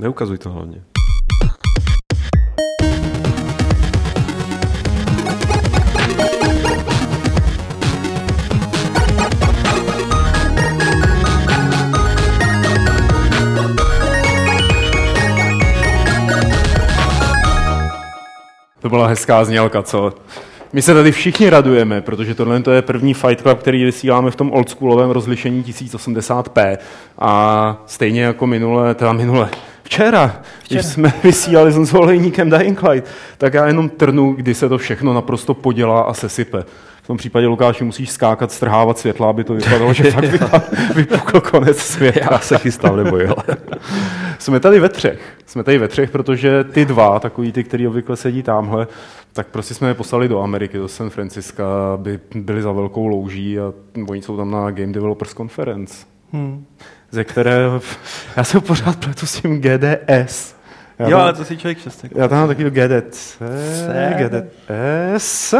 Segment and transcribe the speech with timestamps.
[0.00, 0.82] Neukazuj to hlavně.
[18.80, 20.12] To byla hezká znělka, co?
[20.72, 24.36] My se tady všichni radujeme, protože tohle to je první Fight Club, který vysíláme v
[24.36, 26.78] tom oldschoolovém rozlišení 1080p.
[27.18, 29.48] A stejně jako minule, teda minule,
[29.82, 30.26] včera,
[30.62, 30.80] včera.
[30.80, 33.08] když jsme vysílali s Olejníkem Dying Light,
[33.38, 36.64] tak já jenom trnu, kdy se to všechno naprosto podělá a sesype.
[37.10, 41.78] V tom případě, Lukáši, musíš skákat, strhávat světla, aby to vypadalo, že fakt vypukl konec
[41.78, 42.20] světa.
[42.32, 43.34] Já se chystám, nebo jo.
[44.38, 45.20] jsme tady ve třech.
[45.46, 48.86] Jsme tady ve třech, protože ty dva, takový ty, který obvykle sedí tamhle,
[49.32, 51.64] tak prostě jsme je poslali do Ameriky, do San Francisca,
[51.94, 53.72] aby byli za velkou louží a
[54.08, 56.06] oni jsou tam na Game Developers Conference.
[56.32, 56.64] Hmm.
[57.10, 57.56] Ze které,
[58.36, 60.59] já se pořád pletu s tím GDS.
[61.00, 62.12] Já jo, tam, ale to si člověk šestek.
[62.14, 63.38] Já tam mám takový GDC,
[64.16, 65.54] GDS.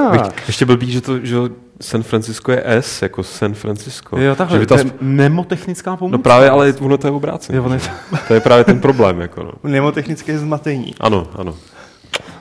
[0.46, 1.36] Ještě blbý, že to, že
[1.80, 4.18] San Francisco je S, jako San Francisco.
[4.18, 4.92] Jo, takhle, že to aspoň...
[5.00, 6.16] nemotechnická pomůcka.
[6.16, 7.58] No právě, ale ono to je obráceně.
[7.58, 7.80] Jo, je...
[8.28, 9.20] to je právě ten problém.
[9.20, 9.52] Jako no.
[9.70, 10.94] Nemotechnické zmatení.
[11.00, 11.54] Ano, ano.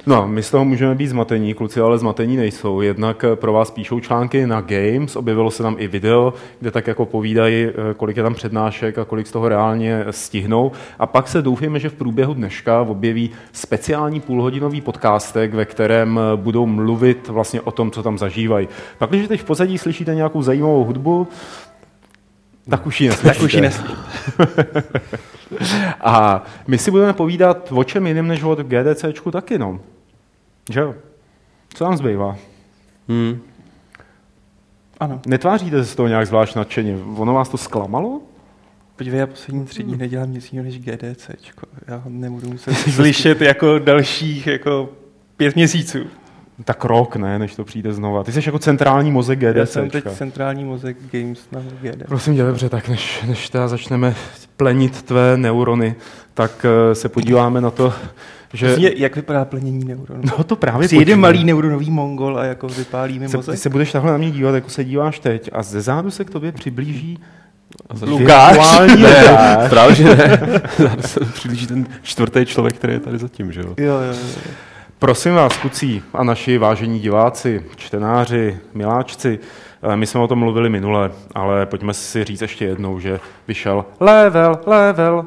[0.06, 2.82] No, my z toho můžeme být zmatení, kluci ale zmatení nejsou.
[2.82, 6.88] Jednak eh, pro vás píšou články na Games, objevilo se tam i video, kde tak
[6.88, 10.72] jako povídají, eh, kolik je tam přednášek a kolik z toho reálně stihnou.
[11.00, 16.38] A pak se doufáme, že v průběhu dneška objeví speciální půlhodinový podcastek, ve kterém eh,
[16.38, 18.68] budou mluvit vlastně o tom, co tam zažívají.
[18.98, 21.28] Pak, když teď v pozadí slyšíte nějakou zajímavou hudbu,
[22.70, 23.34] tak už ji neslyšíte.
[23.34, 23.98] Tak už ji neslyšíte.
[26.02, 29.80] a my si budeme povídat o čem jiném než o GDCčku taky, no.
[30.70, 30.96] Že jo?
[31.74, 32.38] Co nám zbývá?
[33.08, 33.42] Hmm.
[35.00, 35.22] Ano.
[35.28, 36.98] Netváříte se z toho nějak zvlášť nadšeně?
[37.18, 38.22] Ono vás to zklamalo?
[38.96, 41.30] Podívej, já poslední tři dní nedělám nic jiného než GDC.
[41.88, 44.90] Já nebudu muset slyšet jako dalších jako
[45.38, 46.00] pět měsíců.
[46.66, 48.24] Tak rok, ne, než to přijde znova.
[48.24, 49.56] Ty jsi jako centrální mozek GDC.
[49.56, 52.08] Já jsem teď centrální mozek Games na GDC.
[52.08, 54.16] Prosím tě, dobře, tak než, než teda začneme
[54.58, 55.96] plenit tvé neurony,
[56.34, 57.94] tak uh, se podíváme na to,
[58.54, 58.76] že...
[58.80, 60.22] Je, jak vypadá plnění neuronů?
[60.38, 63.56] No to právě Přijde malý neuronový mongol a jako vypálí mi mozek.
[63.56, 66.26] Ty se budeš takhle na mě dívat, jako se díváš teď a ze zádu se
[66.26, 67.20] k tobě přiblíží
[68.02, 68.80] Lukáš?
[68.98, 69.38] Ne,
[69.70, 70.16] právě, že ne.
[70.78, 73.74] Zároveň se přiblíží ten čtvrtý člověk, který je tady zatím, že jo?
[73.78, 74.52] Jo, jo, jo.
[75.00, 79.40] Prosím vás, kucí a naši vážení diváci, čtenáři, miláčci,
[79.84, 83.86] eh, my jsme o tom mluvili minule, ale pojďme si říct ještě jednou, že vyšel
[84.00, 85.26] level, level,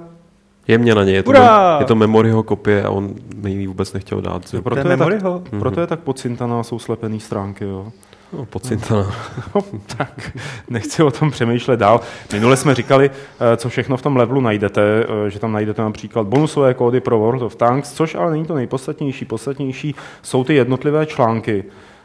[0.69, 1.15] Jemně na něj.
[1.15, 1.33] Je to,
[1.79, 4.55] je to Memoryho kopie a on mi vůbec nechtěl dát.
[4.55, 5.59] Jo, proto, je tak, mm-hmm.
[5.59, 7.65] proto je tak pocintaná, jsou slepený stránky.
[7.65, 7.93] Jo.
[8.33, 9.13] No, pocintaná.
[9.55, 9.63] No,
[9.97, 10.39] tak
[10.71, 12.01] nechci o tom přemýšlet dál.
[12.33, 13.11] Minule jsme říkali,
[13.41, 14.83] eh, co všechno v tom levelu najdete,
[15.27, 18.55] eh, že tam najdete například bonusové kódy pro World of Tanks, což ale není to
[18.55, 19.25] nejpodstatnější.
[19.25, 21.65] Podstatnější jsou ty jednotlivé články.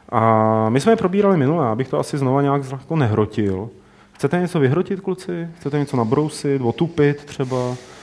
[0.10, 3.70] A my jsme je probírali minule, abych to asi znova nějak jako nehrotil.
[4.14, 5.48] Chcete něco vyhrotit, kluci?
[5.60, 7.58] Chcete něco nabrousit, otupit třeba?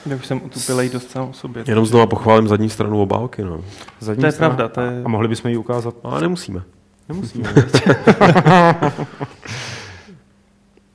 [0.05, 1.63] Já už jsem utupilej dost sám o sobě.
[1.67, 3.43] Jenom znova pochválím zadní stranu obálky.
[3.43, 3.61] No.
[3.99, 4.55] Zadní to je strana.
[4.55, 4.73] pravda.
[4.73, 5.01] To je...
[5.05, 5.95] A mohli bychom ji ukázat?
[6.03, 6.61] Ale nemusíme.
[7.09, 7.53] Nemusíme.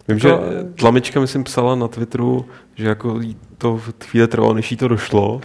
[0.08, 0.32] Vím, že
[0.74, 3.20] Tlamička, myslím, psala na Twitteru, že jako
[3.58, 5.40] to v chvíli trvalo, než jí to došlo,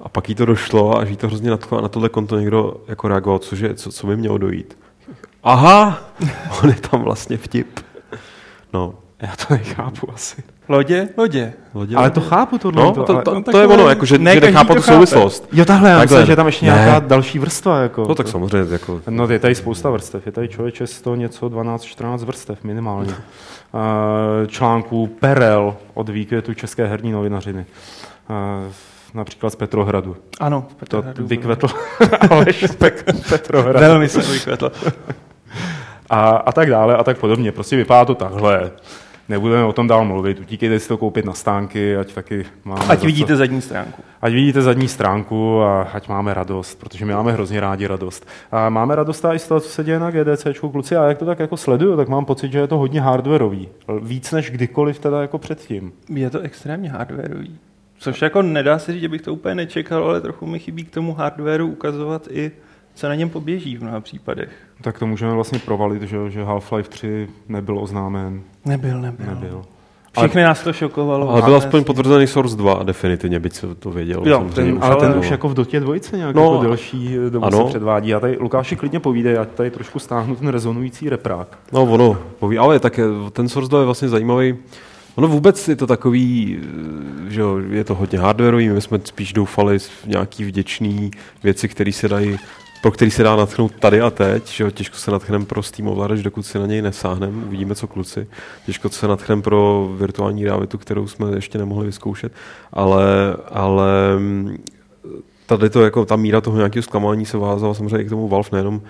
[0.00, 2.38] a pak jí to došlo a že jí to hrozně nadchlo a na tohle konto
[2.38, 4.78] někdo jako reagoval, cože, co, co by mělo dojít.
[5.42, 6.04] Aha,
[6.62, 7.80] on je tam vlastně vtip.
[8.72, 10.42] No, já to nechápu asi.
[10.68, 11.08] Lodě?
[11.16, 11.52] Lodě.
[11.74, 12.82] Lodě ale to chápu tohle.
[12.82, 15.48] No, to, to, to, no, to je ono, jako, že, ne, že nechápu tu souvislost.
[15.52, 17.06] Jo, tahle, já myslím, že je tam ještě nějaká ne.
[17.08, 17.78] další vrstva.
[17.78, 18.72] Jako, no tak samozřejmě.
[18.72, 19.00] Jako...
[19.10, 20.26] No je tady spousta vrstev.
[20.26, 23.10] Je tady člověče 100 něco, 12-14 vrstev minimálně.
[23.12, 27.66] Uh, článků Perel od výkvětu České herní novinařiny.
[28.30, 28.72] Uh,
[29.14, 30.16] například z Petrohradu.
[30.40, 31.22] Ano, z Petrohradu.
[31.22, 31.66] To vykvetl
[32.30, 32.64] Aleš
[33.28, 33.78] Petrohradu.
[33.78, 34.72] Velmi se vykvetl.
[36.10, 37.52] a, a tak dále a tak podobně.
[37.52, 38.70] Prostě vypadá to takhle
[39.28, 42.84] nebudeme o tom dál mluvit, utíkejte si to koupit na stánky, ať taky máme...
[42.88, 44.02] Ať vidíte co, zadní stránku.
[44.22, 48.26] Ať vidíte zadní stránku a ať máme radost, protože my máme hrozně rádi radost.
[48.52, 51.24] A máme radost i z toho, co se děje na GDC, kluci, a jak to
[51.24, 53.68] tak jako sleduju, tak mám pocit, že je to hodně hardwareový.
[54.02, 55.92] Víc než kdykoliv teda jako předtím.
[56.08, 57.58] Je to extrémně hardwareový.
[57.98, 60.90] Což jako nedá se říct, že bych to úplně nečekal, ale trochu mi chybí k
[60.90, 62.52] tomu hardwareu ukazovat i
[62.94, 64.48] co na něm poběží v mnoha případech.
[64.80, 68.42] Tak to můžeme vlastně provalit, že, že Half-Life 3 nebyl oznámen.
[68.64, 69.26] Nebyl, nebyl.
[69.26, 69.62] nebyl.
[70.18, 71.30] Všechny ale, nás to šokovalo.
[71.30, 74.22] Ale byl aspoň potvrzený Source 2, definitivně, byť se to věděl.
[74.24, 77.58] Jo, ten, ale ten už jako v Dotě dvojce nějak no, jako delší dobu ano.
[77.58, 78.14] se předvádí.
[78.14, 81.58] A tady Lukáši klidně povídej, ať tady trošku stáhnu ten rezonující reprák.
[81.72, 83.00] No ono, poví, ale tak
[83.32, 84.56] ten Source 2 je vlastně zajímavý
[85.14, 86.58] Ono vůbec je to takový,
[87.26, 91.10] eh, že je to hodně hardwareový, my jsme spíš doufali v nějaký vděčný
[91.42, 92.36] věci, které se dají
[92.84, 95.88] pro který se dá natchnout tady a teď, že jo, těžko se natchneme pro Steam
[95.88, 98.26] ovladač, dokud si na něj nesáhneme, uvidíme co kluci.
[98.66, 102.32] Těžko se natchneme pro virtuální realitu, kterou jsme ještě nemohli vyzkoušet,
[102.72, 103.04] ale,
[103.50, 104.56] ale mm,
[105.46, 108.48] tady to, jako ta míra toho nějakého zklamání se vázala samozřejmě i k tomu Valve,
[108.52, 108.82] nejenom,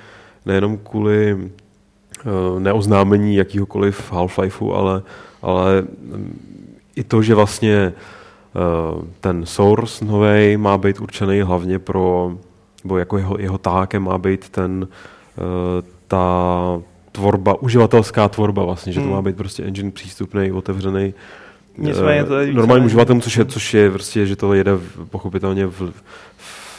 [0.47, 5.03] nejenom kvůli uh, neoznámení jakýhokoliv Half-Lifeu, ale,
[5.43, 6.41] ale mm,
[6.97, 7.93] i to, že vlastně
[8.55, 12.37] uh, ten source nový má být určený hlavně pro
[12.85, 14.89] nebo jako jeho, jeho tákem má být ten,
[15.37, 15.45] uh,
[16.09, 16.81] ta
[17.13, 19.15] tvorba, uživatelská tvorba vlastně, že to hmm.
[19.15, 21.15] má být prostě engine přístupný, otevřený
[21.79, 24.73] Nicméně to je normálním uživatelům, což je, což je prostě, že to jede
[25.11, 25.93] pochopitelně v,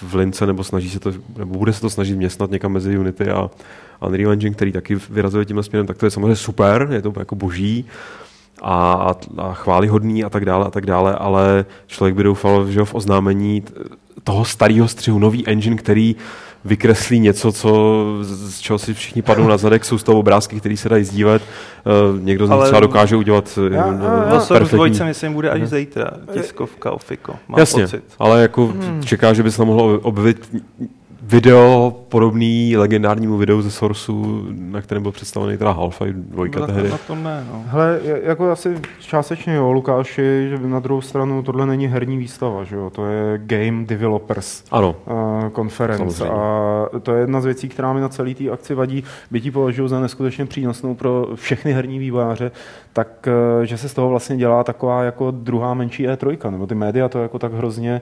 [0.02, 3.30] v lince, nebo snaží se to, nebo bude se to snažit městnat někam mezi Unity
[3.30, 3.50] a
[4.08, 7.36] Unreal Engine, který taky vyrazuje tímhle směrem, tak to je samozřejmě super, je to jako
[7.36, 7.86] boží
[8.62, 12.86] a, a, a chválihodný a tak dále a tak dále, ale člověk by doufal, že
[12.86, 13.64] v oznámení
[14.26, 16.16] toho starého střihu, nový engine, který
[16.66, 20.78] vykreslí něco, co, z čeho si všichni padnou na zadek, jsou z toho obrázky, které
[20.78, 21.42] se dají sdílet.
[22.14, 24.78] Uh, někdo z nich třeba dokáže udělat uh, já, já, já, perfektní.
[24.78, 27.36] Dvojce, myslím, bude až zítra, tiskovka o FICO.
[27.48, 28.04] Mám Jasně, pocit.
[28.20, 29.04] ale jako hmm.
[29.04, 30.50] čeká, že by se tam mohlo objevit
[31.28, 36.90] video podobný legendárnímu videu ze Sourceu, na kterém byl představený teda Half-Life 2 no, tehdy.
[36.90, 37.64] Na to ne, no.
[37.68, 42.76] Hele, jako asi částečně jo, Lukáši, že na druhou stranu tohle není herní výstava, že
[42.76, 44.96] jo, to je Game Developers ano.
[45.06, 49.04] Uh, Conference a to je jedna z věcí, která mi na celý té akci vadí,
[49.32, 52.52] byť ji považuji za neskutečně přínosnou pro všechny herní vývojáře,
[52.94, 53.28] tak
[53.58, 57.10] uh, že se z toho vlastně dělá taková jako druhá menší E3, nebo ty média
[57.10, 58.02] to jako tak hrozně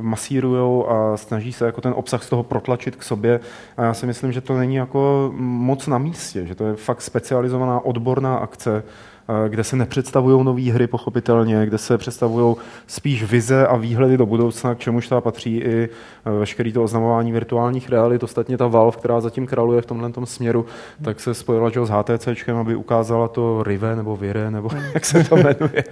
[0.00, 3.40] masírujou a snaží se jako ten obsah z toho protlačit k sobě.
[3.76, 7.02] A já si myslím, že to není jako moc na místě, že to je fakt
[7.02, 8.82] specializovaná odborná akce,
[9.28, 12.56] eh, kde se nepředstavují nové hry pochopitelně, kde se představují
[12.86, 15.88] spíš vize a výhledy do budoucna, k čemuž ta patří i
[16.26, 18.22] eh, veškerý to oznamování virtuálních realit.
[18.22, 20.66] Ostatně ta Valve, která zatím králuje v tomhle směru,
[21.02, 25.24] tak se spojila že, s HTC, aby ukázala to Rive nebo Vire, nebo jak se
[25.24, 25.84] to jmenuje.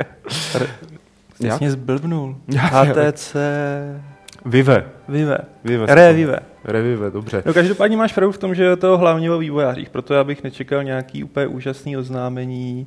[1.41, 2.37] Jasně zblbnul.
[2.57, 3.37] HTC...
[4.47, 4.85] Vive.
[5.09, 5.39] Vive.
[5.65, 5.95] Vive.
[5.95, 6.41] Revive.
[6.65, 7.43] Revive, dobře.
[7.47, 10.45] No každopádně máš pravdu v tom, že je to hlavně o vývojářích, proto já bych
[10.45, 12.87] nečekal nějaký úplně úžasný oznámení,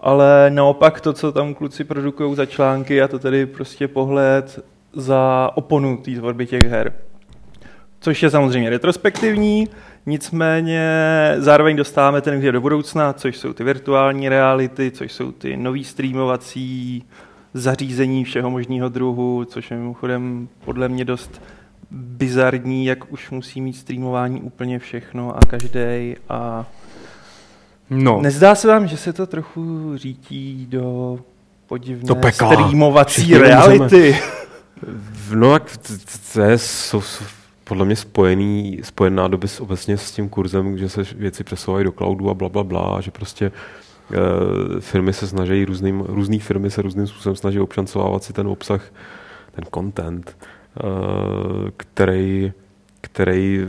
[0.00, 5.50] ale naopak to, co tam kluci produkují za články, a to tedy prostě pohled za
[5.54, 6.92] oponu té tvorby těch her.
[8.00, 9.68] Což je samozřejmě retrospektivní,
[10.06, 10.88] nicméně
[11.38, 15.84] zároveň dostáváme ten hře do budoucna, což jsou ty virtuální reality, což jsou ty nový
[15.84, 17.04] streamovací
[17.54, 21.42] zařízení všeho možného druhu, což je mimochodem podle mě dost
[21.90, 26.66] bizarní, jak už musí mít streamování úplně všechno a každý a
[27.90, 28.20] no.
[28.22, 31.18] nezdá se vám, že se to trochu řítí do
[31.66, 34.18] podivné do streamovací Všichni reality?
[35.34, 35.78] No tak
[36.32, 37.02] to je jsou,
[37.64, 41.92] podle mě spojený, spojená doby s, obecně s tím kurzem, že se věci přesouvají do
[41.92, 43.83] cloudu a bla, bla, bla, že prostě Eh,
[44.80, 48.82] firmy se snaží různým, různý firmy se různým způsobem snaží občancovávat si ten obsah,
[49.52, 52.52] ten content, eh, který,
[53.00, 53.60] který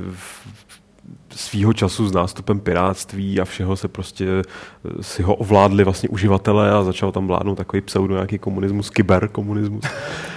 [1.30, 6.72] svýho času s nástupem piráctví a všeho se prostě eh, si ho ovládli vlastně uživatelé
[6.72, 9.84] a začal tam vládnout takový pseudo nějaký komunismus, kyberkomunismus.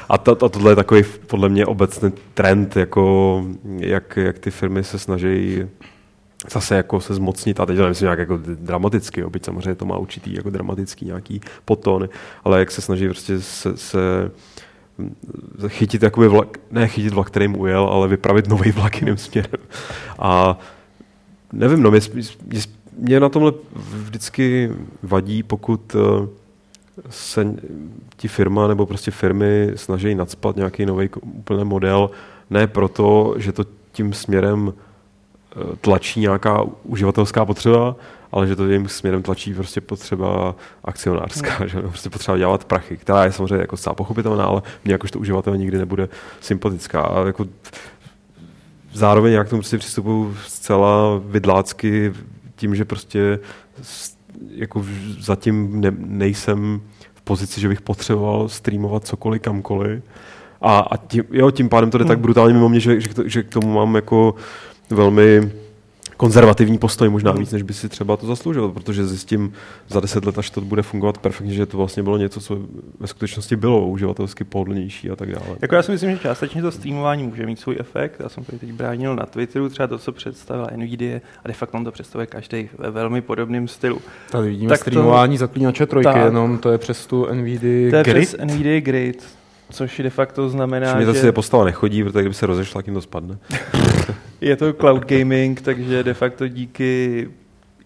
[0.08, 3.44] A, to, a tohle je takový podle mě obecný trend, jako
[3.78, 5.66] jak, jak ty firmy se snaží
[6.46, 9.84] zase jako se zmocnit, a teď to nemyslím nějak jako dramaticky, jo, byť samozřejmě to
[9.84, 12.08] má určitý jako dramatický nějaký potón,
[12.44, 14.30] ale jak se snaží prostě se, se
[15.68, 19.60] chytit jakoby vlak, ne chytit vlak, který mu ujel, ale vypravit nový vlak jiným směrem.
[20.18, 20.58] A
[21.52, 22.00] nevím, no, mě,
[22.46, 22.60] mě,
[22.98, 24.70] mě na tomhle vždycky
[25.02, 26.28] vadí, pokud eh,
[27.10, 27.54] se
[28.16, 32.10] ti firma nebo prostě firmy snaží nadspat nějaký nový úplně model,
[32.50, 34.72] ne proto, že to tím směrem
[35.80, 37.96] tlačí nějaká uživatelská potřeba,
[38.32, 41.68] ale že to jim směrem tlačí prostě potřeba akcionářská, hmm.
[41.68, 45.56] že prostě potřeba dělat prachy, která je samozřejmě jako zcela pochopitelná, ale mě jakožto uživatel
[45.56, 46.08] nikdy nebude
[46.40, 47.02] sympatická.
[47.02, 47.46] A jako
[48.92, 52.12] zároveň jak k tomu prostě přistupuju zcela vidlácky
[52.56, 53.38] tím, že prostě
[54.50, 54.84] jako
[55.20, 56.80] zatím ne, nejsem
[57.14, 60.02] v pozici, že bych potřeboval streamovat cokoliv kamkoliv.
[60.60, 62.08] A, a tím, jo, tím pádem to jde hmm.
[62.08, 64.34] tak brutálně mimo mě, že, že, že k tomu mám jako
[64.90, 65.50] velmi
[66.18, 69.52] konzervativní postoj možná víc, než by si třeba to zasloužil, protože zjistím
[69.88, 72.58] za deset let, až to bude fungovat perfektně, že to vlastně bylo něco, co
[73.00, 75.56] ve skutečnosti bylo uživatelsky pohodlnější a tak dále.
[75.62, 78.20] Jako já si myslím, že částečně to streamování může mít svůj efekt.
[78.20, 81.78] Já jsem to teď bránil na Twitteru, třeba to, co představila Nvidia, a de facto
[81.78, 84.00] on to představuje každý ve velmi podobném stylu.
[84.30, 87.96] Tady vidíme tak streamování to, zaklínače trojky, tak, jenom to je přes tu Nvidia To
[87.96, 88.28] je Grid?
[88.28, 89.37] přes Nvidia Grid,
[89.70, 91.20] což de facto znamená, Všimně, že...
[91.20, 93.38] se postava nechodí, protože kdyby se rozešla, jim to spadne.
[94.40, 97.28] je to cloud gaming, takže de facto díky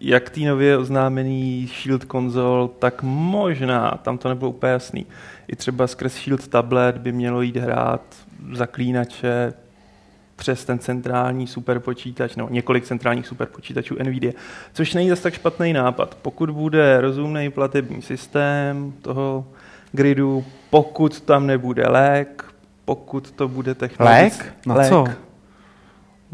[0.03, 5.05] jak tý nově oznámený Shield konzol, tak možná, tam to nebylo úplně jasný,
[5.47, 8.01] i třeba skrz Shield tablet by mělo jít hrát
[8.53, 9.53] zaklínače
[10.35, 14.33] přes ten centrální superpočítač, nebo několik centrálních superpočítačů NVIDIA,
[14.73, 16.17] což není zase tak špatný nápad.
[16.21, 19.45] Pokud bude rozumný platební systém toho
[19.93, 22.45] gridu, pokud tam nebude lék,
[22.85, 24.43] pokud to bude technologické...
[24.43, 24.55] Lék?
[24.65, 24.89] Na lék.
[24.89, 25.05] co?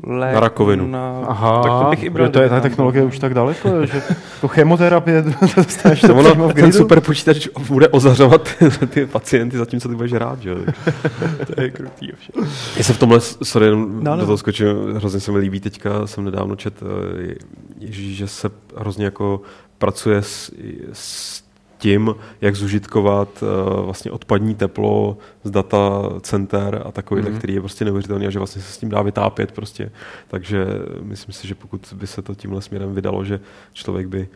[0.04, 0.88] Lék na rakovinu.
[0.88, 1.26] Na...
[1.28, 4.02] Aha, tak to bych i bral, to je ta technologie už tak daleko, že
[4.42, 5.24] to chemoterapie
[5.56, 8.50] dostaneš to ono, v ten super počítač bude ozařovat
[8.90, 10.56] ty pacienty, zatímco ty budeš rád, že?
[11.56, 12.50] to je krutý ovšem.
[12.78, 14.18] Já se v tomhle, sorry, jenom no, no.
[14.18, 17.36] do toho skočím, hrozně se mi líbí teďka, jsem nedávno čet, eh,
[17.78, 19.42] ježí, že se hrozně jako
[19.78, 20.52] pracuje s,
[20.94, 21.44] s
[21.80, 27.38] tím, jak zužitkovat uh, vlastně odpadní teplo z data center a takový, mm-hmm.
[27.38, 29.92] který je prostě neuvěřitelný a že vlastně se s tím dá vytápět prostě.
[30.28, 30.66] Takže
[31.02, 33.40] myslím si, že pokud by se to tímhle směrem vydalo, že
[33.74, 34.28] člověk by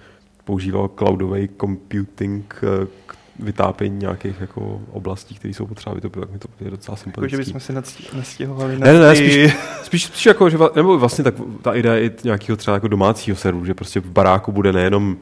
[0.43, 6.39] používal cloudový computing uh, k vytápění nějakých jako oblastí, které jsou potřeba vytopit, tak mi
[6.39, 7.35] to je docela sympatický.
[7.35, 7.73] Jako, že bychom se
[8.17, 12.11] nastěhovali na ne, ne, spíš, spíš, spíš, jako, že, nebo vlastně tak ta idea je
[12.23, 15.17] nějakého třeba jako domácího serveru, že prostě v baráku bude nejenom,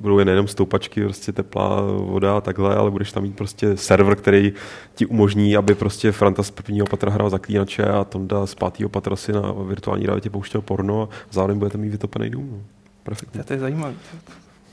[0.00, 4.52] budou nejenom stoupačky, prostě teplá voda a takhle, ale budeš tam mít prostě server, který
[4.94, 9.16] ti umožní, aby prostě Franta z prvního patra hrál zaklínače a Tonda z pátého patra
[9.16, 12.48] si na virtuální realitě pouštěl porno a zároveň budete mít vytopený dům.
[12.52, 12.58] No.
[13.02, 13.44] Perfektně.
[13.44, 13.94] To je zajímavé.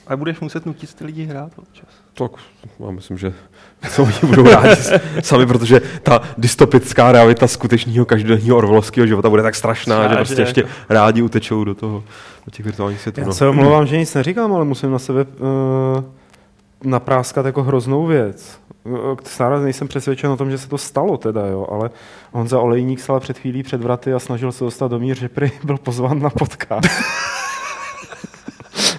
[0.07, 1.87] Ale budeš muset nutit ty lidi hrát občas.
[2.13, 2.31] Tak,
[2.85, 3.33] já myslím, že
[3.89, 4.81] co oni budou rádi
[5.21, 10.09] sami, protože ta dystopická realita skutečného každodenního orvolovského života bude tak strašná, Snáže.
[10.09, 12.03] že prostě ještě rádi utečou do toho,
[12.45, 13.21] do těch virtuálních světů.
[13.21, 13.33] Já no.
[13.33, 16.03] se omlouvám, že nic neříkám, ale musím na sebe uh,
[16.83, 18.59] napráskat jako hroznou věc.
[19.23, 21.89] Stále nejsem přesvědčen o tom, že se to stalo teda, jo, ale
[22.31, 25.51] Honza Olejník stál před chvílí před vraty a snažil se dostat do mír, že prý
[25.63, 26.89] byl pozván na podcast.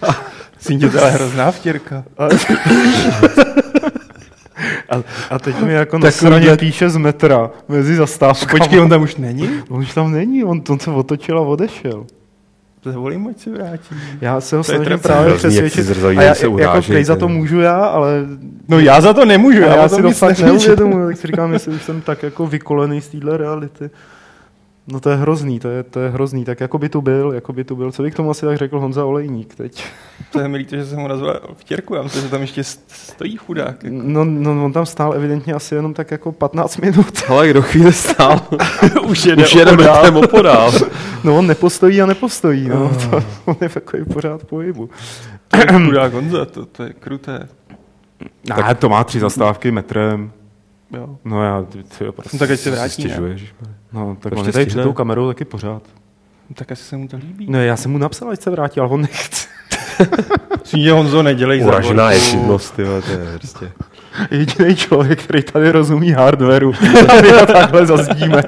[0.65, 2.05] Syn to je hrozná vtěrka.
[2.19, 2.25] A,
[4.91, 8.59] a, a teď mi jako na straně píše z metra mezi zastávkami.
[8.59, 9.51] Počkej, on tam už není?
[9.69, 12.07] On už tam není, on, on se otočil a odešel.
[12.85, 13.95] Zavolím, ať se vrátí.
[14.21, 15.87] Já se ho snažím právě přesvědčit.
[16.05, 18.11] A já, se jako prej za to můžu já, ale...
[18.69, 21.73] No já za to nemůžu, já, já si to fakt neuvědomuji, tak si říkám, jestli
[21.73, 23.91] už jsem tak jako vykolený z téhle reality.
[24.87, 26.45] No to je hrozný, to je, to je hrozný.
[26.45, 27.93] Tak jako by tu byl, jako by tu byl.
[27.93, 29.85] Co by k tomu asi tak řekl Honza Olejník teď?
[30.33, 33.37] To je milý, to, že jsem mu nazval vtěrku, já myslím, že tam ještě stojí
[33.37, 33.85] chudák.
[33.85, 33.97] Jako.
[34.03, 37.23] No, no, on tam stál evidentně asi jenom tak jako 15 minut.
[37.29, 38.41] Ale kdo chvíli stál?
[39.07, 40.19] Už jede, Už jede opodál.
[40.19, 40.73] opodál.
[41.25, 42.85] no on nepostojí a nepostojí, no.
[42.85, 43.11] Oh.
[43.11, 44.91] To, on je takový pořád pohybu.
[45.49, 47.49] To je chudák Honza, to, to je kruté.
[48.51, 50.33] No, tak to má tři zastávky metrem.
[50.97, 51.19] Jo.
[51.25, 53.55] No já, ty, prostě, no, tak ať se vrátí, stěžuješ.
[53.95, 55.83] No, tak on je tady před tou kamerou taky pořád.
[56.55, 57.47] Tak asi se mu to líbí.
[57.49, 59.49] No, já jsem mu napsal, ať se vrátí, ale on nechce.
[60.65, 63.73] Svítě Honzo, nedělej Uražená je činnost, tyhle, to je prostě.
[64.31, 66.73] Jediný člověk, který tady rozumí hardwareu.
[67.07, 68.43] Tady ho takhle zazdíme.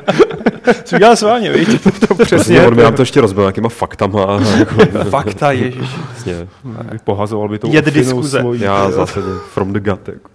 [0.84, 1.68] Co dělá s vámi, víš?
[1.82, 2.66] To, to přesně.
[2.66, 4.40] On by nám to ještě rozbil nějakýma faktama.
[4.58, 4.74] Jako,
[5.10, 5.88] Fakta, ježiš.
[6.12, 6.48] Přesně.
[7.04, 8.40] Pohazoval by to Jed diskuze.
[8.40, 9.20] Svojí, já zase
[9.54, 10.08] from the gut.
[10.08, 10.28] Jako.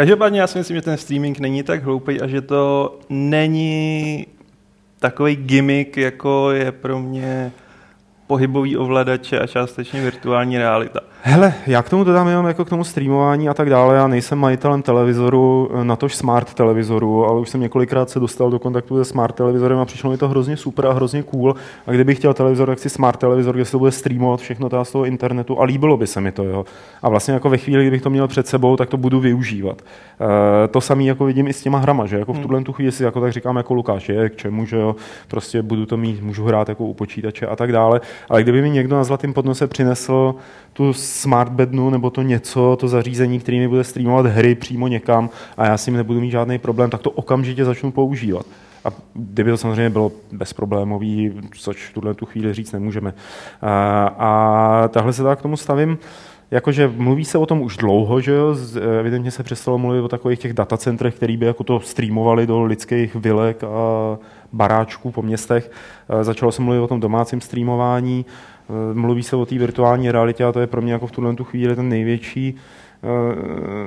[0.00, 4.26] Každopádně já si myslím, že ten streaming není tak hloupý a že to není
[4.98, 7.52] takový gimmick, jako je pro mě
[8.30, 11.00] pohybový ovladače a částečně virtuální realita.
[11.22, 13.96] Hele, já k tomu dodám jenom jako k tomu streamování a tak dále.
[13.96, 18.58] Já nejsem majitelem televizoru, eh, natož smart televizoru, ale už jsem několikrát se dostal do
[18.58, 21.54] kontaktu se smart televizorem a přišlo mi to hrozně super a hrozně cool.
[21.86, 24.84] A kdybych chtěl televizor, tak si smart televizor, kde se to bude streamovat všechno to
[24.84, 26.44] z toho internetu a líbilo by se mi to.
[26.44, 26.64] Jo.
[27.02, 29.82] A vlastně jako ve chvíli, kdybych to měl před sebou, tak to budu využívat.
[30.64, 32.42] E, to samé jako vidím i s těma hrama, že jako v hmm.
[32.42, 34.96] tuhle tu chvíli si jako tak říkám jako Lukáš, je k čemu, že jo,
[35.28, 38.00] prostě budu to mít, můžu hrát jako u počítače a tak dále.
[38.28, 40.34] Ale kdyby mi někdo na zlatém podnose přinesl
[40.72, 45.30] tu smart bednu nebo to něco, to zařízení, který mi bude streamovat hry přímo někam
[45.56, 48.46] a já s tím nebudu mít žádný problém, tak to okamžitě začnu používat.
[48.84, 53.14] A kdyby to samozřejmě bylo bezproblémový, což v tuhle tu chvíli říct nemůžeme.
[53.62, 55.98] A, a tahle se tak k tomu stavím.
[56.50, 58.56] jakože mluví se o tom už dlouho, že jo,
[59.00, 63.14] evidentně se přestalo mluvit o takových těch datacentrech, který by jako to streamovali do lidských
[63.14, 64.18] vilek a
[64.52, 65.70] baráčků po městech.
[66.20, 70.44] Eh, začalo se mluvit o tom domácím streamování, eh, mluví se o té virtuální realitě
[70.44, 72.56] a to je pro mě jako v tuhle tu chvíli ten největší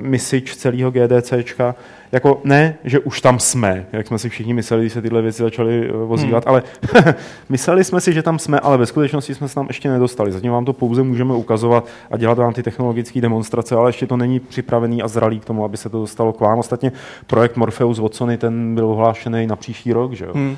[0.01, 1.75] misič celého GDCčka.
[2.11, 5.43] Jako ne, že už tam jsme, jak jsme si všichni mysleli, když se tyhle věci
[5.43, 6.49] začaly uh, ozývat, hmm.
[6.49, 6.63] ale
[7.49, 10.31] mysleli jsme si, že tam jsme, ale ve skutečnosti jsme se tam ještě nedostali.
[10.31, 14.17] Zatím vám to pouze můžeme ukazovat a dělat vám ty technologické demonstrace, ale ještě to
[14.17, 16.59] není připravený a zralý k tomu, aby se to dostalo k vám.
[16.59, 16.91] Ostatně
[17.27, 20.31] projekt Morpheus od Sony, ten byl ohlášený na příští rok, že jo?
[20.35, 20.57] Hmm.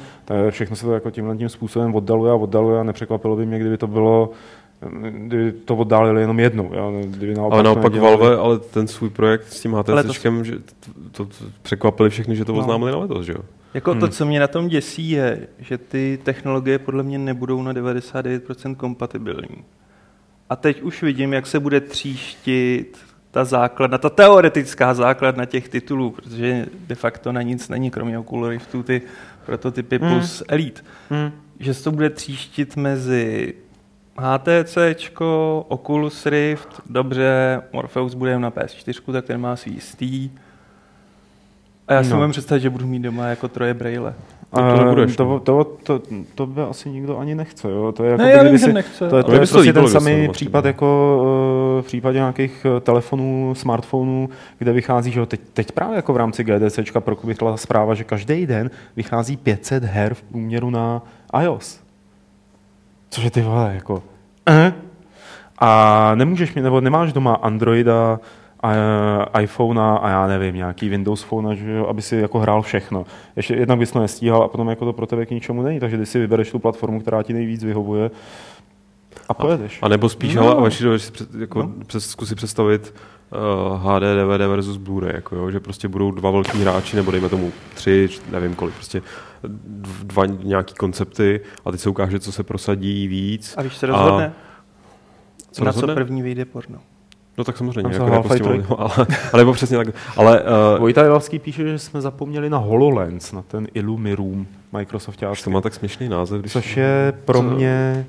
[0.50, 3.78] všechno se to jako tímhle tím způsobem oddaluje a oddaluje a nepřekvapilo by mě, kdyby
[3.78, 4.30] to bylo
[5.10, 6.72] kdyby to oddálili jenom jednou.
[6.74, 7.02] Jo?
[7.06, 10.56] Kdyby naopak ale naopak Valve, ale ten svůj projekt s tím HTCčkem, že
[11.12, 12.60] to, to, překvapili všechny, že to no.
[12.60, 13.40] oznámili na letos, že jo?
[13.74, 14.00] Jako hmm.
[14.00, 18.76] to, co mě na tom děsí, je, že ty technologie podle mě nebudou na 99%
[18.76, 19.64] kompatibilní.
[20.50, 22.98] A teď už vidím, jak se bude tříštit
[23.32, 28.50] ta základna, ta teoretická základna těch titulů, protože de facto na nic není, kromě Oculus
[28.50, 29.02] Riftu, ty
[29.46, 30.10] prototypy hmm.
[30.10, 30.82] plus Elite.
[31.10, 31.32] Hmm.
[31.60, 33.54] Že se to bude tříštit mezi
[34.18, 34.78] HTC,
[35.68, 40.30] Oculus Rift, dobře, Morpheus bude na PS4, tak ten má svý jistý.
[41.88, 42.18] A já si no.
[42.18, 44.14] můžu představit, že budu mít doma jako troje braille.
[44.50, 46.02] To, to, nebudeš, to, to, to,
[46.36, 47.72] to, by asi nikdo ani nechce.
[47.72, 47.92] Jo?
[47.92, 49.10] To je jako ne, já vím, si, nechce.
[49.10, 51.18] To, to, to je prostě ten samý případ jako
[51.78, 54.30] uh, v případě nějakých eh, telefonů, smartphonů,
[54.60, 58.46] kde vychází, že jo, teď, teď právě jako v rámci GDC prokubitla zpráva, že každý
[58.46, 61.02] den vychází 500 her v průměru na
[61.42, 61.85] iOS.
[63.16, 63.94] Což je ty vole, jako...
[63.94, 64.74] Uh.
[65.60, 68.20] A nemůžeš mít, nebo nemáš doma Androida,
[68.64, 73.06] a, iPhone a já nevím, nějaký Windows Phone, že aby si jako hrál všechno.
[73.36, 75.98] Ještě jednak bys to nestíhal a potom jako to pro tebe k ničemu není, takže
[75.98, 78.12] ty si vybereš tu platformu, která ti nejvíc vyhovuje
[79.30, 79.80] a pojedeš.
[79.82, 80.58] A, a nebo spíš, no.
[80.58, 80.84] ale si
[81.40, 81.72] jako no.
[81.88, 82.94] přes, zkusit představit
[83.32, 87.30] uh, HD, DVD versus Blu-ray, jako jo, že prostě budou dva velký hráči, nebo dejme
[87.30, 89.02] tomu tři, nevím kolik, prostě
[90.04, 93.54] dva nějaký koncepty a teď se ukáže, co se prosadí víc.
[93.58, 94.28] A víš, se rozhodne?
[94.28, 94.32] A...
[95.52, 95.94] Co na rozhodne?
[95.94, 96.80] co první vyjde porno?
[97.38, 98.92] No tak samozřejmě, jako, tím, ale,
[99.34, 99.88] ale nebo přesně tak.
[100.18, 105.20] Ale, uh, Vojta Jelavský píše, že jsme zapomněli na HoloLens, na ten Illumiroom Microsoft.
[105.44, 106.40] To má tak směšný název.
[106.40, 107.44] Když Což je pro co?
[107.44, 108.06] mě,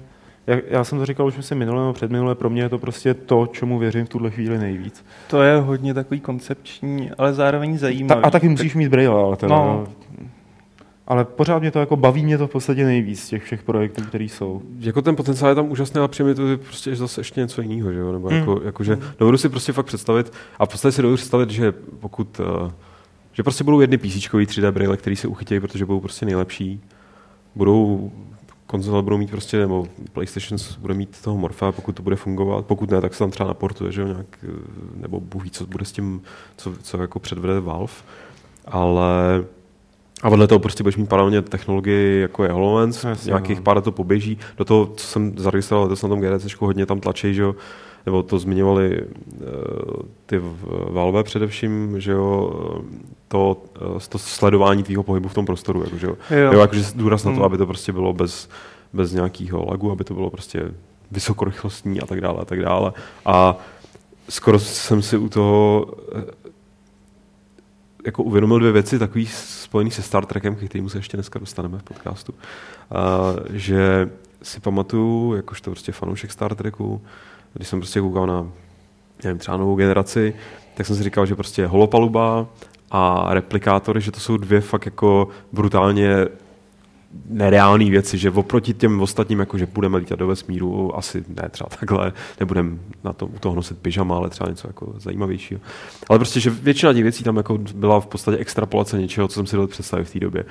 [0.47, 3.15] já, já jsem to říkal už si minule nebo předminule, pro mě je to prostě
[3.15, 5.05] to, čemu věřím v tuhle chvíli nejvíc.
[5.31, 8.23] To je hodně takový koncepční, ale zároveň zajímavý.
[8.23, 9.87] Ta, a taky musíš mít braille, ale teda, no
[11.07, 14.03] ale pořád mě to jako baví mě to v podstatě nejvíc z těch všech projektů,
[14.03, 14.63] které jsou.
[14.79, 17.93] Jako ten potenciál je tam úžasný, ale přijde to je prostě zase ještě něco jiného,
[17.93, 18.13] že jo?
[18.13, 18.37] Nebo mm.
[18.37, 19.03] jako, jako, že mm.
[19.19, 22.71] dovedu si prostě fakt představit, a v podstatě si dovedu představit, že pokud, uh,
[23.33, 26.81] že prostě budou jedny PC 3D braille, který se uchytějí, protože budou prostě nejlepší,
[27.55, 28.13] budou
[28.67, 32.91] konzole budou mít prostě, nebo PlayStation bude mít toho Morfa, pokud to bude fungovat, pokud
[32.91, 34.49] ne, tak se tam třeba naportuje, že jo, nějak, eh,
[34.97, 36.23] nebo Bůh ví, co bude s tím,
[36.57, 37.93] co, co jako předvede Valve,
[38.65, 39.45] ale
[40.23, 43.63] a vedle toho prostě budeš mít paralelně technologii, jako je HoloLens, Jasně, nějakých no.
[43.63, 44.39] pár to poběží.
[44.57, 47.55] Do toho, co jsem zaregistroval, to jsem na tom GDC hodně tam tlačí, že jo,
[48.07, 49.47] nebo to zmiňovali uh,
[50.27, 50.41] ty
[50.91, 52.53] Valve především, že jo,
[53.29, 56.17] to, uh, to sledování tvýho pohybu v tom prostoru, jako, že jo.
[56.31, 56.53] jo.
[56.53, 57.45] jo jakože důraz na to, hmm.
[57.45, 58.49] aby to prostě bylo bez,
[58.93, 60.75] bez nějakého lagu, aby to bylo prostě
[61.11, 62.93] vysokorychlostní a tak dále a tak dále.
[63.27, 63.57] A
[64.29, 65.87] skoro jsem si u toho
[68.07, 71.79] jako uvědomil dvě věci, takový spojený se Star Trekem, k kterému se ještě dneska dostaneme
[71.79, 74.11] v podcastu, uh, že
[74.43, 77.03] si pamatuju, jakožto prostě fanoušek Star Treku,
[77.57, 78.47] když jsem prostě koukal na
[79.25, 80.35] nevím, třeba novou generaci,
[80.75, 82.47] tak jsem si říkal, že prostě holopaluba
[82.91, 86.27] a replikátory, že to jsou dvě fakt jako brutálně
[87.29, 91.71] nereální věci, že oproti těm ostatním, jako že budeme lítat do vesmíru, asi ne třeba
[91.81, 95.61] takhle, nebudeme na to, u toho nosit pyžama, ale třeba něco jako zajímavějšího.
[96.09, 99.47] Ale prostě, že většina těch věcí tam jako byla v podstatě extrapolace něčeho, co jsem
[99.47, 100.45] si dal představit v té době.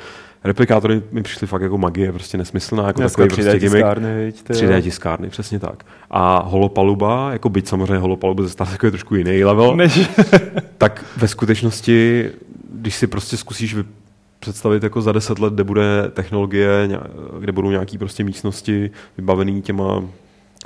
[0.44, 4.82] Replikátory mi přišly fakt jako magie, prostě nesmyslná, jako Dneska takový 3D prostě tiskárny, 3D
[4.82, 5.86] tiskárny, přesně tak.
[6.12, 10.10] A holopaluba, jako byť samozřejmě holopaluba ze Star je trošku jiný level, Než...
[10.78, 12.30] tak ve skutečnosti,
[12.74, 13.76] když si prostě zkusíš
[14.45, 16.89] představit jako za deset let, kde bude technologie,
[17.39, 20.03] kde budou nějaký prostě místnosti vybavený těma,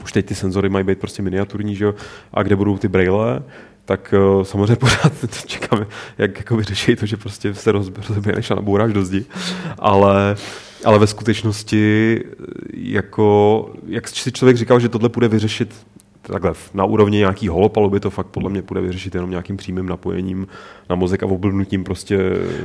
[0.03, 1.95] už teď ty senzory mají být prostě miniaturní, že jo,
[2.33, 3.43] a kde budou ty braille,
[3.85, 5.13] tak uh, samozřejmě pořád
[5.45, 5.87] čekáme,
[6.17, 9.25] jak jako vyřeší to, že prostě se rozběhneš a nabouráš do zdi,
[9.77, 10.35] ale,
[10.85, 12.19] ale ve skutečnosti
[12.73, 15.73] jako, jak si člověk říkal, že tohle bude vyřešit
[16.31, 20.47] takhle na úrovni nějaký holopaluby to fakt podle mě bude vyřešit jenom nějakým přímým napojením
[20.89, 22.19] na mozek a oblbnutím prostě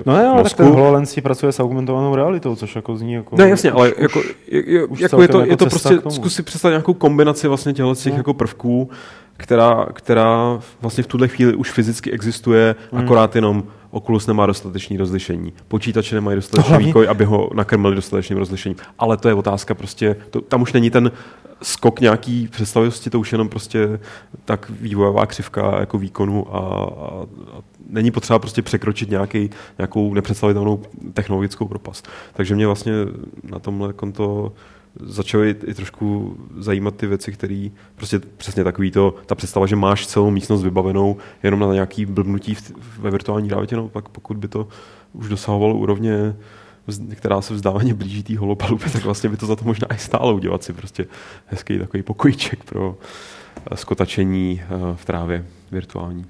[0.06, 3.36] No ne, ale tak ten HoloLens pracuje s augmentovanou realitou, což jako zní jako...
[3.36, 6.42] Ne, jasně, ale jako, je, je, jako je to, jako je to prostě, zkus si
[6.42, 8.18] představit nějakou kombinaci vlastně těchto těch no.
[8.18, 8.90] jako prvků,
[9.36, 13.04] která, která vlastně v tuhle chvíli už fyzicky existuje, hmm.
[13.04, 13.64] akorát jenom
[13.94, 15.52] Oculus nemá dostatečný rozlišení.
[15.68, 18.76] Počítače nemají dostatečný výkoj, aby ho nakrmili dostatečným rozlišením.
[18.98, 21.12] Ale to je otázka prostě, to, tam už není ten
[21.62, 24.00] skok nějaký představivosti, to už jenom prostě
[24.44, 26.62] tak vývojová křivka jako výkonu a, a,
[27.58, 32.08] a není potřeba prostě překročit nějaký, nějakou nepředstavitelnou technologickou propast.
[32.32, 32.92] Takže mě vlastně
[33.42, 34.52] na tomhle konto
[35.00, 40.06] začaly i trošku zajímat ty věci, které prostě přesně takový to, ta představa, že máš
[40.06, 42.56] celou místnost vybavenou jenom na nějaký blbnutí
[42.98, 44.68] ve virtuální realitě, no pak pokud by to
[45.12, 46.34] už dosahovalo úrovně
[47.14, 50.34] která se vzdávaně blíží té holopalubě, tak vlastně by to za to možná i stálo
[50.34, 51.06] udělat si prostě
[51.46, 52.98] hezký takový pokojíček pro
[53.70, 56.26] eh, skotačení eh, v trávě virtuální.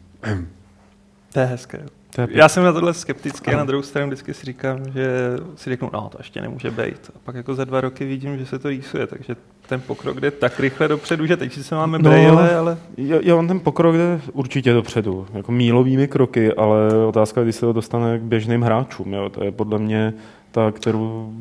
[1.33, 1.87] To je hezké.
[2.15, 5.09] To Já jsem na tohle skeptický a na druhou stranu vždycky si říkám, že
[5.57, 7.11] si řeknu, no to ještě nemůže být.
[7.17, 9.37] A pak jako za dva roky vidím, že se to rýsuje, takže
[9.69, 12.79] ten pokrok jde tak rychle dopředu, že teď si se máme no, brejle, ale...
[12.97, 17.73] Jo, jo, ten pokrok jde určitě dopředu, jako mílovými kroky, ale otázka, kdy se to
[17.73, 20.15] dostane k běžným hráčům, jo, to je podle mě
[20.55, 21.33] ta, kterou,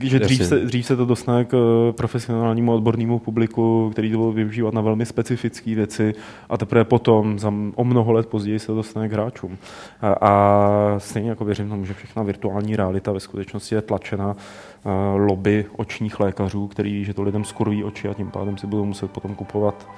[0.00, 4.36] že dřív se, dřív se to dostane k eh, profesionálnímu odbornému publiku, který to bude
[4.36, 6.14] využívat na velmi specifické věci
[6.48, 9.58] a teprve potom, za o mnoho let později se to dostane k hráčům.
[10.00, 14.92] A, a stejně jako věřím tomu, že všechna virtuální realita ve skutečnosti je tlačena uh,
[15.16, 19.10] lobby očních lékařů, který že to lidem skurví oči a tím pádem si budou muset
[19.10, 19.88] potom kupovat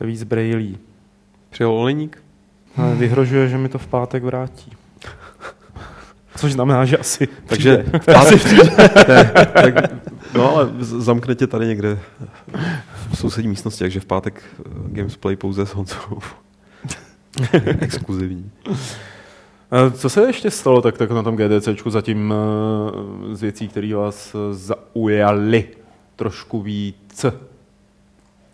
[0.00, 0.78] víc brejlí.
[1.50, 2.22] Přijel Oleník?
[2.96, 4.72] Vyhrožuje, že mi to v pátek vrátí.
[6.36, 8.44] Což znamená, že asi Takže v pátek
[9.08, 9.74] ne, tak,
[10.34, 11.98] No ale zamkne tě tady někde
[13.10, 16.18] v sousední místnosti, takže v pátek eh, Gamesplay pouze s Honzou.
[17.80, 18.50] Exkluzivní.
[19.92, 24.36] Co se ještě stalo tak, tak na tom GDCčku zatím eh, z věcí, které vás
[24.52, 25.64] zaujaly
[26.16, 27.26] trošku víc?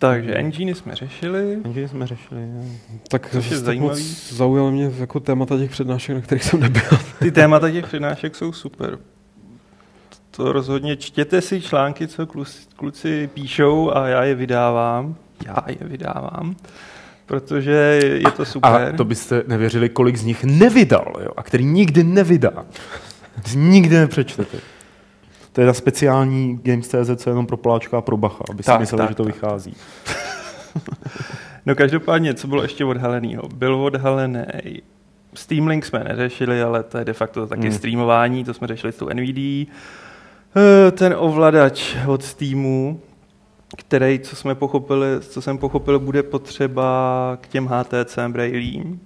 [0.03, 1.59] Takže engine jsme řešili.
[1.65, 2.65] Engine jsme řešili, jo.
[3.09, 4.17] Tak Což je zajímavý.
[4.31, 6.83] zaujalo mě jako témata těch přednášek, na kterých jsem nebyl.
[7.19, 8.99] Ty témata těch přednášek jsou super.
[10.31, 12.27] To rozhodně čtěte si články, co
[12.77, 15.15] kluci píšou a já je vydávám.
[15.47, 16.57] Já je vydávám
[17.27, 18.71] protože je to super.
[18.71, 21.31] A to byste nevěřili, kolik z nich nevydal, jo?
[21.37, 22.53] a který nikdy nevydá.
[23.55, 24.59] Nikdy nepřečtete.
[25.53, 28.71] To je ta speciální Games.cz, co je jenom pro Poláčka a pro Bacha, aby si
[28.79, 29.35] mysleli, tak, že to tak.
[29.35, 29.77] vychází.
[31.67, 33.49] no každopádně, co bylo ještě odhaleného?
[33.49, 34.45] Byl odhalený
[35.35, 37.73] Steam Link jsme neřešili, ale to je de facto taky hmm.
[37.73, 39.38] streamování, to jsme řešili s tou NVD.
[39.38, 43.01] Eh, ten ovladač od Steamu,
[43.77, 49.01] který, co jsme pochopili, co jsem pochopil, bude potřeba k těm HTC brailím.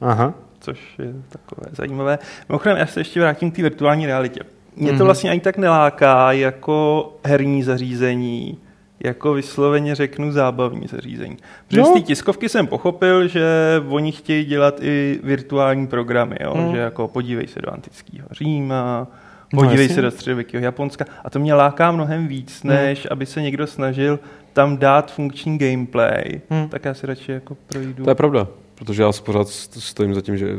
[0.00, 0.34] Aha.
[0.60, 2.18] Což je takové zajímavé.
[2.48, 4.40] Mimochodem, já se ještě vrátím k té virtuální realitě
[4.78, 5.04] mě to mhm.
[5.04, 8.58] vlastně ani tak neláká jako herní zařízení,
[9.04, 11.36] jako vysloveně řeknu zábavní zařízení.
[11.68, 11.86] Protože no.
[11.86, 13.46] z té tiskovky jsem pochopil, že
[13.88, 16.54] oni chtějí dělat i virtuální programy, jo?
[16.54, 16.72] Mm.
[16.72, 19.06] že jako podívej se do antického Říma,
[19.52, 22.74] no, podívej no, se do středověkého Japonska a to mě láká mnohem víc, mhm.
[22.74, 23.08] než mm.
[23.10, 24.18] aby se někdo snažil
[24.52, 26.68] tam dát funkční gameplay, mm.
[26.68, 28.04] tak já si radši jako projdu.
[28.04, 28.46] To je pravda.
[28.78, 30.56] Protože já pořád stojím za tím, že,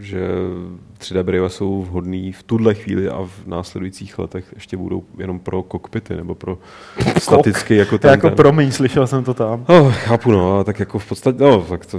[0.00, 0.28] že
[0.98, 5.62] 3D brýle jsou vhodný v tuhle chvíli a v následujících letech ještě budou jenom pro
[5.62, 6.58] kokpity nebo pro
[7.18, 8.10] staticky jako ten.
[8.10, 8.36] Jako ten.
[8.36, 9.64] promiň, slyšel jsem to tam.
[9.68, 11.98] Oh, chápu, no, ale tak jako v podstatě, no, tak to,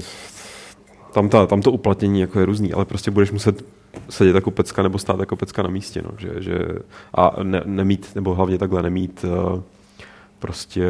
[1.13, 3.65] tam, ta, tam to uplatnění jako je různý, ale prostě budeš muset
[4.09, 6.59] sedět jako pecka nebo stát jako pecka na místě, no, že, že
[7.13, 9.61] a ne, nemít, nebo hlavně takhle nemít uh,
[10.39, 10.85] prostě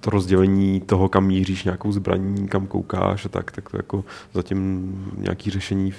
[0.00, 4.04] to rozdělení toho, kam míříš nějakou zbraní, kam koukáš a tak, tak to jako
[4.34, 5.94] zatím nějaký řešení,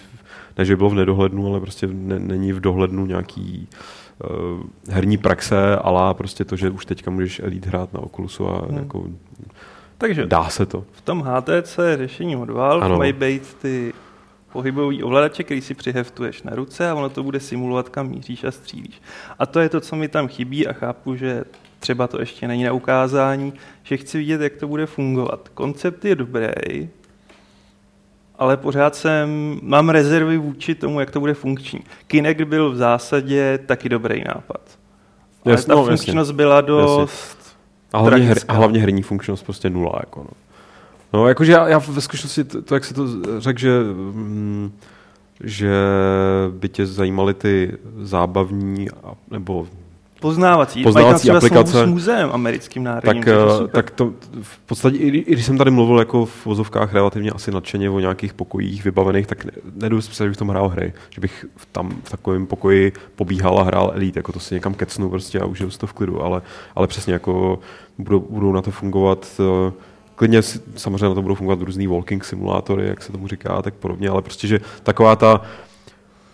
[0.57, 3.67] ne, že bylo v nedohlednu, ale prostě ne, není v dohlednu nějaký
[4.23, 8.65] uh, herní praxe, ale prostě to, že už teďka můžeš Elite hrát na Oculusu a
[8.65, 8.77] hmm.
[8.77, 9.05] jako
[9.97, 10.85] takže dá se to.
[10.91, 12.97] V tom HTC řešení od Valve ano.
[12.97, 13.93] mají být ty
[14.51, 18.51] pohybový ovladače, který si přiheftuješ na ruce a ono to bude simulovat, kam míříš a
[18.51, 19.01] střílíš.
[19.39, 21.43] A to je to, co mi tam chybí a chápu, že
[21.79, 25.49] třeba to ještě není na ukázání, že chci vidět, jak to bude fungovat.
[25.53, 26.89] Koncept je dobrý,
[28.35, 31.79] ale pořád jsem, mám rezervy vůči tomu, jak to bude funkční.
[32.07, 34.61] Kinect byl v zásadě taky dobrý nápad.
[35.45, 36.33] Ale jasně, ta no, funkčnost jasně.
[36.33, 37.37] byla dost
[37.93, 39.93] A hlavně, her, a hlavně herní funkčnost prostě nula.
[39.99, 40.29] Jako no.
[41.13, 43.07] no jakože já, já ve zkušenosti, to, to, jak se to
[43.41, 43.79] řekl, že,
[44.11, 44.71] mm,
[45.43, 45.73] že
[46.49, 48.87] by tě zajímaly ty zábavní
[49.31, 49.67] nebo
[50.19, 50.83] poznávací.
[50.83, 51.83] poznávací aplikace.
[51.83, 53.23] S muzeem americkým národním.
[53.23, 56.45] Tak, to eh, tak to v podstatě, i, i když jsem tady mluvil jako v
[56.45, 60.49] vozovkách relativně asi nadšeně o nějakých pokojích vybavených, tak nedu si že bych v tom
[60.49, 60.93] hrál hry.
[61.09, 65.09] Že bych tam v takovém pokoji pobíhal a hrál Elite, jako to si někam kecnu
[65.09, 66.41] prostě a užiju si to v klidu, ale,
[66.75, 67.59] ale přesně jako
[67.97, 69.73] budou, budou na to fungovat uh,
[70.17, 70.41] klidně
[70.75, 74.09] samozřejmě na to budou fungovat různý walking simulátory, jak se tomu říká, a tak podobně,
[74.09, 75.41] ale prostě, že taková ta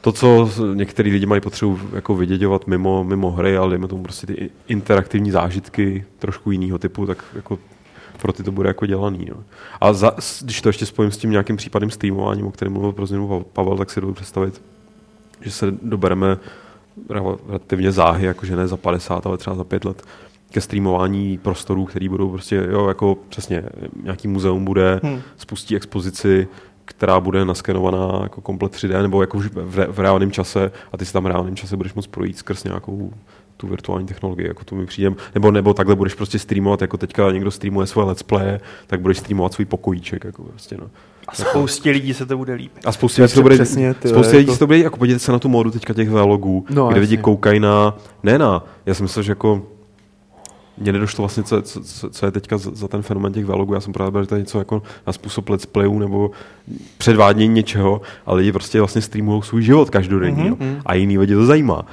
[0.04, 4.28] to, co některý lidi mají potřebu jako vyděděvat mimo, mimo hry, ale dejme tomu prostě
[4.28, 7.60] ty interaktivní zážitky trošku jiného typu, tak jako
[8.22, 9.28] pro ty to bude jako dělaný.
[9.30, 9.44] No.
[9.82, 10.12] A za,
[10.42, 13.78] když to ještě spojím s tím nějakým případem streamováním, o kterém mluvil pro změnu Pavel,
[13.78, 14.62] tak si dovedu představit,
[15.42, 16.38] že se dobereme
[17.10, 20.04] relativně záhy, jakože ne za 50, ale třeba za 5 let,
[20.52, 23.64] ke streamování prostorů, které budou prostě, jo, jako přesně,
[24.04, 25.22] nějaký muzeum bude, hmm.
[25.38, 26.48] spustí expozici,
[26.98, 31.14] která bude naskenovaná jako komplet 3D, nebo jako v, v reálném čase a ty si
[31.14, 33.14] tam v reálném čase budeš moct projít skrz nějakou
[33.58, 37.32] tu virtuální technologii, jako to mi přijde, nebo, nebo takhle budeš prostě streamovat, jako teďka
[37.32, 40.90] někdo streamuje svoje let's play, tak budeš streamovat svůj pokojíček, jako prostě, no.
[41.28, 42.86] A spoustě lidí se to bude líbit.
[42.86, 44.54] A spoustě lidí se to bude, přesně, ty, spoustě lidí jako...
[44.54, 47.18] se to bude, jako podívejte se na tu módu teďka těch vlogů, no, kde lidi
[47.18, 49.62] koukají na, ne na, já si myslím, že jako
[50.78, 53.74] mně nedošlo vlastně, co, co, co je teďka za, za ten fenomén těch vlogů.
[53.74, 56.32] Já jsem právě že to je něco jako na způsob let's playů nebo
[56.98, 60.82] předvádění něčeho, ale lidi prostě vlastně streamují svůj život každodenní mm-hmm.
[60.86, 61.86] a jiný lidi to zajímá.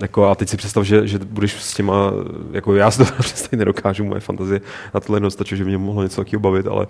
[0.00, 2.12] Jako, a teď si představ, že, že budeš s těma,
[2.52, 4.60] jako já si to představit nedokážu, moje fantazie
[4.94, 6.86] na tohle nedostačuje, že mě mohlo něco takového bavit, ale,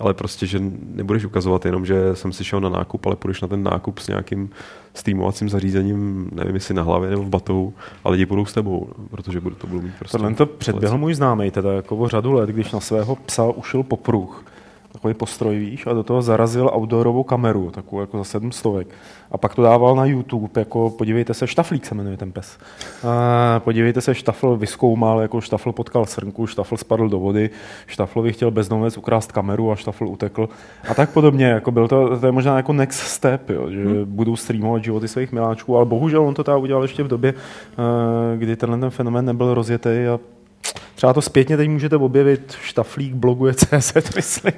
[0.00, 0.60] ale prostě, že
[0.94, 4.08] nebudeš ukazovat jenom, že jsem si šel na nákup, ale půjdeš na ten nákup s
[4.08, 4.50] nějakým
[4.94, 7.72] streamovacím zařízením, nevím jestli na hlavě nebo v batou,
[8.04, 10.18] a lidi budou s tebou, protože to budou mít prostě.
[10.18, 13.82] Tohle to předběhl můj známý, teda jako o řadu let, když na svého psa ušil
[13.82, 14.44] popruh
[15.02, 18.88] takový postroj, víš, a do toho zarazil outdoorovou kameru, takovou jako za sedm stovek.
[19.30, 22.58] A pak to dával na YouTube, jako podívejte se, Štaflík se jmenuje ten pes.
[23.08, 27.50] A podívejte se, Štafl vyskoumal, jako Štafl potkal srnku, Štafl spadl do vody,
[27.86, 30.48] Štaflovi chtěl bezdomec ukrást kameru a Štafl utekl.
[30.88, 34.04] A tak podobně, jako byl to, to je možná jako next step, jo, že hmm.
[34.04, 38.36] budou streamovat životy svých miláčků, ale bohužel on to teda udělal ještě v době, eh,
[38.36, 40.18] kdy tenhle ten fenomén nebyl rozjetý a
[41.02, 44.52] Třeba to zpětně teď můžete objevit, štaflík bloguje CZ, myslím.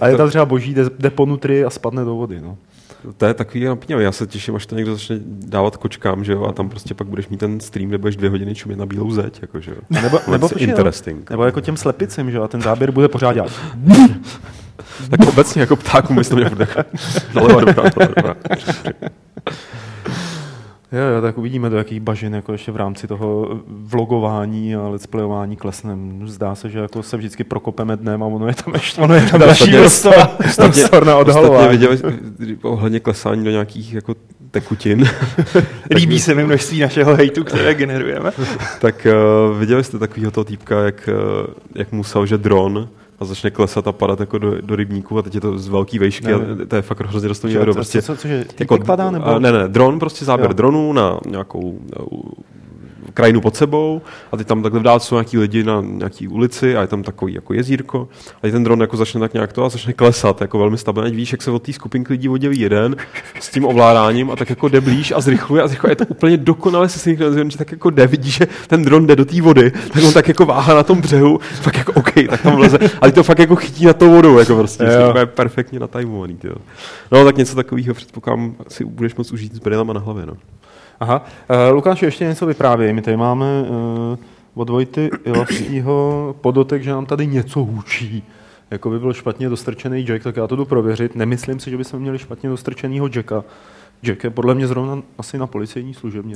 [0.00, 2.40] a je tam třeba boží, jde, jde po nutry a spadne do vody.
[2.40, 2.56] No.
[3.16, 4.04] To je takový napínavý.
[4.04, 7.06] Já se těším, až to někdo začne dávat kočkám, že jo, a tam prostě pak
[7.06, 9.76] budeš mít ten stream, kde budeš dvě hodiny čumět na bílou zeď, jako, že jo.
[9.90, 11.30] Nebo, nebo, interesting.
[11.30, 13.52] nebo jako těm slepicím, že jo, a ten záběr bude pořád dělat.
[15.10, 16.66] tak obecně jako ptákům myslím, že bude
[20.92, 25.06] Jo, jo, tak uvidíme, do jakých bažin jako ještě v rámci toho vlogování a let's
[25.06, 26.22] playování klesnem.
[26.28, 29.22] Zdá se, že jako se vždycky prokopeme dnem a ono je tam ještě ono je
[29.22, 29.70] tam další
[30.56, 31.68] prostor, na odhalování.
[31.68, 31.98] viděli
[32.62, 34.14] ohledně klesání do nějakých jako
[34.50, 35.08] tekutin.
[35.94, 38.30] Líbí se mi množství našeho hejtu, které generujeme.
[38.80, 39.06] tak
[39.50, 42.88] uh, viděli jste takového toho týpka, jak, uh, jak musel, že dron
[43.20, 45.98] a začne klesat a padat jako do, do rybníku a teď je to z velký
[45.98, 47.74] vejšky ne, a to je fakt hrozně video.
[47.74, 49.38] Prostě, co, co, cože, jako, padá nebo?
[49.38, 50.54] Ne, ne, dron, prostě záběr jo.
[50.54, 51.78] dronů na nějakou
[53.20, 54.02] krajinu pod sebou
[54.32, 57.02] a ty tam takhle v dálce jsou nějaký lidi na nějaký ulici a je tam
[57.02, 58.08] takový jako jezírko
[58.42, 61.10] a ten dron jako začne tak nějak to a začne klesat jako velmi stabilně.
[61.10, 62.96] Víš, jak se od té skupinky lidí oddělí jeden
[63.40, 65.92] s tím ovládáním a tak jako jde blíž a zrychluje a zrychluje.
[65.92, 69.16] Je to úplně dokonale se synchronizuje, že tak jako jde, vidí, že ten dron jde
[69.16, 72.42] do té vody, tak on tak jako váha na tom břehu, fakt jako OK, tak
[72.42, 75.14] tam vleze, ale to fakt jako chytí na tou vodou, jako prostě, jo.
[75.18, 76.38] je perfektně natajmovaný.
[77.12, 80.26] No tak něco takového předpokládám si budeš moc užít s brýlema na hlavě.
[80.26, 80.36] No.
[81.00, 81.24] Aha.
[81.50, 82.92] Uh, Lukáš, ještě něco vyprávěj.
[82.92, 84.16] My tady máme uh,
[84.54, 88.24] od Vojty Ilavskýho podotek, že nám tady něco hůčí.
[88.70, 91.16] Jako by byl špatně dostrčený Jack, tak já to jdu prověřit.
[91.16, 93.44] Nemyslím si, že bychom měli špatně dostrčenýho Jacka.
[94.02, 96.34] Jack je podle mě zrovna asi na policejní služebně.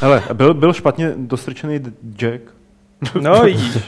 [0.00, 1.80] Hele, byl, byl špatně dostrčený
[2.16, 2.42] Jack?
[3.20, 3.78] No vidíš.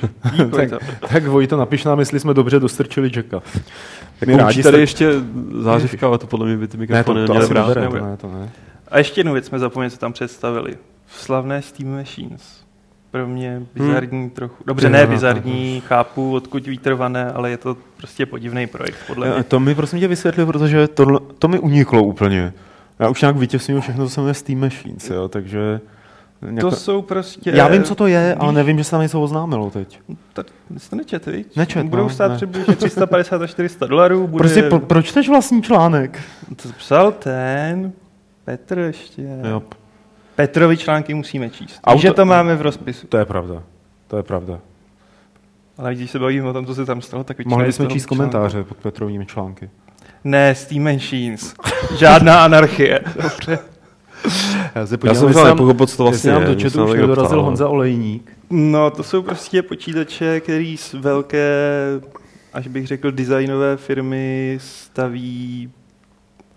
[0.57, 0.71] tak,
[1.09, 3.43] tak Vojto, napiš nám, jestli jsme dobře dostrčili Jacka.
[4.27, 4.81] My rádi tady jste...
[4.81, 5.11] ještě
[5.61, 7.77] zářivka, ale to podle mě by ty mikrofony ne, to, to neměly brát.
[7.77, 8.51] Ne, to ne, to ne.
[8.95, 10.77] A ještě jednu věc jsme zapomněli, co tam představili.
[11.09, 12.65] Slavné Steam Machines.
[13.11, 14.31] Pro mě bizarní hmm.
[14.31, 14.65] trochu.
[14.67, 19.43] Dobře, ne bizarní, chápu, odkud výtrvané, ale je to prostě podivný projekt, podle mě.
[19.43, 22.53] To mi prosím tě vysvětli, protože to, to mi uniklo úplně.
[22.99, 25.81] Já už nějak vytěsňuju všechno, co se jmenuje Steam Machines, jo, takže...
[26.43, 26.71] Nějako...
[26.71, 27.51] To jsou prostě...
[27.55, 30.01] Já vím, co to je, ale nevím, že se tam něco oznámilo teď.
[30.33, 31.57] Tak jste nečet, viď?
[31.57, 32.37] Nečet, Budou no, stát ne.
[32.37, 34.27] přibližně 350 až 400 dolarů.
[34.27, 34.43] Bude...
[34.43, 36.21] Prostě po, proč čteš vlastní článek?
[36.63, 37.93] To psal ten
[38.45, 39.23] Petr ještě.
[39.51, 39.63] Jo.
[40.37, 41.81] Petrovi články musíme číst.
[41.85, 43.07] A že to máme v rozpisu.
[43.07, 43.63] To je pravda.
[44.07, 44.59] To je pravda.
[45.79, 48.65] Ale když se bavíme o tom, co se tam stalo, tak Mohli bychom číst komentáře
[48.65, 49.71] pod Petrovými články.
[50.25, 51.55] Ne, Steam Machines.
[51.99, 53.01] Žádná anarchie.
[53.23, 53.59] Dobře.
[54.75, 56.47] Já, se podívám, Já jsem nepochopil, co to vlastně je.
[56.47, 58.33] do četu už dorazil Honza Olejník.
[58.51, 61.51] No, to jsou prostě počítače, který z velké,
[62.53, 65.71] až bych řekl, designové firmy staví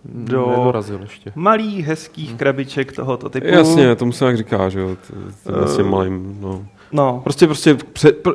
[0.05, 1.31] do ještě.
[1.35, 2.37] malých, hezkých hmm.
[2.37, 3.47] krabiček tohoto typu.
[3.47, 4.97] Jasně, tomu se jak říká, že jo,
[5.43, 6.67] to, to uh, malým, no.
[6.91, 7.21] no.
[7.23, 8.31] Prostě, prostě pře, pr,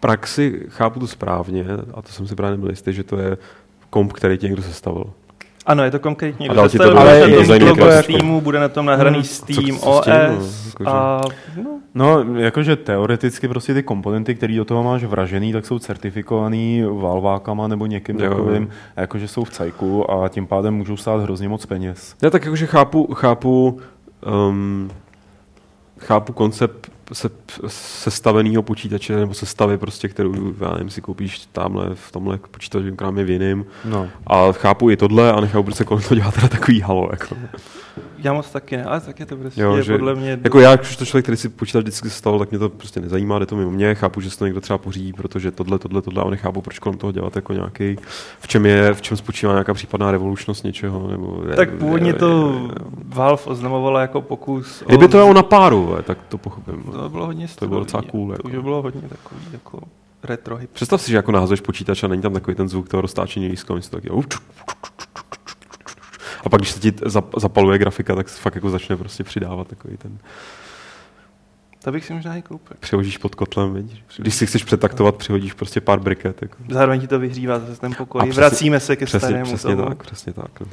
[0.00, 3.38] praxi chápu to správně, a to jsem si právě nebyl jistý, že to je
[3.90, 5.04] komp, který ti někdo sestavil.
[5.66, 6.48] Ano, je to konkrétně.
[6.48, 8.02] A dal to do- ale do je to.
[8.02, 9.24] Steamu, bude na tom nahraný Hmm.
[9.24, 11.20] Steam, Co- co s tím, no, OS jakože- a
[11.62, 16.82] no, No, jakože teoreticky prostě ty komponenty, které do toho máš vražený, tak jsou certifikovaný
[16.90, 18.30] valvákama nebo někým jo.
[18.30, 22.14] takovým, jakože jsou v cajku a tím pádem můžou stát hrozně moc peněz.
[22.22, 23.80] Já tak jakože chápu, chápu,
[24.48, 24.90] um,
[25.98, 27.30] chápu koncept se,
[27.68, 33.24] sestaveného počítače nebo sestavy prostě, kterou já nevím, si koupíš tamhle v tomhle počítačovém krámě
[33.24, 33.66] v jiným.
[33.84, 34.08] No.
[34.26, 37.08] A chápu i tohle a nechápu, proč se kolem toho dělá teda takový halo.
[37.10, 37.36] Jako.
[38.18, 40.40] Já moc taky ne, ale tak je to prostě Jo, je že, podle mě...
[40.44, 43.38] jako já, když to člověk, který si počítač vždycky sestavil, tak mě to prostě nezajímá,
[43.38, 46.22] jde to mimo mě, chápu, že se to někdo třeba pořídí, protože tohle, tohle, tohle,
[46.22, 47.96] ale nechápu, proč kolem toho dělat jako nějaký,
[48.40, 51.42] v čem je, v čem spočívá nějaká případná revolučnost něčeho, nebo...
[51.56, 52.60] tak původně to
[53.04, 56.82] Valve oznamovala jako pokus o- Kdyby to jelo na páru, tak to pochopím.
[56.92, 58.48] To by bylo hodně To by bylo docela cool, To jako.
[58.48, 59.78] už by bylo hodně takový jako
[60.22, 60.70] retro hip.
[60.72, 63.74] Představ si, že jako nahazuješ počítač a není tam takový ten zvuk toho roztáčení lístka,
[63.74, 64.10] něco taky.
[66.44, 69.68] A pak, když se ti zap- zapaluje grafika, tak se fakt jako začne prostě přidávat
[69.68, 70.18] takový ten...
[71.84, 72.76] To bych si možná i koupil.
[72.80, 74.02] Přihodíš pod kotlem, vidíš?
[74.18, 76.42] Když si chceš přetaktovat, přihodíš prostě pár briket.
[76.42, 76.56] Jako.
[76.70, 78.20] Zároveň ti to vyhřívá zase ten pokoj.
[78.22, 79.88] přesně- Vracíme se ke Přesně, starému přesně tomu.
[79.88, 80.60] tak, přesně tak.
[80.60, 80.66] no.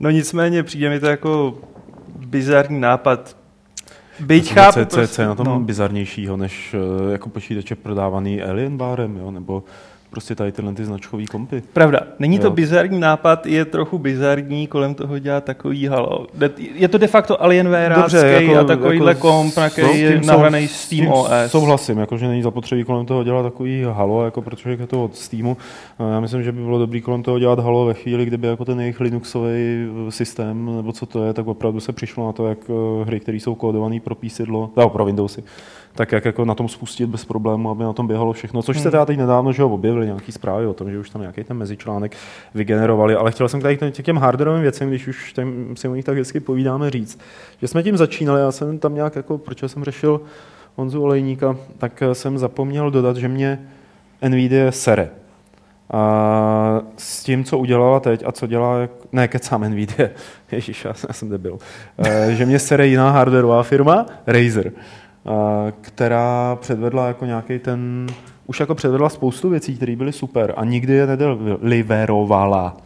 [0.00, 1.58] No nicméně přijde mi to jako
[2.16, 3.36] bizarní nápad.
[4.20, 5.60] Byť Co- chápu, co, co, co je na tom no.
[5.60, 6.74] bizarnějšího, než
[7.08, 9.30] eh, jako počítače prodávaný Alien Barem, jo?
[9.30, 9.64] nebo
[10.12, 11.62] prostě tady tyhle ty značkový kompy.
[11.72, 12.50] Pravda, není to Jo.
[12.50, 16.26] bizarní nápad, je trochu bizarní kolem toho dělat takový halo.
[16.74, 20.80] Je to de facto Alienware jako, a takovýhle komp, na který no, je nahraný s
[20.80, 21.30] Steam OS.
[21.46, 25.56] Souhlasím, jakože není zapotřebí kolem toho dělat takový halo, jako protože je to od Steamu.
[26.12, 28.80] Já myslím, že by bylo dobrý kolem toho dělat halo ve chvíli, kdyby jako ten
[28.80, 32.58] jejich Linuxový eh, systém, nebo co to je, tak opravdu se přišlo na to, jak
[32.68, 35.42] eh, hry, které jsou kódované pro písidlo, no, pro Windowsy,
[35.94, 38.62] tak jak jako na tom spustit bez problému, aby na tom běhalo všechno.
[38.62, 38.84] Což Hmm.
[38.84, 41.56] teda teď nedávno že jo, objevili nějaký zprávy o tom, že už tam nějaký ten
[41.56, 42.16] mezičlánek
[42.54, 45.94] vygenerovali, ale chtěl jsem tady k těm- těm hardwareovým věcem, když už tam si o
[45.94, 47.18] nich tak hezky povídáme říct,
[47.60, 50.20] že jsme tím začínali, já jsem tam nějak jako, proč jsem řešil
[50.76, 53.58] Honzu Olejníka, tak jsem zapomněl dodat, že mě
[54.28, 55.08] NVIDIA sere.
[55.90, 58.76] A s tím, co udělala teď a co dělá,
[59.12, 60.08] ne, kecám NVIDIA,
[60.52, 61.58] ježiš, já jsem, debil,
[61.98, 64.72] Eh, že mě sere jiná hardwareová firma, Razer,
[65.80, 68.06] která předvedla jako nějaký ten,
[68.46, 72.76] už jako předvedla spoustu věcí, které byly super a nikdy je nedeliverovala.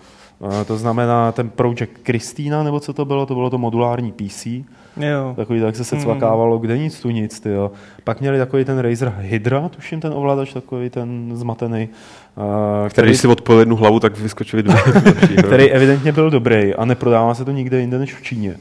[0.67, 4.47] To znamená ten Project Christina, nebo co to bylo, to bylo to modulární PC,
[5.01, 5.33] Jo.
[5.37, 6.05] Takový tak se se Hmm.
[6.05, 7.71] cvakávalo, kde nic, tu nic, ty jo.
[8.05, 11.89] Pak měli takový ten Razer Hydra, tuším ten ovladač, takový ten zmatený,
[12.89, 14.77] Který, když si odpojil jednu hlavu, tak vyskočili dvě.
[15.43, 18.57] který evidentně byl dobrý a neprodává se to nikde jinde než v Číně.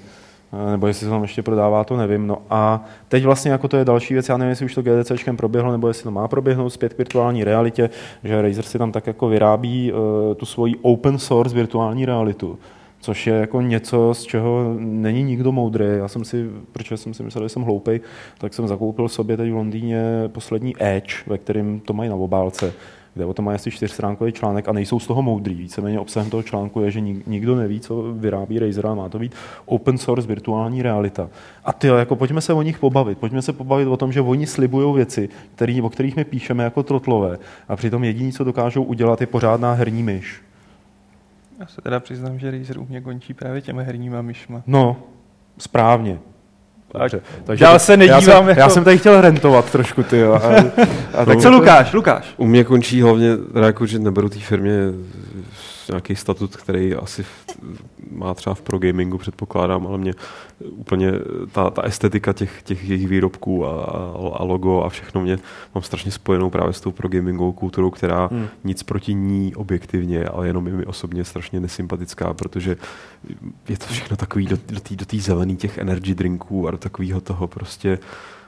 [0.55, 2.27] Eh, Nebo jestli se tam ještě prodává, to nevím.
[2.27, 5.37] No a teď vlastně jako to je další věc, já nevím, jestli už to GDCčkem
[5.37, 7.89] proběhlo, nebo jestli to má proběhnout zpět k virtuální realitě,
[8.23, 9.99] že Razer si tam tak jako vyrábí uh,
[10.35, 12.59] tu svoji open source virtuální realitu
[12.99, 15.85] což je jako něco, z čeho není nikdo moudrý.
[15.97, 18.01] Já jsem si, protože jsem si myslel, že jsem hloupej,
[18.37, 22.73] tak jsem zakoupil sobě teď v Londýně poslední Edge, ve kterém to mají na obálce,
[23.15, 25.53] kde o tom mají asi čtyřstránkový článek a nejsou z toho moudrý.
[25.53, 29.19] Víceméně obsahem toho článku je, že nik- nikdo neví, co vyrábí Razer a má to
[29.19, 31.29] být open source virtuální realita.
[31.65, 33.17] A ty, jako pojďme se o nich pobavit.
[33.17, 36.83] Pojďme se pobavit o tom, že oni slibují věci, který, o kterých my píšeme jako
[36.83, 40.41] trotlové a přitom jediný, co dokážou udělat, je pořádná herní myš.
[41.59, 44.61] Já se teda přiznám, že Razer u mě končí právě těmi herníma myšma.
[44.67, 44.97] No,
[45.57, 46.19] správně.
[46.91, 47.11] Tak
[47.45, 50.33] Takže dál se nedívám já jsem, jako- já jsem tady chtěl rentovat trošku, ty jo.
[50.33, 50.39] A,
[51.21, 52.33] a Tak co Lukáš, Lukáš?
[52.37, 54.79] U mě končí hlavně, teda jako, že neberu té firmě
[55.87, 57.29] nějaký statut, který asi v,
[58.11, 60.13] má třeba v pro gamingu, předpokládám, ale mě
[60.69, 61.11] úplně
[61.51, 63.83] ta, ta estetika těch, těch jejich výrobků a,
[64.39, 65.37] a, logo a všechno mě
[65.75, 68.47] mám strašně spojenou právě s tou pro gamingovou kulturou, která Hmm.
[68.63, 72.77] nic proti ní objektivně, ale jenom je mi osobně strašně nesympatická, protože
[73.69, 77.21] je to všechno takový do, do té do zelený těch energy drinků a do takového
[77.21, 77.99] toho prostě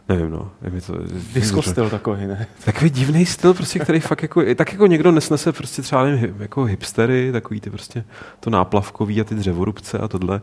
[0.10, 0.52] Nevím, no.
[0.70, 0.94] Mi to,
[1.34, 2.48] Disco styl takový, ne?
[2.66, 6.64] Takový divný styl, prostě, který fakt jako, tak jako někdo nesnese prostě třeba nevím, jako
[6.64, 8.04] hipstery, takový ty prostě
[8.40, 10.42] to náplavkový a ty dřevorubce a tohle.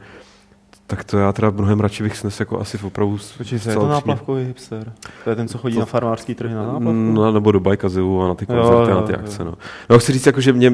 [0.87, 3.89] Tak to já teda mnohem radši bych snes jako asi v opravdu Počkej, je to
[3.89, 4.93] náplavkový hipster?
[5.25, 6.93] To je ten, co chodí To- na farmářský trhy na náplavku?
[6.93, 9.19] No, nebo do Bajkazivu a na ty Jo, koncerty a jo, na ty jo.
[9.23, 9.45] akce.
[9.45, 9.55] No.
[9.91, 10.73] no chci říct, jako, že mě,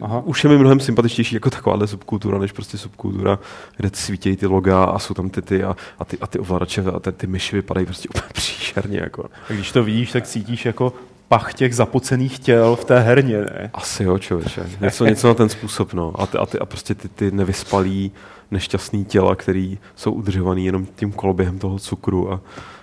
[0.00, 0.22] Aha.
[0.24, 3.38] už je mi mnohem sympatičtější jako takováhle subkultura, než prostě subkultura,
[3.76, 6.82] kde svítějí ty loga a jsou tam ty, ty a, a, ty, a ty ovladače
[6.96, 8.98] a ty, ty myši vypadají prostě úplně příšerně.
[8.98, 9.24] Jako.
[9.50, 10.92] A když to vidíš, tak cítíš jako
[11.28, 13.70] pach těch zapocených těl v té herně, ne?
[13.74, 14.66] Asi jo, člověče.
[14.80, 16.12] Něco, něco na ten způsob, no.
[16.20, 18.12] A, ty, a, ty, a prostě ty, ty nevyspalý,
[18.50, 22.40] nešťastný těla, který jsou udržovaný jenom tím koloběhem toho cukru a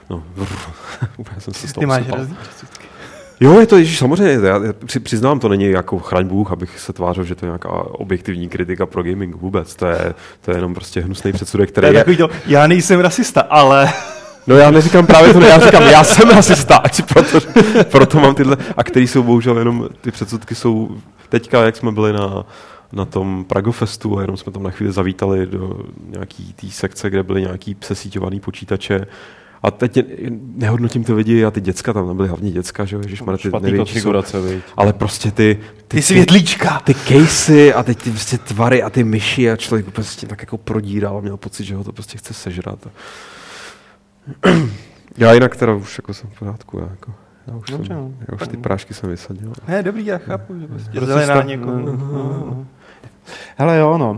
[0.10, 0.24] no,
[1.18, 2.04] úplně jsem se z toho Ty máš.
[3.40, 4.60] Jo, je to, ježiš, samozřejmě, já
[5.04, 8.86] přiznám, to není jako chraň Bůh, abych se tvářil, že to je nějaká objektivní kritika
[8.86, 9.76] pro gaming vůbec.
[9.76, 12.18] To je, to je jenom prostě hnusný předsudek, který to je, je...
[12.18, 13.94] To, já nejsem rasista, ale...
[14.48, 17.40] No já neříkám právě to, já říkám, já jsem rasista, ať proto,
[17.84, 20.90] proto mám tyhle, a který jsou bohužel jenom, ty předsudky jsou,
[21.30, 22.46] teďka, jak jsme byli na,
[22.96, 25.80] na tom Pragofestu a jenom jsme tam na chvíli zavítali do
[26.10, 29.08] nějaký té sekce, kde byly nějaký přesíťovaný počítače,
[29.66, 30.00] a teď
[30.56, 34.00] nehodnotím ty lidi a ty děcka, tam nebyly hlavně děcka, že jo, ježišmarja, ty největší
[34.00, 34.14] jsou,
[34.78, 39.04] ale prostě ty, ty, ty světlíčka, ty casey a teď ty prostě tvary a ty
[39.04, 42.34] myši a člověk prostě tak jako prodíral a měl pocit, že ho to prostě chce
[42.34, 42.88] sežrat.
[45.18, 47.14] Já jinak teda už jako jsem v pořádku, já jako
[47.48, 48.14] já už, Dobře, jsem, no.
[48.20, 49.54] já už ty prášky jsem vysadil.
[49.68, 52.68] Ne, dobrý, já chápu, že prostě zelená někomu.
[53.58, 54.12] Hele jo, no.
[54.12, 54.18] Uh,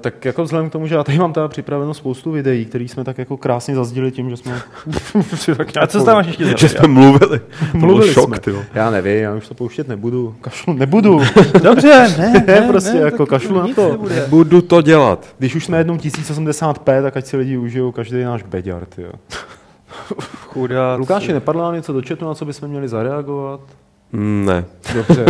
[0.00, 3.04] tak jako vzhledem k tomu, že já tady mám teda připraveno spoustu videí, které jsme
[3.04, 4.62] tak jako krásně zazdili tím, že jsme...
[5.56, 7.40] tak A co tam máš ještě Že jsme mluvili.
[7.74, 8.52] mluvili šok, jsme.
[8.74, 10.34] Já nevím, já už to pouštět nebudu.
[10.40, 11.20] Kašlu, nebudu.
[11.62, 13.90] Dobře, ne, ne, prostě ne, jako kašlu na to.
[13.90, 14.14] Nebude.
[14.14, 15.26] Nebudu to dělat.
[15.38, 19.12] Když už jsme jednou 1080p, tak ať si lidi užijou každý náš beďar, jo.
[20.46, 20.96] Chudá.
[20.96, 23.60] Lukáši, nepadlo nám něco do chatu, na co bychom měli zareagovat?
[24.12, 24.64] Ne.
[24.94, 25.24] Dobře.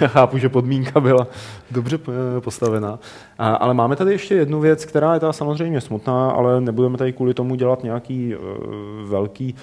[0.00, 1.26] Já chápu, že podmínka byla
[1.70, 1.98] dobře
[2.40, 2.98] postavená.
[3.38, 7.12] A, ale máme tady ještě jednu věc, která je ta samozřejmě smutná, ale nebudeme tady
[7.12, 8.42] kvůli tomu dělat nějaký uh,
[9.10, 9.54] velký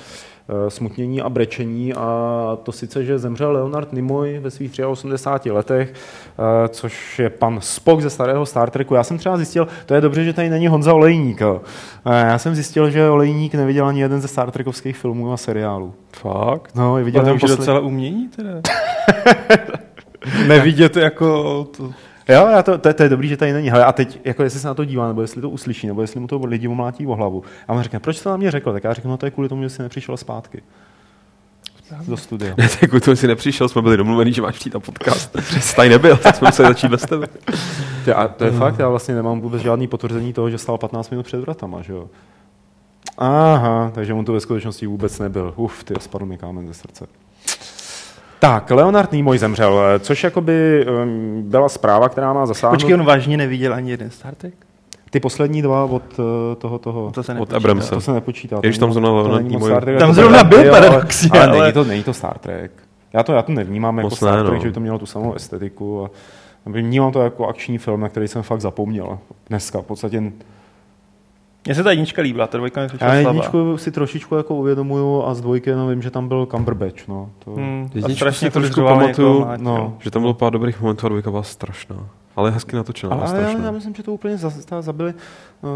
[0.68, 1.94] smutnění a brečení.
[1.94, 7.60] A to sice, že zemřel Leonard Nimoy ve svých 83 letech, uh, což je pan
[7.62, 8.96] Spock ze starého Star Treku.
[8.96, 11.42] Já jsem třeba zjistil, to je dobře, že tady není Honza Olejník.
[11.42, 11.58] Uh,
[12.06, 15.94] já jsem zjistil, že Olejník neviděl ani jeden ze Star Trekovských filmů a seriálů.
[16.14, 16.76] Fakt?
[16.76, 18.62] No, viděl to už docela umění teda.
[20.48, 21.92] Nevidět jako to...
[22.30, 23.69] Jo, já to, to, to, je dobrý, že tady není.
[23.69, 26.19] Hele, a teď, jako jestli se na to dívá, nebo jestli to uslyší, nebo jestli
[26.19, 27.43] mu to lidi umlátí o hlavu.
[27.67, 28.74] A on řekne, proč to na mě řekl?
[28.74, 30.63] Tak já řeknu, no to je kvůli tomu, že jsi nepřišel zpátky.
[32.07, 32.55] Do studia.
[32.57, 35.36] Ne, tak kvůli tomu jsi nepřišel, jsme byli domluveni, že máš přijít na podcast.
[35.59, 37.28] Jsi tady nebyl, tak jsme museli začít bez tebe.
[38.15, 41.26] A to je fakt, já vlastně nemám vůbec žádný potvrzení toho, že stál 15 minut
[41.26, 42.09] před vratama, že jo.
[43.17, 45.53] Aha, takže on to ve skutečnosti vůbec nebyl.
[45.55, 47.07] Uf, ty spadl mi kámen ze srdce.
[48.42, 50.86] Tak, Leonard Nimoy zemřel, což jakoby
[51.42, 52.76] byla zpráva, která má zasáhnout...
[52.76, 54.54] Počkej, on vážně neviděl ani jeden Star Trek?
[55.10, 56.26] Ty poslední dva od uh,
[56.58, 57.12] toho, toho...
[57.12, 57.96] To se od Abramsa.
[57.96, 58.60] To se nepočítá.
[58.60, 59.72] Když tam zrovna Leonard Nimoy...
[60.00, 62.72] Tam zrovna byl paradoxně, ale, ale, není, to, není to Star Trek.
[63.14, 64.62] Já to, já to nevnímám jako Star Trek, no.
[64.62, 66.06] že by to mělo tu samou estetiku.
[66.06, 66.10] A
[66.66, 69.20] vnímám to jako akční film, na který jsem fakt zapomněl.
[69.50, 70.24] Dneska v podstatě
[71.66, 75.34] mně se ta jednička líbila, ta dvojka mi Já jedničku si trošičku jako uvědomuju a
[75.34, 77.07] z dvojky jenom vím, že tam byl Cumberbatch.
[77.07, 77.30] No.
[77.39, 77.51] To...
[77.51, 81.43] Hmm, jedničku si trošku pamatuju, no, že tam bylo pár dobrých momentů a dvojka byla
[81.43, 82.09] strašná.
[82.36, 83.16] Ale hezky natočená.
[83.16, 84.38] Ale, ale já, já, myslím, že to úplně
[84.80, 85.14] zabili,
[85.62, 85.70] uh,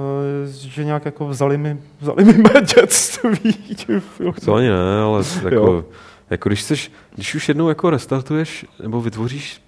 [0.51, 3.55] že nějak jako vzali mi, vzali mi mé dětství.
[4.45, 5.85] To ani ne, ale jako,
[6.29, 9.61] jako když, chceš, když už jednou jako restartuješ nebo vytvoříš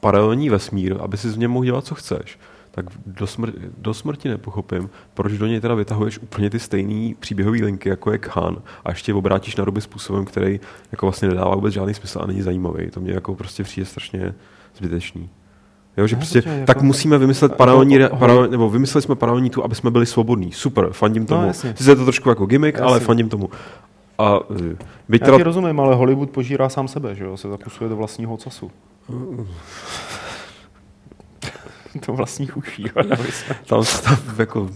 [0.00, 2.38] paralelní vesmír, aby si z něm mohl dělat, co chceš,
[2.74, 7.58] tak do, smr- do smrti nepochopím, proč do něj teda vytahuješ úplně ty stejné příběhové
[7.58, 10.60] linky, jako je Khan, a ještě obrátíš na ruby způsobem, který
[10.92, 12.90] jako vlastně nedává vůbec žádný smysl a není zajímavý.
[12.90, 14.34] To mě jako prostě přijde strašně
[14.76, 15.30] zbytečný.
[15.96, 19.64] Jo, že prostě, jako, tak musíme vymyslet paralelní, jako, paralel, nebo vymysleli jsme paralelní tu,
[19.64, 20.52] aby jsme byli svobodní.
[20.52, 21.46] Super, fandím no, tomu.
[21.46, 22.86] No, Sice je to trošku jako gimmick, jasně.
[22.86, 23.50] ale fandím tomu.
[24.18, 24.40] A,
[25.08, 25.44] byť Já teda...
[25.44, 27.36] rozumím, ale Hollywood požírá sám sebe, že jo?
[27.36, 28.70] Se zakusuje do vlastního ocasu.
[32.00, 32.84] To vlastních uší.
[33.66, 34.70] tam, tam jako,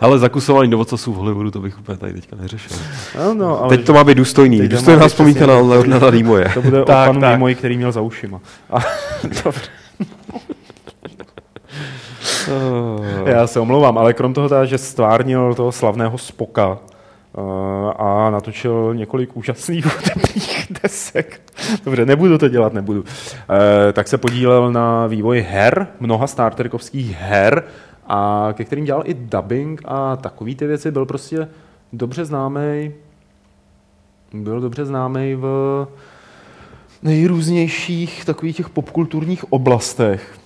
[0.00, 2.76] ale zakusování do v Hollywoodu, to bych úplně tady teďka neřešil.
[3.16, 4.68] No, no, ale Teď to má být důstojný.
[4.68, 6.50] Důstojná vzpomínka na Leonarda Nimoye.
[6.54, 8.40] To bude tak, o panu Nimoy, který měl za ušima.
[8.70, 8.78] A,
[9.44, 9.70] dobře.
[13.24, 16.78] Já se omlouvám, ale krom toho, teda, že stvárnil toho slavného Spoka,
[17.38, 21.40] Eh, a natočil několik úžasných hudebních desek.
[21.84, 23.04] Dobře, nebudu to dělat, nebudu.
[23.08, 27.64] Eh, tak se podílel na vývoji her, mnoha Star Trekovských her,
[28.06, 30.90] a ke kterým dělal i dubbing a takový ty věci.
[30.90, 31.48] Byl prostě
[31.92, 32.92] dobře známý,
[34.32, 35.86] byl dobře známý v
[37.02, 40.38] nejrůznějších takových těch popkulturních oblastech.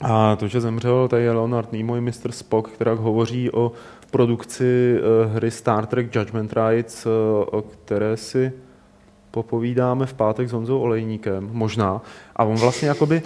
[0.00, 2.30] A to, že zemřel, tady je Leonard Nimoy, Mr.
[2.32, 3.72] Spock, která hovoří o
[4.10, 7.12] produkci uh, hry Star Trek Judgment Rights, uh,
[7.46, 8.52] o které si
[9.34, 12.02] popovídáme v pátek s Honzou Olejníkem, možná.
[12.36, 13.22] A on vlastně jakoby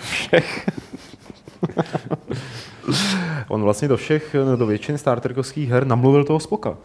[0.00, 0.66] všech...
[3.48, 6.76] on vlastně do všech, do většiny Star Trekovských her namluvil toho Spoka.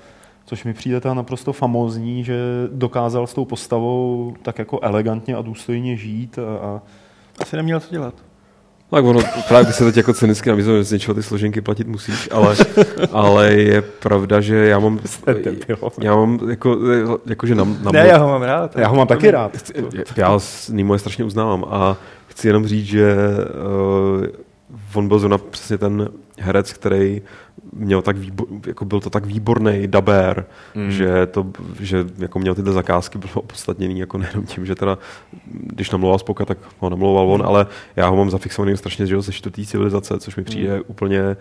[0.45, 2.36] Což mi přijde ta naprosto famózní, že
[2.71, 6.39] dokázal s tou postavou tak jako elegantně a důstojně žít.
[6.39, 6.81] A, a...
[7.41, 8.13] Asi neměl co dělat.
[8.94, 11.88] Tak ono právě by se teď jako cynicky nabízelo, že z něčeho ty složenky platit
[11.88, 12.56] musíš, ale,
[13.12, 15.00] ale je pravda, že já mám,
[16.02, 16.78] já mám jako,
[17.26, 18.76] jako že na, na Ne, já ho mám rád.
[18.76, 19.58] Já ho mám taky rád.
[20.16, 23.16] Já s Nimo je strašně uznávám a chci jenom říct, že
[24.18, 24.26] uh,
[24.94, 27.22] on byl zrovna přesně ten herec, který
[27.74, 30.45] měl tak výbor, jako byl to tak výborný dabér,
[30.76, 30.91] mm.
[30.91, 31.47] že, to,
[31.80, 34.97] že jako měl tyhle zakázky, bylo opodstatněný jako nejenom tím, že teda,
[35.45, 37.47] když namlouval Spoka, tak ho namlouval on, mm.
[37.47, 40.84] ale já ho mám zafixovaný strašně že ze čtvrtý civilizace, což mi přijde mm.
[40.88, 41.38] úplně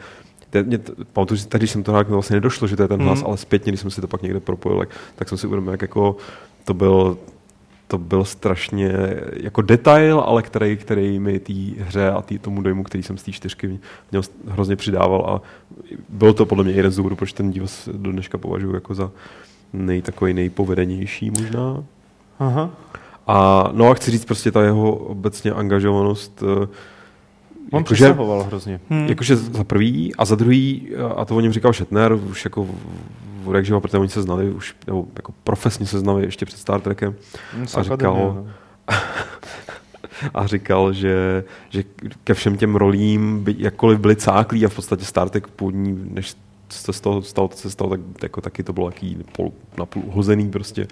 [0.63, 0.79] mě,
[1.13, 3.27] pamatuju si, když jsem to hrál, vlastně nedošlo, že to je ten hlas, mm.
[3.27, 4.87] ale zpětně, když jsem si to pak někde propojil,
[5.17, 6.17] tak jsem si uvědomil, jak jako
[6.65, 7.19] to byl
[7.93, 8.93] to byl strašně
[9.37, 13.23] jako detail, ale který, který mi té hře a tý, tomu dojmu, který jsem z
[13.23, 13.79] té čtyřky
[14.11, 15.43] měl hrozně přidával a
[16.09, 19.11] byl to podle mě jeden z důvodů, proč ten díl do dneška považuji jako za
[19.73, 21.85] nej, takový nejpovedenější možná.
[22.39, 22.71] Aha.
[23.27, 26.69] A no a chci říct prostě ta jeho obecně angažovanost eh,
[27.73, 28.17] On jakože,
[28.47, 28.81] hrozně.
[28.91, 29.07] Hmm.
[29.07, 32.69] Jakože za prvý a za druhý, a to o něm říkal Shatner, už jako
[33.55, 36.81] jak živa, protože oni se znali už, nebo jako profesně se znali ještě před Star
[36.81, 37.15] Trekem.
[37.55, 38.47] Hmm, a říkal, no.
[40.35, 41.85] a říkal, že, že
[42.25, 46.37] ke všem těm rolím, by, jakkoliv byli cáklí a v podstatě Star Trek původní, než
[46.69, 50.51] se z toho stalo, se stalo, tak jako taky to bylo jaký pol, napůl hozený
[50.51, 50.87] prostě.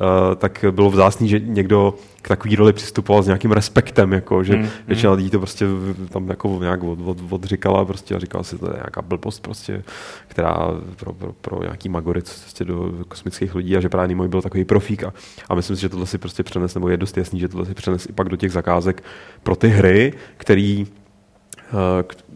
[0.00, 4.56] Uh, tak bylo vzácný, že někdo k takový roli přistupoval s nějakým respektem, jako, že
[4.56, 5.66] mm, většina lidí to prostě
[6.08, 9.82] tam jako nějak od, od, odříkala prostě a říkala si, to je nějaká blbost prostě,
[10.28, 10.56] která
[10.96, 14.64] pro, pro, pro nějaký magoric prostě do kosmických lidí a že právě můj byl takový
[14.64, 15.12] profík a,
[15.48, 17.74] a myslím si, že tohle si prostě přenes, nebo je dost jasný, že tohle si
[17.74, 19.02] přenes i pak do těch zakázek
[19.42, 20.86] pro ty hry, který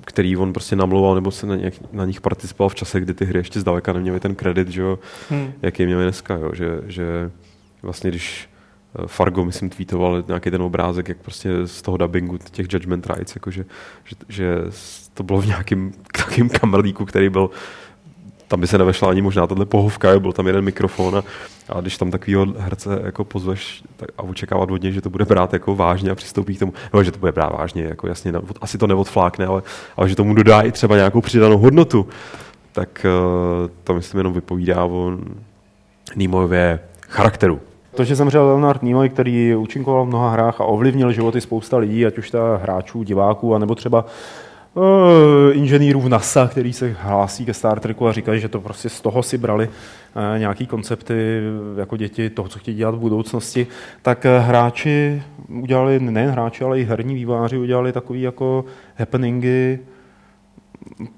[0.01, 3.25] který on prostě namlouval nebo se na, nějak, na nich participoval v čase, kdy ty
[3.25, 4.99] hry ještě zdaleka neměly ten kredit, že jo,
[5.31, 5.53] hmm.
[5.63, 7.31] jaký měli dneska, jo, že, že
[7.83, 8.49] vlastně když
[8.99, 13.35] eh, Fargo, myslím, tweetoval nějaký ten obrázek, jak prostě z toho dubbingu těch Judgment Rights,
[13.35, 13.65] jakože,
[14.05, 14.57] že, že
[15.15, 17.51] to bylo v nějakém takovém kamerlíku, který byl
[18.55, 21.23] tam by se nevešla ani možná tahle pohovka, byl tam jeden mikrofon a,
[21.69, 25.25] a když tam takovýho herce jako pozveš tak, a očekávat od něj, že to bude
[25.25, 28.33] brát jako vážně a přistoupí k tomu, no, že to bude brát vážně, jako jasně,
[28.61, 29.63] asi to neodflákne, ale,
[29.97, 32.09] ale že tomu dodá i třeba nějakou přidanou hodnotu,
[32.73, 35.19] tak uh, to myslím jenom vypovídá o
[36.17, 37.61] Nimoyově charakteru.
[37.95, 42.07] To, že zemřel Leonard Nimoy, který účinkoval v mnoha hrách a ovlivnil životy spousta lidí,
[42.07, 44.05] ať už ta hráčů, diváků, anebo třeba
[44.75, 44.85] uh,
[45.53, 49.01] inženýrů v NASA, který se hlásí ke Star Treku a říkají, že to prostě z
[49.01, 51.41] toho si brali uh, nějaký koncepty
[51.77, 53.67] jako děti toho, co chtějí dělat v budoucnosti,
[54.03, 58.65] tak hráči udělali, nejen hráči, ale i herní výváři udělali takový jako
[58.97, 59.79] happeningy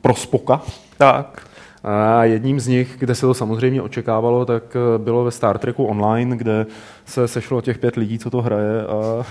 [0.01, 0.61] pro spoka.
[0.99, 1.56] Tak.
[1.89, 5.84] A jedním z nich, kde se to samozřejmě očekávalo, tak eh, bylo ve Star Treku
[5.84, 6.66] Online, kde
[7.05, 9.24] se sešlo těch pět lidí, co to hraje a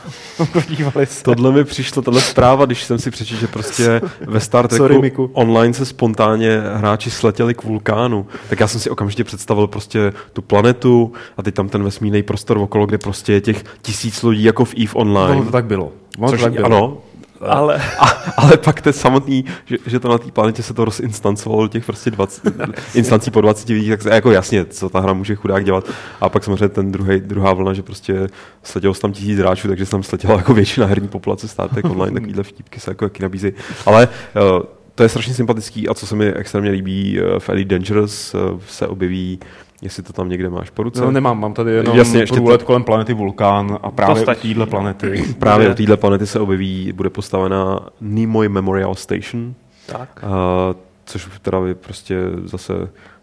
[0.53, 1.23] podívali se.
[1.23, 5.11] Tohle mi přišlo, tahle zpráva, když jsem si přečetl, že prostě ve Star Treku Sorry,
[5.33, 10.41] Online se spontánně hráči sletěli k vulkánu, tak já jsem si okamžitě představil prostě tu
[10.41, 14.65] planetu a teď tam ten vesmírný prostor okolo, kde prostě je těch tisíc lidí jako
[14.65, 15.35] v EVE Online.
[15.35, 15.91] No, to tak bylo.
[16.29, 16.65] Což, to tak bylo.
[16.65, 16.97] Ano,
[17.41, 18.05] ale, a,
[18.37, 21.85] ale pak to samotný, že, že to na té planetě se to rozinstancovalo do těch
[21.85, 22.43] prostě 20,
[22.95, 25.89] instancí po 20 lidí, tak jako jasně, co ta hra může chudák dělat.
[26.21, 28.27] A pak samozřejmě ten druhý, druhá vlna, že prostě
[28.63, 32.43] sletělo tam tisíc hráčů, takže se tam sletěla jako většina herní populace státek online, takovýhle
[32.43, 33.51] vtípky se jako jaký nabízí.
[33.85, 34.65] Ale uh,
[34.95, 38.59] to je strašně sympatický a co se mi extrémně líbí, uh, v Elite Dangerous uh,
[38.67, 39.39] se objeví
[39.81, 41.01] jestli to tam někde máš po ruce.
[41.01, 42.65] No nemám, mám tady jenom Jasně, ještě průlet to...
[42.65, 45.35] kolem planety Vulkán a právě u téhle planety.
[45.39, 49.53] právě u téhle planety se objeví, bude postavena Nimoy Memorial Station.
[49.85, 50.23] Tak.
[50.23, 52.73] Uh, což teda je prostě zase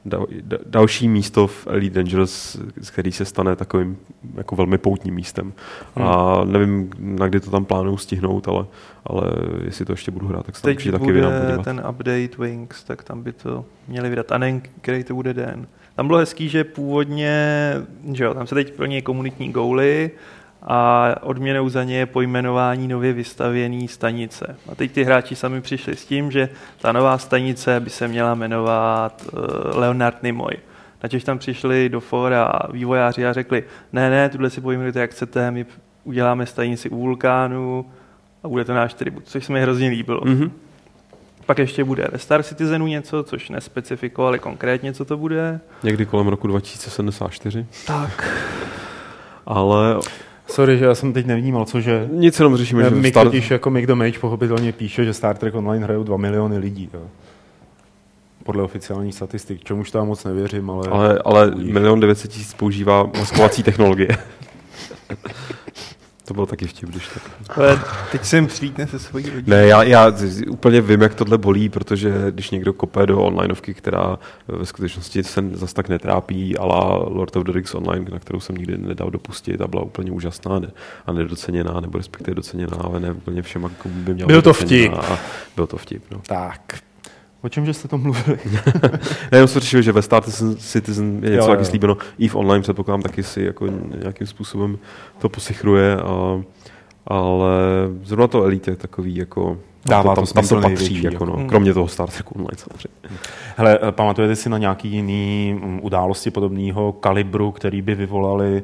[0.05, 0.27] dal,
[0.67, 2.57] další místo v Elite Dangerous,
[2.93, 3.97] který se stane takovým
[4.37, 5.53] jako velmi poutním místem.
[5.97, 6.07] Hmm.
[6.07, 8.67] A nevím, na kdy to tam plánuju stihnout, ale,
[9.07, 9.23] ale
[9.65, 11.65] jestli to ještě budu hrát, tak se tam taky vydám podívat.
[11.65, 14.33] ten update Wings, tak tam by to měli vydat.
[14.33, 15.67] A nevím, který to bude den.
[15.97, 17.35] Tam bylo hezký, že původně,
[18.13, 20.11] že jo, tam se teď plní komunitní gouly
[20.63, 24.57] a odměnou za ně je pojmenování nově vystavěné stanice.
[24.69, 26.49] A teď ty hráči sami přišli s tím, že
[26.81, 29.41] ta nová stanice by se měla jmenovat uh,
[29.79, 30.57] Leonard Nimoy.
[31.03, 35.51] Načež tam přišli do fora vývojáři a řekli, ne, ne, tuhle si pojmenujte, jak chcete,
[35.51, 35.67] my
[36.05, 37.87] uděláme stanici u vulkánu
[38.43, 40.21] a bude to náš tribut, což se mi hrozně líbilo.
[40.21, 40.51] Mm-hmm.
[41.53, 45.61] Pak ještě bude ve Star Citizenu něco, což nespecifikovali konkrétně, co to bude.
[45.83, 47.67] Někdy kolem roku 2074.
[47.87, 48.29] Tak.
[49.47, 49.97] Ale
[50.47, 52.09] Sorry, že já jsem teď nevnímal, cože...
[52.13, 52.91] Nic jenom řešíme, že...
[52.91, 53.27] Mick Star...
[53.27, 56.91] totiž jako Mick the Mage pochopitelně píše, že Star Trek Online hrajou 2 miliony lidí.
[56.95, 57.03] Jo.
[58.45, 60.89] Podle oficiálních statistik, čemuž tam moc nevěřím, ale...
[60.89, 64.09] Ale, ale milion 900 tisíc používá maskovací technologie.
[66.33, 67.23] to bylo taky vtip, když tak.
[67.57, 67.81] Ale
[68.13, 69.57] teď jsem přijítne se svojí rodinou.
[69.57, 70.13] Ne, já, já
[70.51, 74.19] úplně vím, jak tohle bolí, protože když někdo kope do onlineovky, která
[74.49, 76.75] ve skutečnosti se zas tak netrápí, ale
[77.09, 80.59] Lord of the Rings Online, na kterou jsem nikdy nedal dopustit a byla úplně úžasná
[80.59, 80.71] ne,
[81.07, 84.93] a nedoceněná, nebo respektive doceněná, ale ne úplně všem, komu by měla Byl to vtip.
[84.93, 85.19] A
[85.57, 86.21] byl to vtip, no.
[86.27, 86.79] Tak.
[87.43, 88.39] O čem, že jste to mluvili?
[89.33, 90.23] ne, já jsem řešil, že ve Star
[90.57, 91.97] Citizen je něco taky slíbeno.
[92.19, 93.67] I v online předpokládám taky si jako
[94.01, 94.79] nějakým způsobem
[95.19, 96.43] to posichruje, a,
[97.07, 97.51] ale
[98.03, 101.49] zrovna to Elite je takový jako Dává to, tam, tam to patří, jako no, hmm.
[101.49, 103.19] kromě toho Star Trek Online samozřejmě.
[103.57, 108.63] Hele, pamatujete si na nějaký jiný mm, události podobného kalibru, který by vyvolali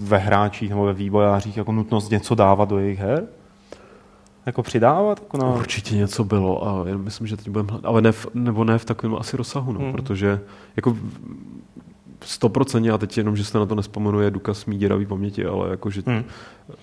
[0.00, 3.26] ve hráčích nebo ve vývojářích jako nutnost něco dávat do jejich her?
[4.46, 5.20] Jako přidávat?
[5.22, 5.54] Jako na...
[5.54, 8.78] Určitě něco bylo a já myslím, že teď budeme hledat, ale ne v, nebo ne
[8.78, 9.92] v takovém asi rozsahu, no, hmm.
[9.92, 10.40] protože
[10.76, 10.96] jako
[12.24, 15.70] stoprocentně, a teď jenom, že se na to nespomenu, je důkaz mý děravý paměti, ale
[15.70, 16.24] jakože hmm.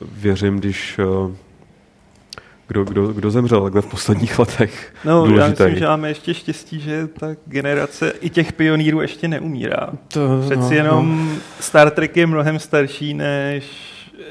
[0.01, 1.35] věřím, když eh,
[2.67, 4.93] kdo, kdo, kdo zemřel takhle v posledních letech.
[5.05, 5.61] No, důležitý.
[5.61, 9.89] já myslím, že máme ještě štěstí, že ta generace i těch pionýrů ještě neumírá.
[10.07, 11.41] To, Přeci no, jenom no.
[11.59, 13.65] Star Trek je mnohem starší než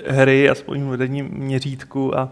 [0.06, 2.28] hry, aspoň v moderním měřítku a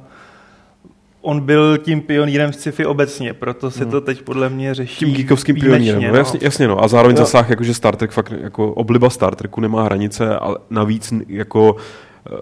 [1.23, 3.91] on byl tím pionýrem v sci-fi obecně, proto se hmm.
[3.91, 6.09] to teď podle mě řeší Tím geekovským pionýrem, no.
[6.09, 6.17] no.
[6.17, 6.85] Jasně, jasně, no.
[6.85, 7.23] A zároveň jo.
[7.23, 11.77] zasah, jakože Star Trek fakt, jako obliba Star Treku nemá hranice, ale navíc jako
[12.27, 12.37] eh,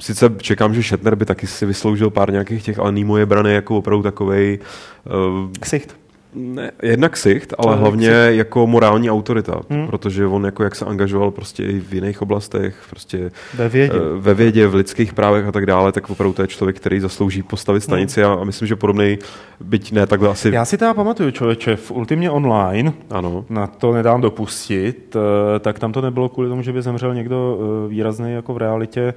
[0.00, 3.52] sice čekám, že Shatner by taky si vysloužil pár nějakých těch, ale Nemo je braný
[3.52, 4.58] jako opravdu takovej...
[5.06, 6.01] Uh, Ksicht
[6.34, 8.38] ne, jednak sicht, ale hlavně ksicht.
[8.38, 9.86] jako morální autorita, hmm.
[9.86, 13.94] protože on jako jak se angažoval prostě i v jiných oblastech, prostě ve vědě.
[13.96, 17.00] Eh, ve vědě, v lidských právech a tak dále, tak opravdu to je člověk, který
[17.00, 18.32] zaslouží postavit stanici hmm.
[18.32, 19.18] a, a myslím, že podobný,
[19.60, 20.50] byť ne takhle asi...
[20.52, 23.44] Já si teda pamatuju, člověče, v Ultimě online, ano.
[23.50, 27.58] na to nedám dopustit, eh, tak tam to nebylo kvůli tomu, že by zemřel někdo
[27.58, 29.14] eh, výrazný jako v realitě,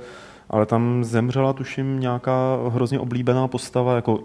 [0.50, 4.20] ale tam zemřela, tuším, nějaká hrozně oblíbená postava, jako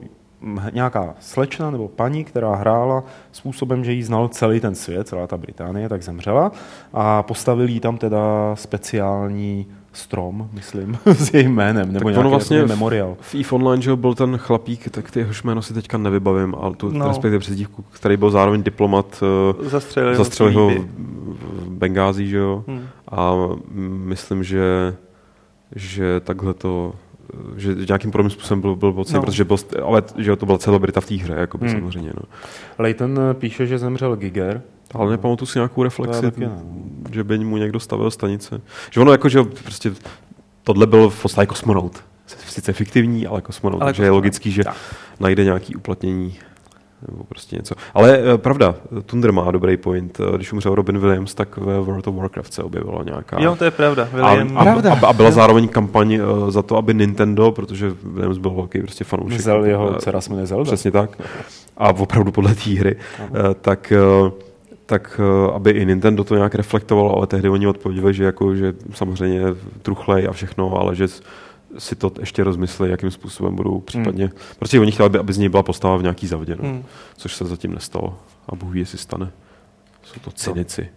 [0.73, 5.37] nějaká slečna nebo paní, která hrála způsobem, že jí znal celý ten svět, celá ta
[5.37, 6.53] Británie, tak zemřela
[6.93, 8.21] a postavili jí tam teda
[8.55, 13.17] speciální strom, myslím, s jejím jménem, nebo tak nějaký vlastně memorial.
[13.21, 16.75] V EVE Online, že byl ten chlapík, tak ty jehož jméno si teďka nevybavím, ale
[16.75, 17.09] tu no.
[17.09, 19.23] respektive přezdívku, který byl zároveň diplomat,
[19.63, 22.87] eh, zastřelil, zastřelil ho v Bengází, že jo, hmm.
[23.09, 23.35] a
[24.05, 24.95] myslím, že
[25.77, 26.93] že takhle to
[27.57, 29.23] že nějakým podobným způsobem byl, byl pocit, no.
[29.23, 31.77] protože byl, ale že to byla celebrita v té hře, jako by hmm.
[31.77, 32.13] samozřejmě.
[32.17, 32.23] No.
[32.79, 34.63] Leighton eh, píše, že zemřel Giger.
[34.95, 36.49] Ale nepamatuju si nějakou reflexi, taky,
[37.13, 38.61] že by mu někdo stavil stanice.
[38.91, 39.93] Že ono jako, že prostě
[40.65, 42.05] tohle byl v podstatě kosmonaut.
[42.27, 44.15] Sice fiktivní, ale kosmonaut, ale takže kosmonaut.
[44.15, 44.77] je logický, že tak.
[45.21, 46.39] najde nějaký uplatnění
[47.09, 47.75] nebo prostě něco.
[47.95, 48.75] Ale uh, pravda,
[49.07, 50.21] Thunder má dobrý point.
[50.21, 53.37] Uh, když umřel Robin Williams, tak ve World of Warcraft se objevila nějaká...
[53.41, 54.09] Jo, to je pravda.
[54.13, 54.59] William...
[54.59, 54.93] A, a, pravda.
[54.93, 59.05] a, a byla zároveň kampaň uh, za to, aby Nintendo, protože Williams byl velký prostě
[59.05, 59.41] fanoušek.
[59.41, 60.65] Zel, jeho dcera se jmenuje Zelda.
[60.65, 61.23] Přesně tak.
[61.77, 62.97] A opravdu podle té hry.
[63.21, 63.93] Uh, tak
[64.87, 65.21] tak
[65.55, 69.41] aby i Nintendo to nějak reflektovalo, ale tehdy oni odpověděli, že, jako, že samozřejmě
[69.83, 71.07] truchlej a všechno, ale že
[71.79, 74.25] si to ještě rozmyslí, jakým způsobem budou případně.
[74.25, 74.35] Hmm.
[74.59, 76.69] Prostě oni chtěli, aby z něj byla postava v nějaký zavdě, no.
[76.69, 76.85] hmm.
[77.17, 78.19] což se zatím nestalo.
[78.49, 79.33] A Bůh ví, jestli stane.
[80.03, 80.89] Jsou to cynici.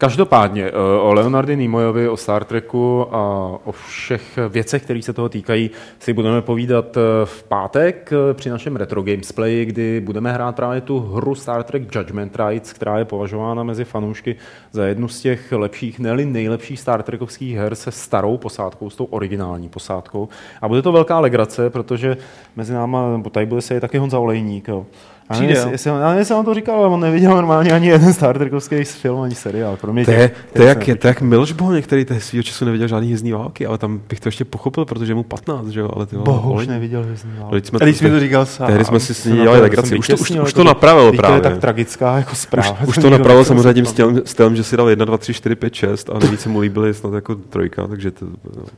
[0.00, 3.20] Každopádně eh, o Leonardi Nimoyovi, o Star Treku a
[3.64, 8.50] o všech věcech, které se toho týkají, si budeme povídat eh, v pátek eh, při
[8.50, 12.98] našem Retro Games Play, kdy budeme hrát právě tu hru Star Trek Judgment Rights, která
[12.98, 14.36] je považována mezi fanoušky
[14.72, 19.04] za jednu z těch lepších, ne nejlepších Star Trekovských her se starou posádkou, s tou
[19.04, 20.28] originální posádkou.
[20.62, 22.16] A bude to velká legrace, protože
[22.56, 24.86] mezi náma, tady bude se taky Honza Olejník, jo.
[25.30, 28.38] Přijde, já, jestli, já jsem vám to říkal, ale on neviděl normálně ani jeden Star
[28.38, 29.76] Trekovský film, ani seriál.
[29.76, 32.64] Pro mě to, je, to, je jak, to jak Milš Boh, některý té svýho času
[32.64, 35.80] neviděl žádný jízdní války, ale tam bych to ještě pochopil, protože je mu 15, že
[35.80, 37.66] jo, ale ty Boh už neviděl jízdní války.
[37.66, 38.66] Jsme to, když mi to říkal sám.
[38.66, 39.98] Tehdy jsme si s ní dělali legraci.
[39.98, 41.40] Už to, už, už to napravil právě.
[41.40, 42.78] To je tak tragická jako zpráva.
[42.82, 45.56] Už, už to napravil samozřejmě tím stylem, stylem, že si dal 1, 2, 3, 4,
[45.56, 48.26] 5, 6 a nejvíce mu líbily snad jako trojka, takže to...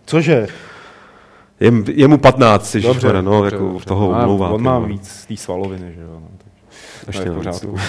[0.07, 0.47] Cože?
[1.61, 3.87] Je, je mu 15, dobře, no, dobře, jako dobře.
[3.87, 4.49] toho umlouvá.
[4.49, 6.23] On má víc té svaloviny, že jo.
[7.07, 7.77] Ještě no, pořádku.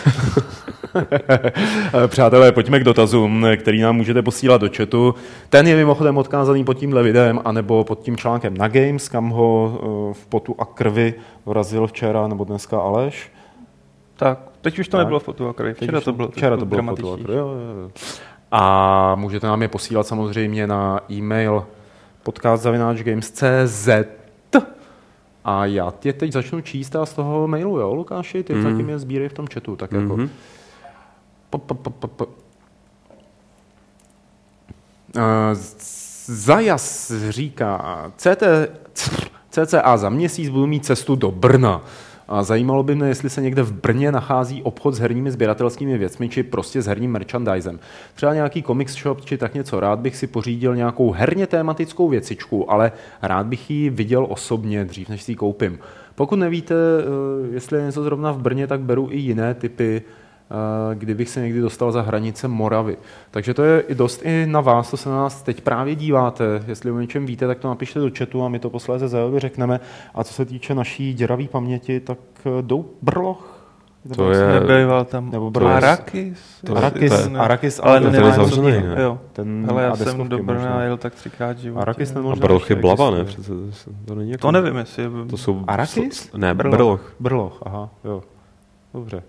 [2.08, 5.16] Přátelé, pojďme k dotazům, který nám můžete posílat do chatu.
[5.50, 9.74] Ten je mimochodem odkázaný pod tímhle videem, anebo pod tím článkem na Games, kam ho
[9.76, 11.14] eh, v potu a krvi
[11.46, 13.32] vrazil včera nebo dneska Aleš.
[14.16, 15.06] Tak, teď už to tak.
[15.06, 17.36] nebylo v potu a krvi, včera to bylo, včera to bylo v potu a krvi.
[17.36, 17.92] Jo, jo.
[18.52, 21.66] A můžete nám je posílat samozřejmě na e-mail
[22.24, 23.90] podcast.games.cz
[25.46, 28.64] a já tě teď začnu číst a z toho mailu, jo, Lukáši, ty mm.
[28.64, 30.18] zatím je sbírej v tom chatu, tak jako...
[30.18, 30.30] Mm-hmm.
[36.26, 38.44] Zajas říká, CT,
[39.50, 41.82] CCA za měsíc budu mít cestu do Brna.
[42.28, 46.30] A zajímalo by mě, jestli se někde v Brně nachází obchod s herními sběratelskými věcmi,
[46.30, 47.80] či prostě s herním merchandisem.
[48.16, 49.80] Třeba nějaký comics shop, či tak něco.
[49.80, 55.10] Rád bych si pořídil nějakou herně tématickou věcičku, ale rád bych ji viděl osobně dřív,
[55.10, 55.80] než si ji koupím.
[56.16, 60.02] Pokud nevíte, eh, jestli je něco zrovna v Brně, tak beru i jiné typy
[60.94, 62.98] kdybych se někdy dostal za hranice Moravy.
[63.32, 66.64] Takže to je i dost i na vás, co se na nás teď právě díváte.
[66.68, 69.80] Jestli o něčem víte, tak to napište do chatu a my to posléze Zejovi řekneme.
[70.14, 73.60] A co se týče naší děravé paměti, tak eh, jdou brloch.
[74.16, 74.60] To je...
[74.60, 76.62] Nebejval tam nebo to Arakis?
[76.66, 78.96] To Arakis, ne, Arakis, ale ten nemá je zavřený, ne?
[78.98, 79.20] Jo.
[79.34, 81.82] Ten ale já jsem do Brna jel tak třikrát životě.
[81.82, 83.24] Arakis A Brloch je blava, ne?
[83.24, 83.52] Přece,
[84.06, 84.42] to, není jako...
[84.42, 85.10] to nevím, jestli je...
[85.30, 85.64] To jsou...
[85.68, 86.34] Arakis?
[86.34, 87.14] Ne, Brloch.
[87.20, 88.24] Brloch, aha, jo.
[88.94, 89.24] Dobře.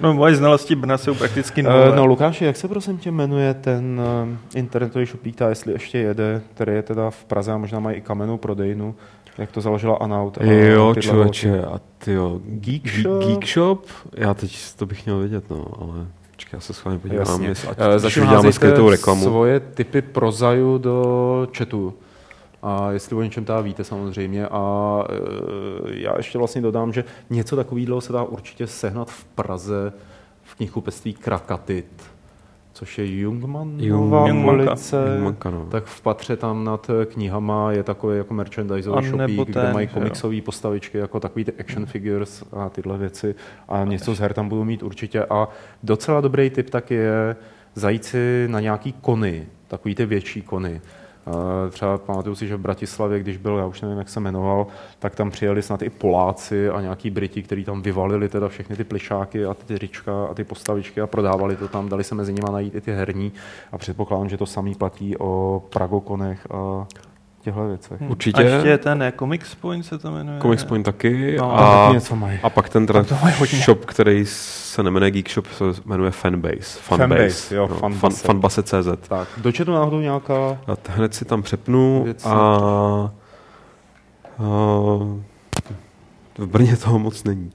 [0.00, 1.90] No, moje znalosti Brna jsou prakticky nové.
[1.90, 6.42] Uh, no, Lukáši, jak se prosím tě jmenuje ten uh, internetový shopík, jestli ještě jede,
[6.54, 8.94] který je teda v Praze a možná mají i kamenou prodejnu,
[9.38, 10.38] jak to založila Anaut.
[10.38, 12.40] A jo, člověče, a ty jo.
[12.44, 13.24] Geek Shop?
[13.24, 13.86] Geek Shop?
[14.16, 17.48] Já teď to bych měl vědět, no, ale počkej, já se schválně podívám, Jasně.
[17.48, 19.24] jestli, uh, začnu děláme skrytou reklamu.
[19.24, 21.94] svoje typy prozaju do chatu
[22.62, 24.48] a jestli o něčem teda víte samozřejmě.
[24.48, 29.92] A e, já ještě vlastně dodám, že něco takového se dá určitě sehnat v Praze
[30.42, 32.02] v knihkupectví Krakatit,
[32.72, 35.66] což je Jungmannová ulice, Jungmanka, no.
[35.70, 40.98] tak v patře tam nad knihama je takový jako merchandisový shopík, kde mají komiksové postavičky,
[40.98, 43.34] jako takový ty action figures a tyhle věci
[43.68, 45.48] a něco z her tam budou mít určitě a
[45.82, 47.36] docela dobrý tip tak je
[47.74, 50.80] zajít si na nějaký kony, takový ty větší kony.
[51.70, 54.66] Třeba pamatuju si, že v Bratislavě, když byl, já už nevím, jak se jmenoval,
[54.98, 58.84] tak tam přijeli snad i Poláci a nějaký Briti, kteří tam vyvalili teda všechny ty
[58.84, 62.48] plišáky a ty rička a ty postavičky a prodávali to tam, dali se mezi nimi
[62.52, 63.32] najít i ty herní
[63.72, 66.86] a předpokládám, že to samý platí o Pragokonech a
[67.42, 68.00] těchto věcech.
[68.00, 68.10] Hmm.
[68.10, 68.42] Určitě.
[68.42, 70.40] A ještě ten ne, Comics Point se to jmenuje.
[70.40, 71.36] Comics Point taky.
[71.38, 72.38] No, a, taky něco mají.
[72.42, 73.04] a pak ten teda
[73.64, 76.80] shop, který se nemenuje Geek Shop, se jmenuje Fanbase.
[76.80, 78.00] Fanbase, Fanbase jo, no, Fanbase.
[78.00, 79.08] Fan, fanbase.cz.
[79.08, 80.58] Tak, do chatu náhodou nějaká...
[80.66, 82.26] A hned si tam přepnu věc.
[82.26, 83.10] a, a
[86.38, 87.52] v Brně toho moc není.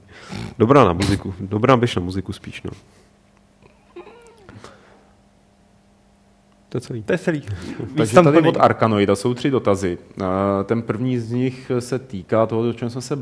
[0.58, 1.34] Dobrá na muziku.
[1.40, 2.70] Dobrá běž na muziku spíš, no.
[6.76, 7.02] To je celý.
[7.02, 7.42] To je celý.
[7.96, 9.98] Takže tady od Arkanoida jsou tři dotazy.
[10.64, 13.18] Ten první z nich se týká toho, o čem jsme se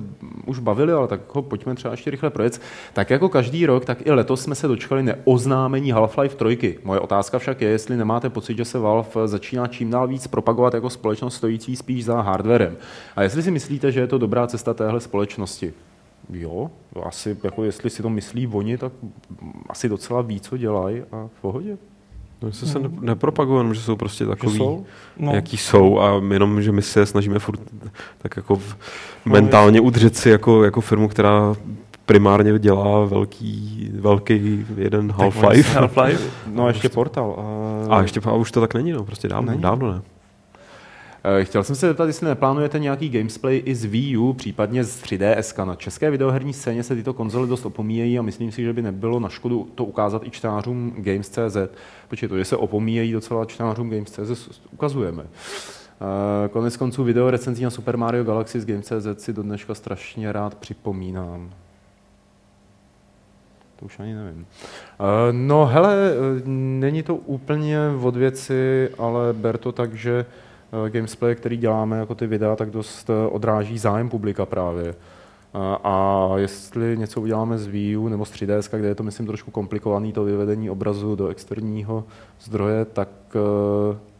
[0.47, 2.61] už bavili, ale tak ho pojďme třeba ještě rychle projet.
[2.93, 6.79] Tak jako každý rok, tak i letos jsme se dočkali neoznámení Half-Life 3.
[6.85, 10.75] Moje otázka však je, jestli nemáte pocit, že se Valve začíná čím dál víc propagovat
[10.75, 12.77] jako společnost stojící spíš za hardwarem.
[13.17, 15.73] A jestli si myslíte, že je to dobrá cesta téhle společnosti?
[16.31, 16.71] Jo,
[17.03, 18.93] asi jako jestli si to myslí oni, tak
[19.69, 21.77] asi docela ví, co dělají a v pohodě.
[22.43, 22.99] No, se, se hmm.
[23.01, 24.87] nepropagujeme, že jsou prostě takový, jsou?
[25.18, 25.35] No.
[25.35, 27.61] jaký jsou a jenom, že my se snažíme furt
[28.18, 28.76] tak jako v,
[29.26, 31.55] no, mentálně udržet si jako, jako firmu, která
[32.07, 35.80] primárně dělá velký, velký jeden Half-Life.
[35.80, 36.20] Half-Life.
[36.47, 37.37] No a ještě portal.
[37.89, 39.62] A, a ještě a už to tak není, no, prostě dávno, není.
[39.62, 40.03] dávno ne.
[41.27, 45.03] Eh, chtěl jsem se zeptat, jestli neplánujete nějaký gamesplay i z Wii U, případně z
[45.03, 45.64] 3DS.
[45.64, 49.20] Na české videoherní scéně se tyto konzole dost opomíjejí a myslím si, že by nebylo
[49.20, 51.57] na škodu to ukázat i čtenářům Games.cz.
[52.09, 55.22] Počkej, to, že se opomíjejí docela čtenářům Games.cz, ukazujeme.
[55.25, 60.33] Eh, konec konců video recenzí na Super Mario Galaxy z Games.cz si do dneška strašně
[60.33, 61.51] rád připomínám.
[63.77, 64.47] To už ani nevím.
[64.93, 65.97] Eh, no hele,
[66.45, 70.27] není to úplně od věci, ale ber to tak, že
[70.89, 74.89] gamesplay, který děláme, jako ty videa, tak dost eh, odráží zájem publika právě.
[74.89, 79.27] Eh, a jestli něco uděláme z Wii U nebo z 3DS, kde je to, myslím,
[79.27, 82.05] trošku komplikovaný, to vyvedení obrazu do externího
[82.41, 83.09] zdroje, tak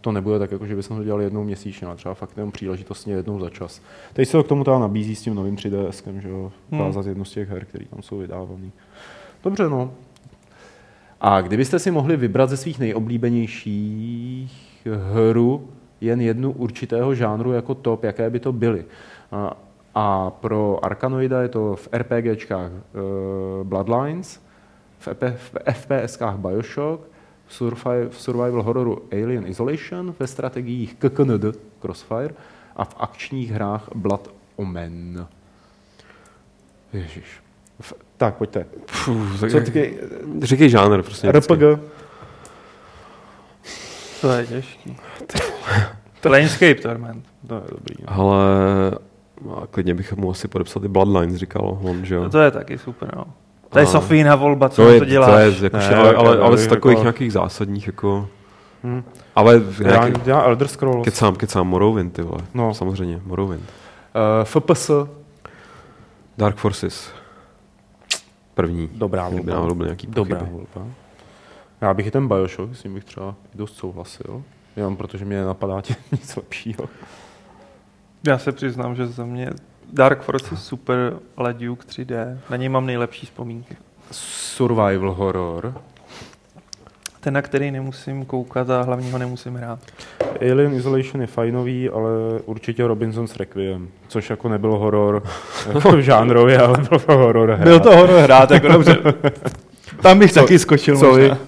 [0.01, 3.15] to nebude tak, jako že bychom to dělali jednou měsíčně, ale třeba fakt jenom příležitostně
[3.15, 3.83] jednou za čas.
[4.13, 6.81] Teď se to k tomu teda nabízí s tím novým 3DS, že jo, hmm.
[6.81, 8.71] ukázat jednu z těch her, které tam jsou vydávané.
[9.45, 9.93] Dobře, no.
[11.21, 14.75] A kdybyste si mohli vybrat ze svých nejoblíbenějších
[15.13, 15.69] hru,
[16.01, 18.85] jen jednu určitého žánru jako top, jaké by to byly.
[19.33, 19.57] A,
[19.95, 24.41] a pro Arkanoida je to v RPGčkách uh, Bloodlines,
[24.99, 27.01] v, EP, v FPSkách Bioshock,
[27.47, 31.45] v, survival, v survival hororu Alien Isolation, ve strategiích KKND
[31.81, 32.35] Crossfire
[32.77, 35.27] a v akčních hrách Blood Omen.
[36.93, 37.41] Ježíš.
[37.81, 38.67] V, tak, pojďte.
[39.41, 39.61] Tak Co
[40.47, 41.33] říkej žánr, prostě.
[41.33, 41.81] RPG.
[44.25, 44.97] To je těžký.
[46.21, 47.25] Planescape Torment.
[47.47, 47.95] To je dobrý.
[48.01, 48.13] No.
[48.13, 48.45] Ale
[49.63, 52.23] a klidně bych mu asi podepsal i Bloodlines, říkal on, že jo.
[52.23, 53.25] No to je taky super, no.
[53.69, 55.31] To je Sofína volba, co to, je, to děláš.
[55.31, 57.03] To je, jako, ne, ale, ale, ale z takových jako...
[57.03, 58.29] nějakých zásadních, jako...
[58.83, 59.05] Hmm.
[59.37, 60.21] Ale nějaký...
[60.25, 61.05] Já, já Elder Scrolls.
[61.05, 62.41] Kecám, kecám, Morrowind, ty vole.
[62.55, 62.75] No.
[62.75, 63.63] Samozřejmě, Morrowind.
[63.63, 64.91] Uh, FPS.
[66.39, 67.11] Dark Forces.
[68.55, 68.89] První.
[68.95, 69.85] Dobrá volba.
[69.85, 70.91] nějaký Dobrá volba.
[71.81, 74.43] Já bych i ten Bioshock, s tím bych třeba dost souhlasil.
[74.77, 76.89] Jenom protože mě napadá tě nic lepšího.
[78.27, 79.51] Já se přiznám, že za mě
[79.93, 82.39] Dark Forces super, ale Duke 3D.
[82.51, 83.77] Na něj mám nejlepší vzpomínky.
[84.11, 85.75] Survival horror.
[87.21, 89.79] Ten, na který nemusím koukat a hlavně ho nemusím hrát.
[90.41, 92.11] Alien Isolation je fajnový, ale
[92.45, 95.23] určitě Robinson's Requiem, což jako nebyl horor
[95.75, 97.65] jako žánrově, ale byl to horor hrát.
[97.65, 98.97] Byl to horor hrát, jako dobře.
[100.03, 101.39] Tam bych co, taky skočil co možná.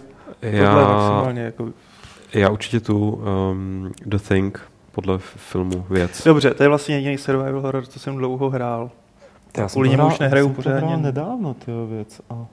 [0.53, 1.69] Já, jako...
[2.35, 4.61] já určitě tu um, The Thing
[4.93, 6.25] podle filmu věc.
[6.25, 8.91] Dobře, to je vlastně jediný survival horror, co jsem dlouho hrál.
[9.57, 10.97] Já Kvůli němu už nehraju pořádně.
[10.97, 12.21] nedávno, ty věc.
[12.31, 12.47] A...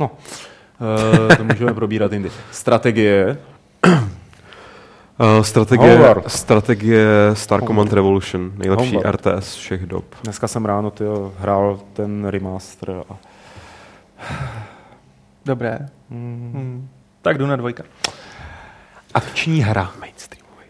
[0.00, 2.30] No, uh, to můžeme probírat jindy.
[2.50, 3.38] Strategie.
[3.86, 9.26] Uh, strategie, strategie Star Command Revolution, nejlepší Howard.
[9.26, 10.04] RTS všech dob.
[10.24, 13.02] Dneska jsem ráno tyjo, hrál ten remaster.
[13.10, 13.16] A...
[15.44, 15.88] Dobré.
[16.10, 16.52] Hmm.
[16.54, 16.88] Hmm.
[17.22, 17.84] Tak jdu na dvojka.
[19.14, 19.92] Akční hra.
[20.00, 20.64] Mainstreamový.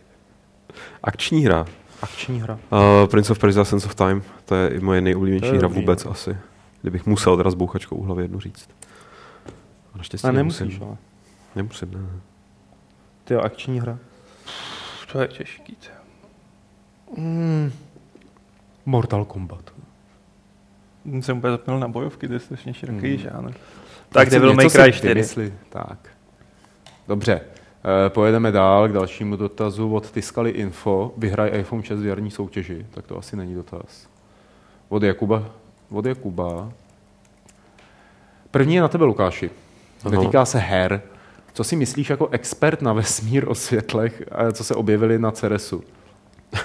[1.02, 1.66] Akční hra.
[2.02, 2.58] Akční hra.
[2.72, 4.22] Uh, Prince of Persia Sense of Time.
[4.44, 6.10] To je i moje nejoblíbenější hra vůbec no.
[6.10, 6.36] asi.
[6.82, 8.70] Kdybych musel teda s bouchačkou u hlavy jednu říct.
[9.94, 10.82] A naštěstí A nemusíš, nemusím.
[10.82, 10.96] ale.
[11.56, 12.20] Nemusím, ne.
[13.24, 13.98] To je akční hra.
[15.12, 15.76] To je těžký.
[17.16, 17.72] Mm.
[18.86, 19.72] Mortal Kombat.
[21.20, 23.18] Jsem úplně zapnul na bojovky, to je strašně široký mm.
[23.18, 23.54] žánr.
[24.08, 25.14] Tak Devil May Cry 4.
[25.14, 25.52] Mysli.
[25.68, 25.98] Tak.
[27.08, 27.40] Dobře.
[28.06, 31.12] E, pojedeme dál k dalšímu dotazu od Tiskali Info.
[31.16, 32.86] Vyhraj iPhone 6 v jarní soutěži.
[32.90, 34.08] Tak to asi není dotaz.
[34.88, 35.44] Od Jakuba.
[35.90, 36.72] Od Jakuba.
[38.50, 39.50] První je na tebe, Lukáši.
[40.10, 41.02] Netýká se her.
[41.52, 45.84] Co si myslíš jako expert na vesmír o světlech, co se objevili na Ceresu?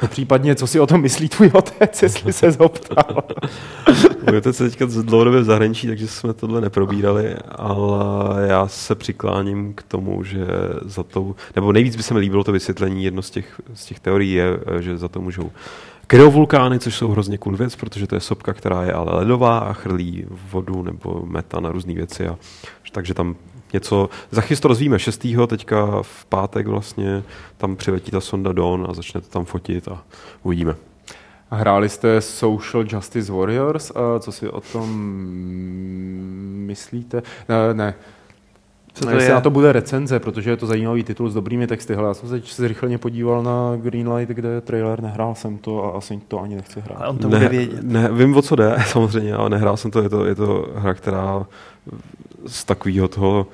[0.07, 3.23] Případně, co si o tom myslí tvůj otec, jestli se zoptal.
[4.27, 9.73] Můj otec je teďka dlouhodobě v zahraničí, takže jsme tohle neprobírali, ale já se přikláním
[9.73, 10.47] k tomu, že
[10.85, 13.99] za to, nebo nejvíc by se mi líbilo to vysvětlení, jedno z těch, z těch
[13.99, 15.51] teorií je, že za to můžou
[16.07, 19.73] kryovulkány, což jsou hrozně cool věc, protože to je sopka, která je ale ledová a
[19.73, 22.27] chrlí vodu nebo meta na různé věci.
[22.27, 22.37] A,
[22.91, 23.35] takže tam
[23.73, 25.27] něco, za chyst to rozvíme 6.
[25.47, 27.23] teďka v pátek vlastně,
[27.57, 30.03] tam přiletí ta sonda Dawn a začne to tam fotit a
[30.43, 30.75] uvidíme.
[31.51, 34.89] A hráli jste Social Justice Warriors a co si o tom
[36.65, 37.23] myslíte?
[37.49, 37.93] Ne, ne.
[38.93, 39.33] Co to jestli je?
[39.33, 41.95] na to bude recenze, protože je to zajímavý titul s dobrými texty.
[41.95, 45.97] Hele, já jsem se zrychleně podíval na Greenlight, kde je trailer, nehrál jsem to a
[45.97, 47.01] asi to ani nechci hrát.
[47.01, 47.83] A on to ne, bude vědět.
[47.83, 50.01] Ne, vím, o co jde, samozřejmě, ale nehrál jsem to.
[50.01, 51.45] Je to, je to hra, která
[52.47, 53.47] z takového toho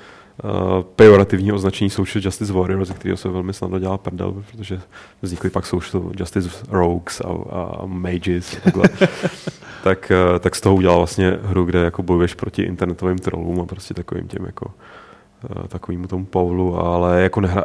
[0.43, 0.51] uh,
[0.95, 4.81] pejorativní označení Social Justice Warrior, ze kterého se velmi snadno dělá prdel, protože
[5.21, 8.89] vznikly pak Social Justice Rogues a, a Mages a takhle.
[9.83, 13.65] tak, uh, tak z toho udělal vlastně hru, kde jako bojuješ proti internetovým trollům a
[13.65, 17.63] prostě takovým těm jako uh, takovýmu tomu Paulu, ale jako nehra,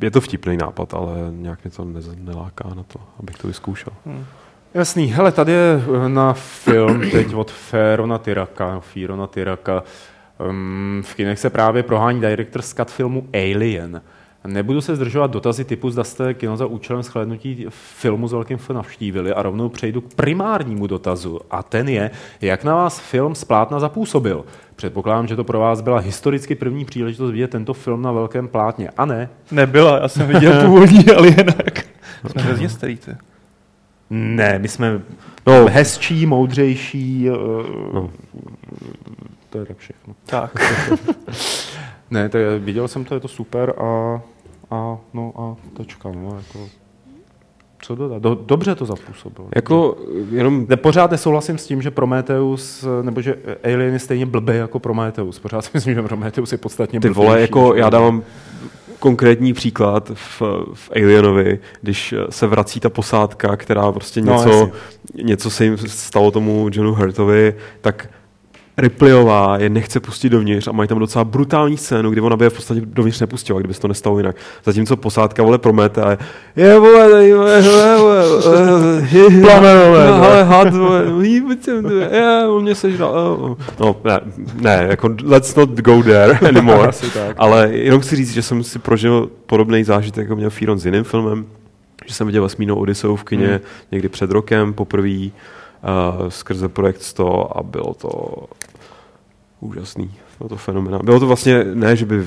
[0.00, 3.92] je to vtipný nápad, ale nějak mě to ne, neláká na to, abych to vyzkoušel.
[4.06, 4.24] Hmm.
[4.74, 9.82] Jasný, hele, tady je na film teď od Férona Tyraka, Fírona Tyraka,
[10.48, 14.02] Um, v kinech se právě prohání director cut filmu Alien.
[14.46, 18.70] Nebudu se zdržovat dotazy typu, zda jste kino za účelem shlédnutí filmu s velkým F
[18.70, 21.40] navštívili a rovnou přejdu k primárnímu dotazu.
[21.50, 22.10] A ten je,
[22.40, 24.44] jak na vás film splátna zapůsobil.
[24.76, 28.90] Předpokládám, že to pro vás byla historicky první příležitost vidět tento film na velkém plátně.
[28.96, 29.28] A ne?
[29.50, 31.86] Nebyla, já jsem viděl původní Alienek.
[32.30, 32.98] Jsme hrozně starý,
[34.10, 35.02] Ne, my jsme
[35.46, 35.66] no.
[35.68, 37.28] hezčí, moudřejší,
[37.92, 38.10] no
[39.50, 40.14] to je tak všechno.
[40.26, 40.52] Tak.
[42.10, 44.20] ne, to je, viděl jsem to, je to super a,
[44.70, 46.68] a no a tečka, no, jako,
[47.82, 48.22] co dodat?
[48.22, 49.48] Do, dobře to zapůsobilo.
[49.54, 49.96] Jako,
[50.30, 50.66] jenom...
[50.68, 55.38] Ne, pořád nesouhlasím s tím, že Prometheus, nebo že Alien je stejně blbý jako Prometheus.
[55.38, 57.20] Pořád si myslím, že Prometheus je podstatně blbější.
[57.20, 58.22] Ty vole, jako já dávám
[59.00, 60.42] konkrétní příklad v,
[60.74, 64.70] v Alienovi, když se vrací ta posádka, která prostě no, něco, no,
[65.22, 68.08] něco se jim stalo tomu Johnu Hurtovi, tak
[68.80, 72.50] Ripleyová je nechce pustit dovnitř a mají tam docela brutální scénu, kdy ona by je
[72.50, 74.36] v podstatě dovnitř nepustila, kdyby se to nestalo jinak.
[74.64, 76.18] Zatímco posádka vole promete a je,
[76.56, 77.62] je vole, tady, vole,
[79.88, 81.04] vole, ale had, vole,
[82.10, 84.20] je, on mě sežral, no, ne,
[84.54, 86.90] ne, jako let's not go there anymore,
[87.36, 91.04] ale jenom chci říct, že jsem si prožil podobný zážitek, jako měl Fíron s jiným
[91.04, 91.46] filmem,
[92.06, 93.60] že jsem viděl Vesmínou Odiseu v kině hmm.
[93.92, 98.10] někdy před rokem poprvé, uh, skrze projekt 100 a bylo to
[99.60, 100.10] úžasný.
[100.38, 101.04] Bylo to fenomenální.
[101.04, 102.26] Bylo to vlastně, ne, že by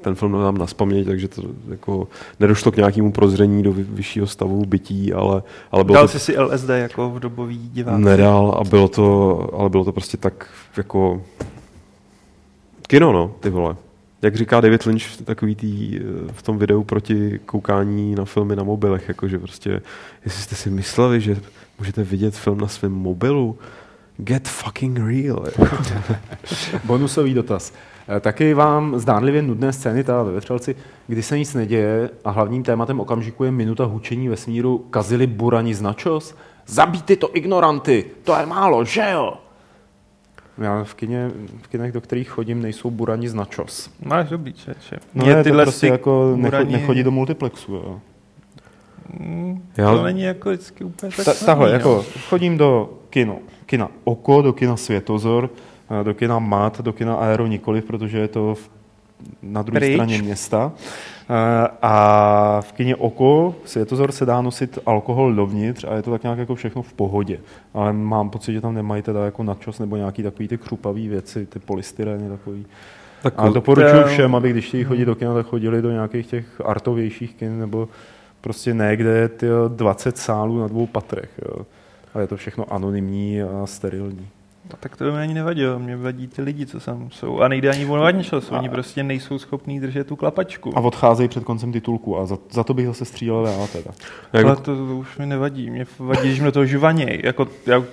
[0.00, 2.08] ten film nám naspaměť, takže to jako
[2.40, 5.42] nedošlo k nějakému prozření do vyššího stavu bytí, ale,
[5.72, 8.00] ale bylo Dal to, jsi si LSD jako v dobový divák?
[8.00, 10.46] Nedal a bylo to, ale bylo to prostě tak
[10.76, 11.22] jako
[12.86, 13.76] kino, no, ty vole.
[14.22, 16.00] Jak říká David Lynch takový tý,
[16.32, 19.82] v tom videu proti koukání na filmy na mobilech, jakože prostě,
[20.24, 21.36] jestli jste si mysleli, že
[21.78, 23.58] můžete vidět film na svém mobilu,
[24.18, 25.44] get fucking real.
[26.84, 27.72] Bonusový dotaz.
[28.16, 32.62] Eh, taky vám zdánlivě nudné scény ta ve Vetřelci, kdy se nic neděje a hlavním
[32.62, 36.34] tématem okamžiku je minuta hučení vesmíru kazili burani z načos?
[36.66, 39.34] Zabít tyto ignoranty, to je málo, že jo?
[40.58, 41.30] Já v, kině,
[41.62, 43.90] v kinech, do kterých chodím, nejsou burani z načos.
[44.04, 44.96] Máš dobrý čeče.
[45.14, 46.72] No ne, tyhle to prostě jako burani...
[46.72, 48.00] nechodí do multiplexu, jo.
[49.18, 49.94] Mm, Já...
[49.94, 54.52] To není jako vždycky úplně tak Ta, Tahle, jako chodím do kino, kina Oko, do
[54.52, 55.50] kina Světozor,
[56.02, 58.70] do kina Mat, do kina Aero nikoliv, protože je to v,
[59.42, 60.72] na druhé straně města.
[61.82, 66.38] A v kině Oko Světozor se dá nosit alkohol dovnitř a je to tak nějak
[66.38, 67.38] jako všechno v pohodě.
[67.74, 71.46] Ale mám pocit, že tam nemají teda jako načos nebo nějaký takový ty křupavý věci,
[71.46, 72.66] ty polystyreny takový.
[73.22, 76.60] Tak a doporučuji všem, aby když chtějí chodit do kina, tak chodili do nějakých těch
[76.64, 77.88] artovějších kin nebo
[78.40, 79.30] prostě ne, kde je
[79.68, 81.30] 20 sálů na dvou patrech.
[81.44, 81.66] Jo.
[82.14, 84.28] A je to všechno anonymní a sterilní.
[84.74, 87.40] A tak to mi ani nevadilo, mě vadí ty lidi, co tam jsou.
[87.40, 90.78] A nejde ani o čas, oni prostě nejsou schopní držet tu klapačku.
[90.78, 93.90] A odcházejí před koncem titulku a za, za to bych zase střílel já teda.
[94.32, 97.20] Ale to, to, už mi nevadí, mě vadí, že mě to žvaněj.
[97.24, 97.84] Jako, já,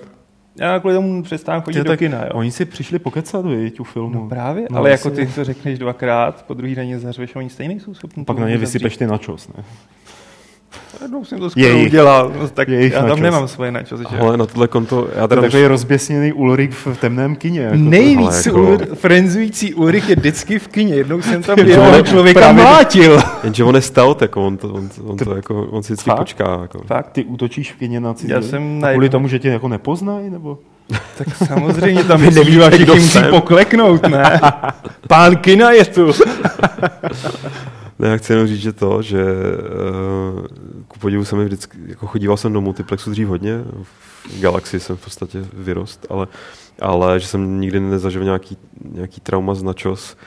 [0.60, 2.24] já kvůli tomu přestávám chodit do kina.
[2.24, 2.30] Jo.
[2.34, 4.22] Oni si přišli pokecat, viď, u filmu.
[4.22, 7.80] No právě, no, ale jako ty to řekneš dvakrát, po druhý den zařveš, oni stejně
[7.80, 8.26] jsou schopni.
[8.26, 9.64] Pak na ně vysypeš ty načos, ne?
[11.02, 13.20] Jednou jsem to skoro jejich, udělal, no, tak já tam načos.
[13.20, 14.00] nemám svoje načos.
[14.00, 14.18] Že?
[14.20, 15.08] Ale na tohle konto...
[15.16, 17.62] Já teda to je takový rozběsněný Ulrik v temném kině.
[17.62, 18.62] Jako Nejvíc jako...
[18.62, 20.96] Ul, frenzující Ulrik je vždycky v kině.
[20.96, 22.64] Jednou jsem tam jeho člověka právě...
[22.64, 23.20] mlátil.
[23.44, 26.60] Jenže on je stout, jako on, to, on, on, to, jako, on si vždycky počká.
[26.62, 26.82] Jako.
[26.88, 28.32] Fakt, ty útočíš v kině na cizí?
[28.32, 30.58] Já jsem na kvůli tomu, že tě jako nepoznají, nebo?
[31.18, 34.42] Tak samozřejmě tam nebývá, že musí pokleknout, ne?
[35.08, 36.12] Pán kina je tu.
[38.00, 40.46] Ne, já chci jenom říct, že to, že uh,
[40.88, 45.04] ku podivu jsem vždycky, jako chodíval jsem do multiplexu dřív hodně, v Galaxii jsem v
[45.04, 46.28] podstatě vyrost, ale,
[46.82, 48.58] ale že jsem nikdy nezažil nějaký,
[48.92, 50.18] nějaký trauma z načos,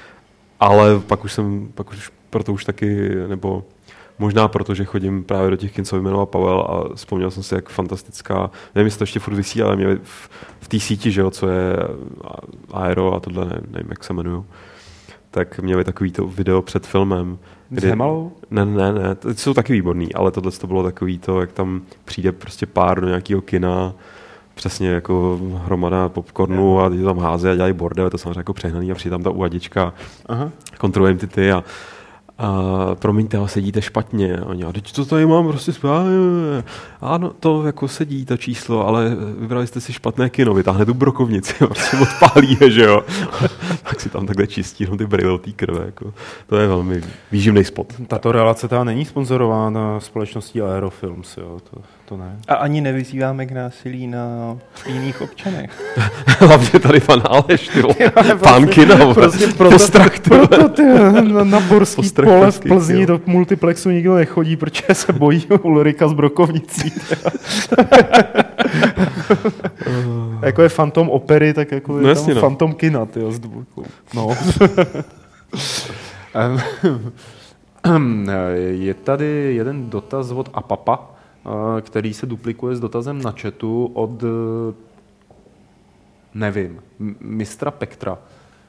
[0.60, 3.64] ale pak už jsem, pak už proto už taky, nebo
[4.18, 7.54] možná proto, že chodím právě do těch kin, co vyjmenoval Pavel a vzpomněl jsem si,
[7.54, 11.20] jak fantastická, nevím, jestli to ještě furt vysí, ale mě v, v té síti, že
[11.20, 11.76] jo, co je
[12.72, 14.44] Aero a tohle, ne, nevím, jak se jmenují,
[15.30, 17.38] tak měli takový to video před filmem,
[17.70, 18.32] Kdy, Hemalou?
[18.50, 21.82] Ne, ne, ne, to jsou taky výborný, ale tohle to bylo takový to, jak tam
[22.04, 23.92] přijde prostě pár do nějakého kina,
[24.54, 28.92] přesně jako hromada popcornu a ty tam hází a dělají bordel, to samozřejmě jako přehnaný
[28.92, 29.94] a přijde tam ta uvadička,
[30.78, 31.64] kontroluje ty ty a
[32.38, 34.40] a promiňte, ale sedíte špatně.
[34.40, 36.12] Oni, a teď to tady mám prostě správně.
[37.00, 41.54] Ano, to jako sedí, to číslo, ale vybrali jste si špatné kino, vytáhne tu brokovnici,
[41.58, 43.02] prostě odpálí je, že jo.
[43.82, 45.86] tak si tam takhle čistí no, ty brýle té krve.
[45.86, 46.14] Jako.
[46.46, 47.92] To je velmi výživný spot.
[48.06, 51.58] Tato relace ta není sponzorována společností Aerofilms, jo.
[51.70, 52.36] To, to ne.
[52.48, 54.56] A ani nevyzýváme k násilí na
[54.86, 55.96] jiných občanech.
[56.26, 57.82] Hlavně tady pan Aleš, ty
[58.42, 59.76] pán kino, prostě proto,
[60.24, 60.82] proto ty,
[61.22, 66.12] na, na Borský pole v Plzni do multiplexu nikdo nechodí, protože se bojí Ulrika z
[66.12, 66.92] Brokovnicí.
[70.42, 72.48] jako je fantom opery, tak jako no je jasně, tam no.
[72.48, 73.84] fantom kina, tyjo, s dvojkou.
[74.14, 74.28] No.
[78.70, 81.17] je tady jeden dotaz od Apapa,
[81.80, 84.24] který se duplikuje s dotazem na chatu od
[86.34, 86.80] nevím,
[87.20, 88.18] mistra Pektra.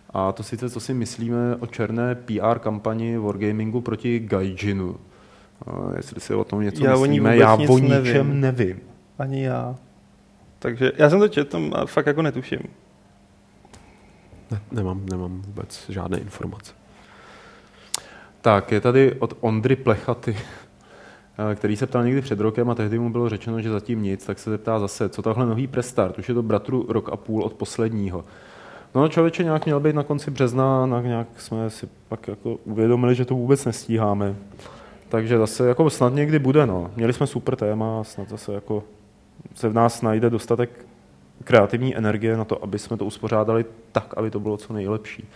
[0.10, 4.96] A to sice, co si myslíme o černé PR kampani Wargamingu proti Gaijinu.
[5.68, 8.42] A jestli si o tom něco já myslíme, já o ničem nevím.
[8.42, 8.80] nevím.
[9.20, 9.76] Ani já.
[10.60, 12.60] Takže já jsem to četl a fakt jako netuším.
[14.52, 16.74] Ne, nemám, nemám vůbec žádné informace.
[18.42, 20.38] Tak, je tady od Ondry Plechaty,
[21.56, 24.40] který se ptal někdy před rokem a tehdy mu bylo řečeno, že zatím nic, tak
[24.40, 27.54] se zeptá zase, co tahle nový prestart, už je to bratru rok a půl od
[27.54, 28.26] posledního.
[28.96, 33.16] No člověče nějak měl být na konci března, na nějak jsme si pak jako uvědomili,
[33.16, 34.36] že to vůbec nestíháme.
[35.10, 36.92] Takže zase jako snad někdy bude, no.
[36.96, 38.84] Měli jsme super téma, snad zase jako
[39.56, 40.86] se v nás najde dostatek
[41.44, 45.28] kreativní energie na to, aby jsme to uspořádali tak, aby to bylo co nejlepší.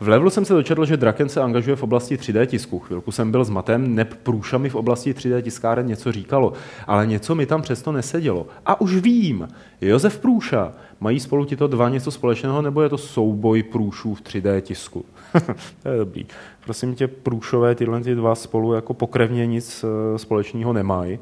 [0.00, 2.78] V levelu jsem se dočetl, že Draken se angažuje v oblasti 3D tisku.
[2.78, 6.52] Chvilku jsem byl s matem, neb Průša mi v oblasti 3D tiskáren něco říkalo,
[6.86, 8.46] ale něco mi tam přesto nesedělo.
[8.66, 9.48] A už vím,
[9.80, 14.60] Josef Průša, mají spolu tito dva něco společného, nebo je to souboj průšů v 3D
[14.60, 15.04] tisku?
[15.82, 16.26] to je dobrý.
[16.64, 21.18] Prosím tě, průšové tyhle ty dva spolu jako pokrevně nic eh, společného nemají.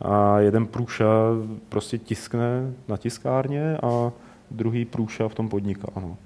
[0.00, 1.06] A jeden průša
[1.68, 4.12] prostě tiskne na tiskárně a
[4.50, 5.88] druhý průša v tom podniká.
[5.94, 6.16] Ano.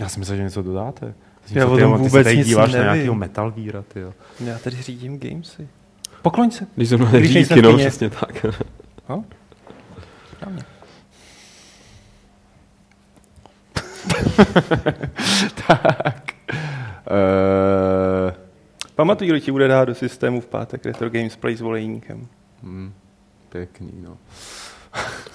[0.00, 1.14] Já si myslím, že něco dodáte.
[1.50, 2.86] Já o tom vůbec ty se nic díváš nevím.
[2.86, 4.14] na nějakého Metal Geara, ty jo.
[4.40, 5.68] Já tady řídím gamesy.
[6.22, 6.66] Pokloň se.
[6.76, 7.86] Když jsem Když nejsem řídí, v no, kyně.
[7.88, 8.46] přesně tak.
[9.08, 9.24] No?
[10.36, 10.62] Správně.
[17.10, 18.32] Uh,
[18.94, 22.26] Pamatuj, kdo ti bude dát do systému v pátek Retro Games Play s volejníkem.
[22.62, 22.92] hmm,
[23.48, 24.16] pěkný, no.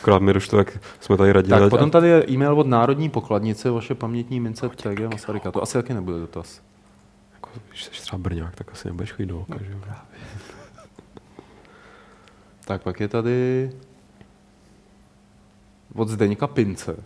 [0.01, 1.59] Akorát mi došlo, jak jsme tady radili.
[1.59, 5.51] Tak potom tady je e-mail od Národní pokladnice, vaše pamětní mince TG Masaryka.
[5.51, 6.61] To asi taky nebude dotaz.
[7.34, 9.80] Jako, když jsi třeba Brňák, tak asi nebudeš chodit do oka, že jo?
[12.66, 13.72] Tak pak je tady
[15.95, 17.03] od Zdeňka Pince,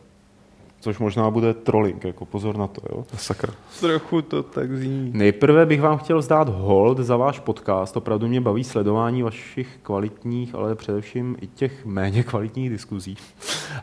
[0.88, 3.06] což možná bude trolling, jako pozor na to, jo.
[3.18, 3.54] Sakra.
[3.80, 5.12] Trochu to tak zní.
[5.14, 7.98] Nejprve bych vám chtěl zdát hold za váš podcast.
[7.98, 13.18] Opravdu mě baví sledování vašich kvalitních, ale především i těch méně kvalitních diskuzí.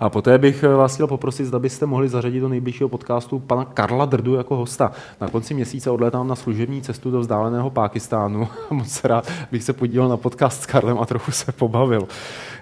[0.00, 4.05] A poté bych vás chtěl poprosit, zda byste mohli zařadit do nejbližšího podcastu pana Karla
[4.05, 4.92] Drdu jako hosta.
[5.20, 8.48] Na konci měsíce odlétám na služební cestu do vzdáleného Pákistánu.
[8.70, 12.09] Moc rád bych se podíval na podcast s Karlem a trochu se pobavil.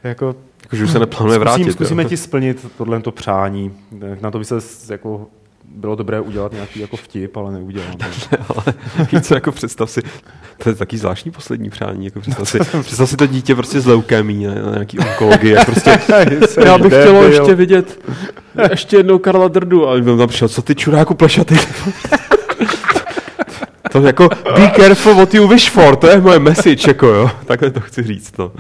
[0.05, 0.35] Jako,
[0.73, 1.63] Jakože už se neplánuje vrátit.
[1.63, 1.75] Zkusím, jo.
[1.75, 3.73] zkusíme ti splnit tohle přání.
[4.21, 5.27] Na to by se s- jako
[5.75, 7.97] bylo dobré udělat nějaký jako vtip, ale neudělám.
[8.49, 8.75] ale
[9.13, 10.01] víc co, jako představ si,
[10.63, 13.87] to je taky zvláštní poslední přání, jako představ si, představ si to dítě prostě z
[13.87, 15.91] leukemí na, na nějaký onkologii, prostě,
[16.65, 18.01] já bych chtěl ještě vidět
[18.71, 21.57] ještě jednou Karla Drdu, a on tam přišel, co ty čuráku plešatý.
[23.93, 27.31] To jako, be careful what you wish for, to je moje message, jako jo.
[27.45, 28.53] Takhle to chci říct, no.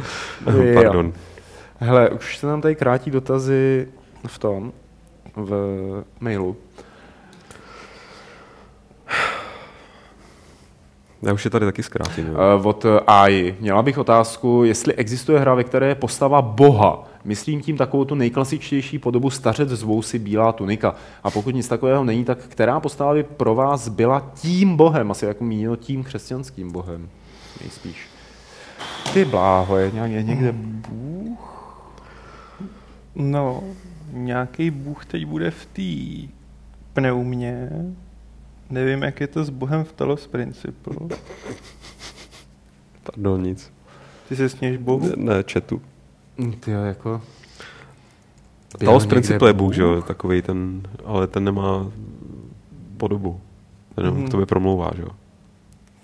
[0.47, 0.75] Jo.
[0.75, 1.13] Pardon.
[1.83, 3.89] Hele, už se nám tady krátí dotazy
[4.27, 4.73] v tom,
[5.37, 6.57] v mailu.
[11.23, 12.29] Já už je tady taky zkrátím.
[12.31, 13.57] Uh, od eh, AI.
[13.61, 17.05] Měla bych otázku, jestli existuje hra, ve které je postava boha.
[17.25, 20.95] Myslím tím takovou tu nejklasičtější podobu stařec z vousy bílá tunika.
[21.25, 25.11] A pokud nic takového není, tak která postava by pro vás byla tím bohem?
[25.11, 27.09] Asi jako míněno tím křesťanským bohem.
[27.61, 28.07] Nejspíš.
[29.13, 31.52] Ty bláho, je nějak- je někde Bůh?
[33.15, 33.63] No,
[34.13, 36.33] nějaký bůh teď bude v té
[36.93, 37.71] pneumě.
[38.71, 40.97] Nevím, jak je to s bohem v Talos Principle.
[43.03, 43.73] Pardon, nic.
[44.29, 45.09] Ty se směš bohu?
[45.17, 45.83] Ne, ne četu.
[46.61, 47.23] Ty jako...
[48.85, 51.91] Talos z principu je Bůh, že jo, takový ten, ale ten nemá
[52.97, 53.41] podobu.
[53.95, 54.27] Ten Mhm.
[54.27, 55.09] k tobě promlouvá, že jo.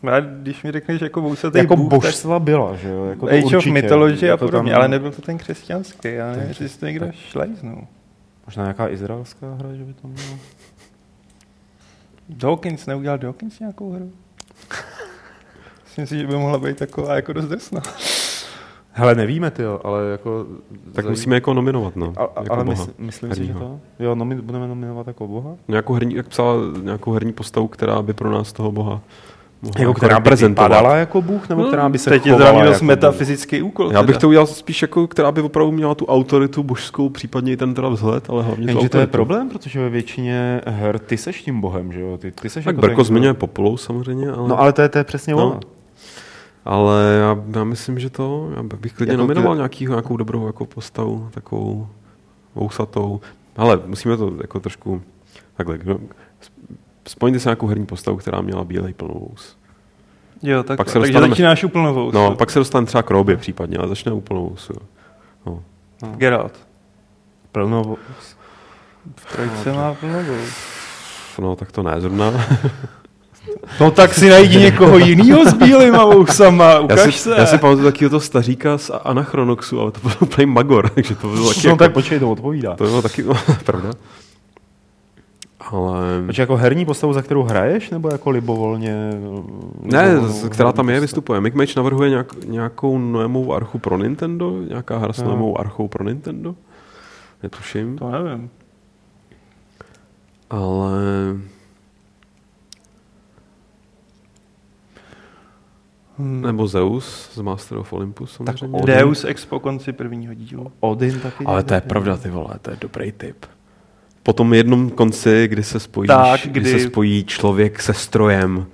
[0.07, 3.05] A když mi řekneš jako vousatý Jako bůh, božstva byla, že jo?
[3.05, 3.67] Jako tak Age of.
[3.67, 6.09] Mythology a Jako podobně, tam- ale nebyl to ten křesťanský.
[6.13, 7.85] Já nevím, jestli to někdo šlajznul.
[8.47, 10.39] Možná nějaká izraelská hra, že by tam byla?
[12.29, 14.13] Dawkins, neudělal Dawkins nějakou hru?
[15.85, 17.83] Myslím si, že by mohla být taková jako dost drsná.
[18.93, 20.47] Hele, nevíme, ty jo, ale jako...
[20.93, 22.13] Tak zaj- musíme jako nominovat, no.
[22.17, 22.77] A, a, jako ale boha.
[22.79, 23.61] mysl, myslím si, že Herního.
[23.99, 24.05] to...
[24.05, 25.57] Jo, nomi, budeme nominovat jako boha?
[25.69, 29.01] Nějakou herní, jak psala nějakou herní postavu, která by pro nás toho boha
[29.79, 32.71] Jako která by vypadala jako bůh, nebo No, která by se Teď je chovala teda
[32.73, 33.93] jako metafyzický úkol.
[33.93, 34.21] Já bych teda.
[34.21, 37.89] to udělal spíš jako, která by opravdu měla tu autoritu božskou, případně i ten teda
[37.89, 41.93] vzhled, ale hlavně Jenže to je problém, protože ve většině her ty seš tím bohem,
[41.93, 42.19] že jo?
[42.19, 44.89] Ty, ty seš Tak jako Brko ten, zmiňuje Populou samozřejmě, ale, No ale to je,
[44.89, 45.47] to je přesně No.
[45.47, 45.61] ono.
[46.65, 50.47] ale já, já, myslím, že to, já bych klidně Jako nominoval ty- nějaký, nějakou dobrou
[50.47, 51.87] jako postavu, takovou
[52.61, 53.21] ousatou.
[53.57, 55.03] Ale musíme to jako trošku
[55.57, 55.79] takhle.
[57.09, 59.57] Vzpomeňte si nějakou herní postavu, která měla bílej plnovous.
[60.43, 62.15] Jo, tak, Pak se takže dostaneme- začínáš úplnou vous.
[62.15, 64.73] No, pak se dostane třeba k robě případně, ale začne úplnou ousu.
[65.47, 65.63] No.
[66.17, 66.53] Geralt.
[67.53, 67.97] Plno...
[69.17, 70.53] V trojce má plnou vous.
[71.39, 72.33] no, tak to ne zrovna.
[73.81, 77.35] No tak si najdi někoho jiného s bílýma vousama, Já ukaž si, se.
[77.39, 81.29] já si pamatuju takového toho staříka z Anachronoxu, ale to byl úplný magor, takže to
[81.29, 82.75] bylo taky, No jako, tak počkej, to odpovídá.
[82.77, 83.91] to bylo taky, no, pravda.
[85.73, 86.23] Ale...
[86.27, 89.11] Počkej, jako herní postavu, za kterou hraješ, nebo jako libovolně?
[89.83, 91.01] Ne, libovolnou z- která tam je, postavu?
[91.01, 91.41] vystupuje.
[91.41, 95.25] Mick Mage navrhuje nějak, nějakou Noemovou archu pro Nintendo, nějaká hra s No.
[95.29, 96.55] Noemovou archou pro Nintendo.
[97.43, 97.99] Netuším.
[97.99, 98.51] To nevím.
[100.51, 100.99] Ale...
[106.19, 106.43] Hmm.
[106.43, 108.33] Nebo Zeus z Master of Olympus.
[108.33, 108.79] Samozřejmě.
[108.79, 110.73] Tak Deus Ex po konci prvního dílu.
[110.81, 111.45] Odin taky.
[111.45, 113.47] Ale to je pravda, ty vole, to je dobrý tip.
[114.29, 116.61] Po tom jednom konci, kdy se spojíš, tak, kdy...
[116.61, 118.67] kdy se spojí člověk se strojem,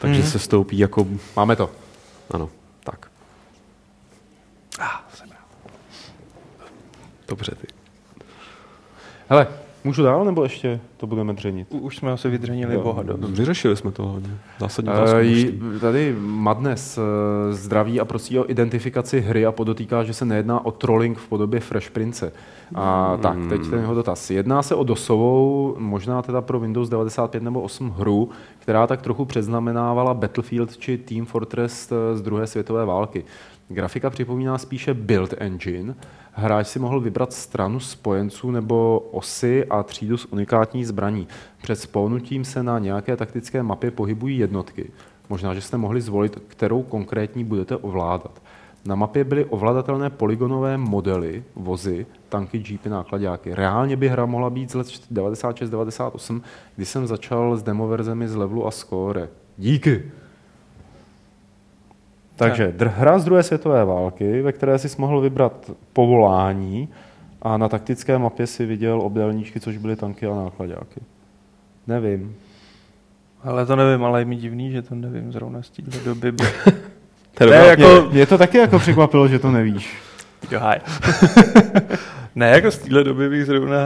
[0.00, 0.30] takže hmm.
[0.30, 1.06] se stoupí jako...
[1.36, 1.70] Máme to.
[2.30, 2.50] Ano,
[2.84, 3.10] tak.
[4.78, 5.72] Ah, jsem rád.
[7.28, 7.66] Dobře, ty.
[9.28, 9.46] Hele,
[9.84, 11.68] Můžu dál, nebo ještě to budeme dřenit?
[11.70, 12.80] U, už jsme asi vydřenili jo.
[12.80, 13.30] boha dost.
[13.30, 14.30] Vyřešili jsme to hodně.
[14.58, 17.04] Zásadní uh, Tady Madness uh,
[17.54, 21.60] zdraví a prosí o identifikaci hry a podotýká, že se nejedná o trolling v podobě
[21.60, 22.32] Fresh Prince.
[22.74, 23.22] A mm.
[23.22, 24.30] tak, teď ten jeho dotaz.
[24.30, 28.28] Jedná se o dosovou, možná teda pro Windows 95 nebo 8 hru,
[28.58, 33.24] která tak trochu předznamenávala Battlefield či Team Fortress eh, z druhé světové války.
[33.72, 35.94] Grafika připomíná spíše build engine.
[36.32, 41.28] Hráč si mohl vybrat stranu spojenců nebo osy a třídu s unikátní zbraní.
[41.62, 44.90] Před spounutím se na nějaké taktické mapě pohybují jednotky.
[45.28, 48.42] Možná, že jste mohli zvolit, kterou konkrétní budete ovládat.
[48.84, 53.54] Na mapě byly ovladatelné polygonové modely, vozy, tanky, jeepy, nákladňáky.
[53.54, 56.42] Reálně by hra mohla být z let 96-98,
[56.76, 59.28] kdy jsem začal s demoverzemi z levelu a score.
[59.56, 60.19] Díky!
[62.44, 66.88] Takže hra z druhé světové války, ve které si mohl vybrat povolání
[67.42, 71.00] a na taktické mapě si viděl obdélníčky, což byly tanky a nákladáky.
[71.86, 72.36] Nevím.
[73.42, 76.32] Ale to nevím, ale je mi divný, že to nevím zrovna z této doby.
[77.34, 77.82] to ne, jako...
[77.82, 80.09] mě, mě to taky jako překvapilo, že to nevíš.
[80.50, 80.60] Jo,
[82.34, 83.78] ne, jako z téhle doby bych zrovna...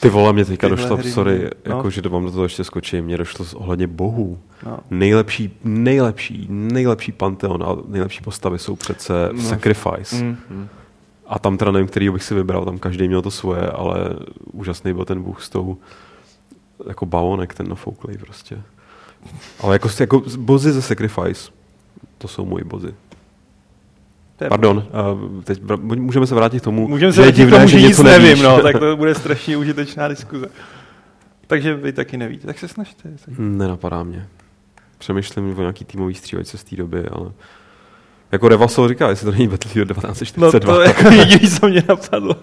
[0.00, 1.76] Ty vole, mě teďka došlo, hry, sorry, no.
[1.76, 4.38] jako, že to vám do toho ještě skočím, mě došlo ohledně bohů.
[4.66, 4.78] No.
[4.90, 9.42] Nejlepší, nejlepší, nejlepší panteon a nejlepší postavy jsou přece no.
[9.42, 10.16] Sacrifice.
[10.16, 10.36] Mm.
[10.50, 10.68] Mm.
[11.26, 13.96] A tam teda nevím, který bych si vybral, tam každý měl to svoje, ale
[14.52, 15.76] úžasný byl ten bůh s tou
[16.88, 18.62] jako bavonek, ten nafouklej prostě.
[19.60, 21.50] Ale jako, jako bozy ze Sacrifice,
[22.18, 22.94] to jsou moji bozy.
[24.48, 27.80] Pardon, uh, teď můžeme se vrátit k tomu, můžeme se že vrátit divné, tomu, že,
[27.80, 28.42] že nic nevím, nevíš.
[28.42, 30.46] no, tak to bude strašně užitečná diskuze.
[31.46, 33.08] Takže vy taky nevíte, tak se snažte.
[33.38, 34.28] Nenapadá mě.
[34.98, 37.32] Přemýšlím o nějaký týmový střívačce z té doby, ale
[38.32, 40.72] jako Revasol říká, jestli to není Battlefield 1942.
[40.72, 42.36] No to je jako jediný, co mě napadlo.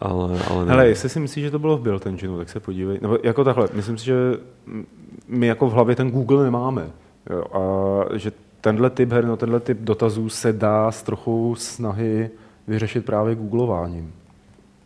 [0.00, 0.70] ale, ale ne.
[0.70, 2.98] Hele, jestli si myslíš, že to bylo v Build Engineu, tak se podívej.
[3.02, 4.14] Nebo jako takhle, myslím si, že
[5.28, 6.90] my jako v hlavě ten Google nemáme.
[7.30, 8.32] Jo, a že
[8.64, 12.30] tenhle typ her, no tenhle typ dotazů se dá s trochou snahy
[12.66, 14.12] vyřešit právě googlováním.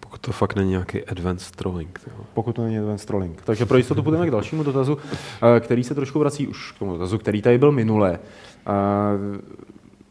[0.00, 2.00] Pokud to fakt není nějaký advanced trolling.
[2.06, 2.24] Jo.
[2.34, 3.42] Pokud to není advanced trolling.
[3.42, 4.98] Takže pro jistotu půjdeme k dalšímu dotazu,
[5.56, 8.18] eh, který se trošku vrací už k tomu dotazu, který tady byl minule.
[8.18, 8.70] Eh,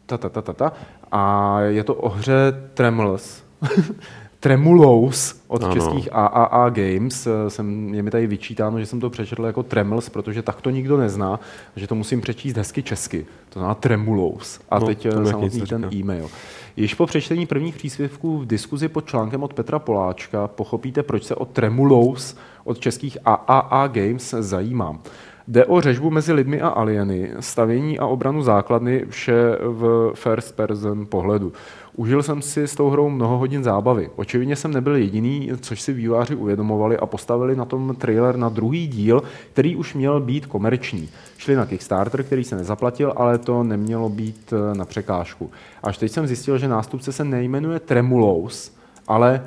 [0.06, 0.72] ta, ta, ta, ta, ta.
[1.12, 3.42] A je to o hře Tremels.
[4.40, 5.74] Tremulous od ano.
[5.74, 7.28] českých AAA Games.
[7.48, 10.96] Jsem, je mi tady vyčítáno, že jsem to přečetl jako Tremels, protože tak to nikdo
[10.96, 11.40] nezná,
[11.76, 13.26] že to musím přečíst hezky česky.
[13.48, 14.60] To znamená Tremulous.
[14.70, 16.30] A no, teď eh, samotný ten e-mail.
[16.76, 21.34] Již po přečtení prvních příspěvků v diskuzi pod článkem od Petra Poláčka pochopíte, proč se
[21.34, 25.00] o Tremulous od českých AAA Games zajímám.
[25.48, 31.06] Jde o řežbu mezi lidmi a alieny, stavění a obranu základny, vše v first person
[31.06, 31.52] pohledu.
[31.98, 34.10] Užil jsem si s tou hrou mnoho hodin zábavy.
[34.16, 38.86] Očividně jsem nebyl jediný, což si výváři uvědomovali a postavili na tom trailer na druhý
[38.86, 39.22] díl,
[39.52, 41.08] který už měl být komerční.
[41.38, 45.50] Šli na Kickstarter, který se nezaplatil, ale to nemělo být eh, na překážku.
[45.82, 48.72] Až teď jsem zjistil, že nástupce se nejmenuje Tremulous,
[49.08, 49.42] ale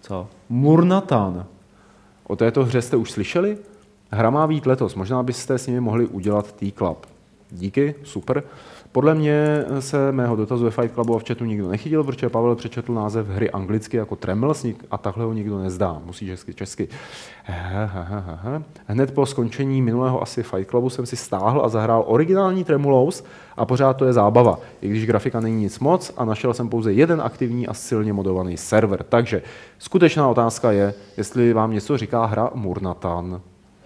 [0.00, 0.28] co?
[0.48, 1.46] Murnatan.
[2.26, 3.58] O této hře jste už slyšeli?
[4.10, 7.06] Hra má být letos, možná byste s nimi mohli udělat T-Club.
[7.50, 8.42] Díky, super.
[8.96, 12.56] Podle mě se mého dotazu ve Fight Clubu a v chatu nikdo nechytil, protože Pavel
[12.56, 16.00] přečetl název hry anglicky jako Tremelsník a takhle ho nikdo nezdá.
[16.04, 16.88] Musí česky, česky.
[18.86, 23.24] Hned po skončení minulého asi Fight Clubu jsem si stáhl a zahrál originální Tremulous
[23.56, 26.92] a pořád to je zábava, i když grafika není nic moc a našel jsem pouze
[26.92, 29.02] jeden aktivní a silně modovaný server.
[29.02, 29.42] Takže
[29.78, 33.40] skutečná otázka je, jestli vám něco říká hra Murnatan.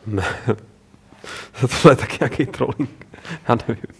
[0.06, 0.24] Ne.
[1.60, 3.06] Tohle je taky nějaký trolling.
[3.48, 3.99] Já nevím.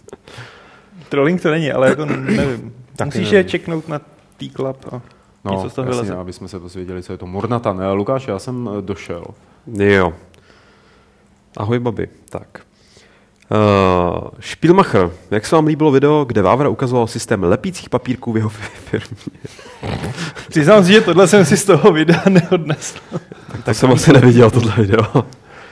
[1.11, 2.05] Trolling to není, ale jako
[2.35, 2.73] nevím.
[3.05, 4.01] Musíš je čeknout na
[4.37, 5.01] T-Club a
[5.45, 7.73] No, něco z toho jasně, aby jsme se dozvěděli, co je to Murnata.
[7.73, 9.23] Ne, Lukáš, já jsem eh, došel.
[9.77, 10.13] Jo.
[11.57, 12.09] Ahoj, babi.
[12.29, 12.61] Tak.
[13.51, 18.49] Uh, Spielmacher, jak se vám líbilo video, kde Vávra ukazoval systém lepících papírků v jeho
[18.49, 19.17] firmě?
[20.49, 22.99] Přiznám si, že tohle jsem si z toho videa neodnesl.
[23.51, 25.25] tak, tak jsem asi neviděl tohle video.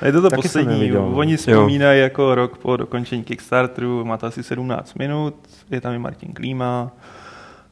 [0.05, 0.91] Je to to Taky poslední.
[0.93, 5.35] Oni vzpomínají jako rok po dokončení Kickstarteru, má to asi 17 minut,
[5.71, 6.91] je tam i Martin Klíma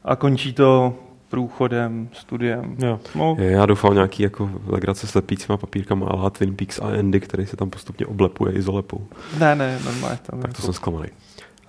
[0.04, 0.94] a končí to
[1.28, 2.76] průchodem, studiem.
[2.78, 3.00] Jo.
[3.14, 3.36] No.
[3.38, 7.56] Já doufám nějaký jako legrace s lepícíma papírkama a Twin Peaks a Andy, který se
[7.56, 9.06] tam postupně oblepuje izolepou.
[9.38, 10.40] Ne, ne, normálně tam.
[10.40, 10.62] Tak to jako...
[10.62, 11.08] jsem zklamaný.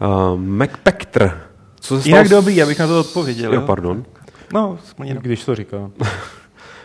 [0.01, 1.37] Uh, MacPactor.
[1.79, 3.53] Co se Jinak stalo dobrý, abych na to odpověděl.
[3.53, 4.05] Jo, pardon.
[4.53, 4.77] No,
[5.21, 5.91] když to říká.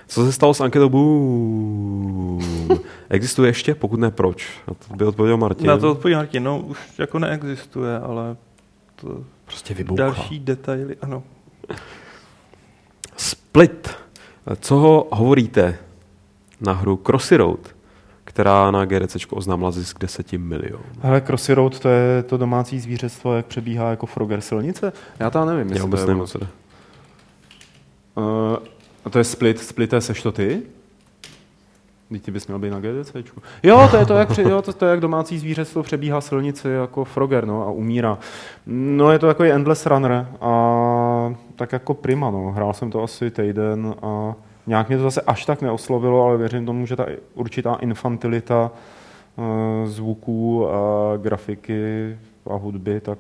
[0.07, 2.41] Co se stalo s anketou Boom?
[3.11, 3.75] Existuje ještě?
[3.75, 4.49] Pokud ne, proč?
[4.69, 5.67] Na to by odpověděl Martin.
[5.67, 6.43] Na to odpověděl Martin.
[6.43, 8.37] No, už jako neexistuje, ale
[8.97, 9.25] to...
[9.45, 10.03] Prostě vybouchá.
[10.03, 11.23] Další detaily, ano.
[13.17, 13.91] Split.
[14.61, 15.79] Co ho hovoríte
[16.61, 17.61] na hru Crossy Road,
[18.25, 20.85] která na GDC oznámila zisk 10 milionů?
[21.03, 24.93] Ale Crossy Road to je to domácí zvířectvo, jak přebíhá jako Frogger silnice?
[25.19, 25.73] Já to nevím.
[25.73, 26.39] Já vůbec nevím, co
[28.17, 28.57] Uh,
[29.05, 30.63] a to je split, split je seš to ty?
[32.23, 33.17] Ty bys měl být na GDC.
[33.63, 37.05] Jo, to je to, jak, jo, to, to je, jak domácí zvířectvo přebíhá silnici jako
[37.05, 38.19] Frogger no, a umírá.
[38.67, 42.31] No je to jako Endless Runner a tak jako prima.
[42.31, 42.53] No.
[42.53, 44.35] Hrál jsem to asi týden a
[44.67, 48.71] nějak mě to zase až tak neoslovilo, ale věřím tomu, že ta určitá infantilita
[49.37, 52.17] uh, zvuků a grafiky
[52.51, 53.19] a hudby, tak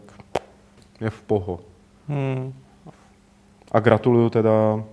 [1.00, 1.60] je v poho.
[2.08, 2.52] Hmm.
[3.72, 4.84] A gratuluju teda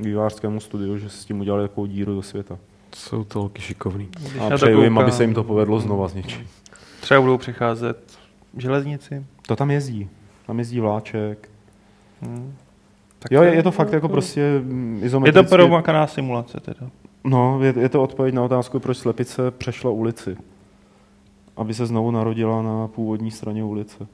[0.00, 2.58] vývářskému studiu, že s tím udělali takovou díru do světa.
[2.94, 4.08] Jsou to holky šikovný.
[4.40, 6.46] A přeju jim, aby se jim to povedlo znova z něčím.
[7.00, 8.18] Třeba budou přecházet
[8.56, 9.26] železnici.
[9.46, 10.08] To tam jezdí.
[10.46, 11.50] Tam jezdí vláček.
[12.22, 12.54] Hmm.
[13.18, 14.62] Tak jo, je, je to fakt jako prostě
[15.00, 15.38] izometricky.
[15.38, 16.90] Je to promakaná simulace teda.
[17.24, 20.36] No, je, je to odpověď na otázku, proč slepice přešla ulici.
[21.56, 24.06] Aby se znovu narodila na původní straně ulice,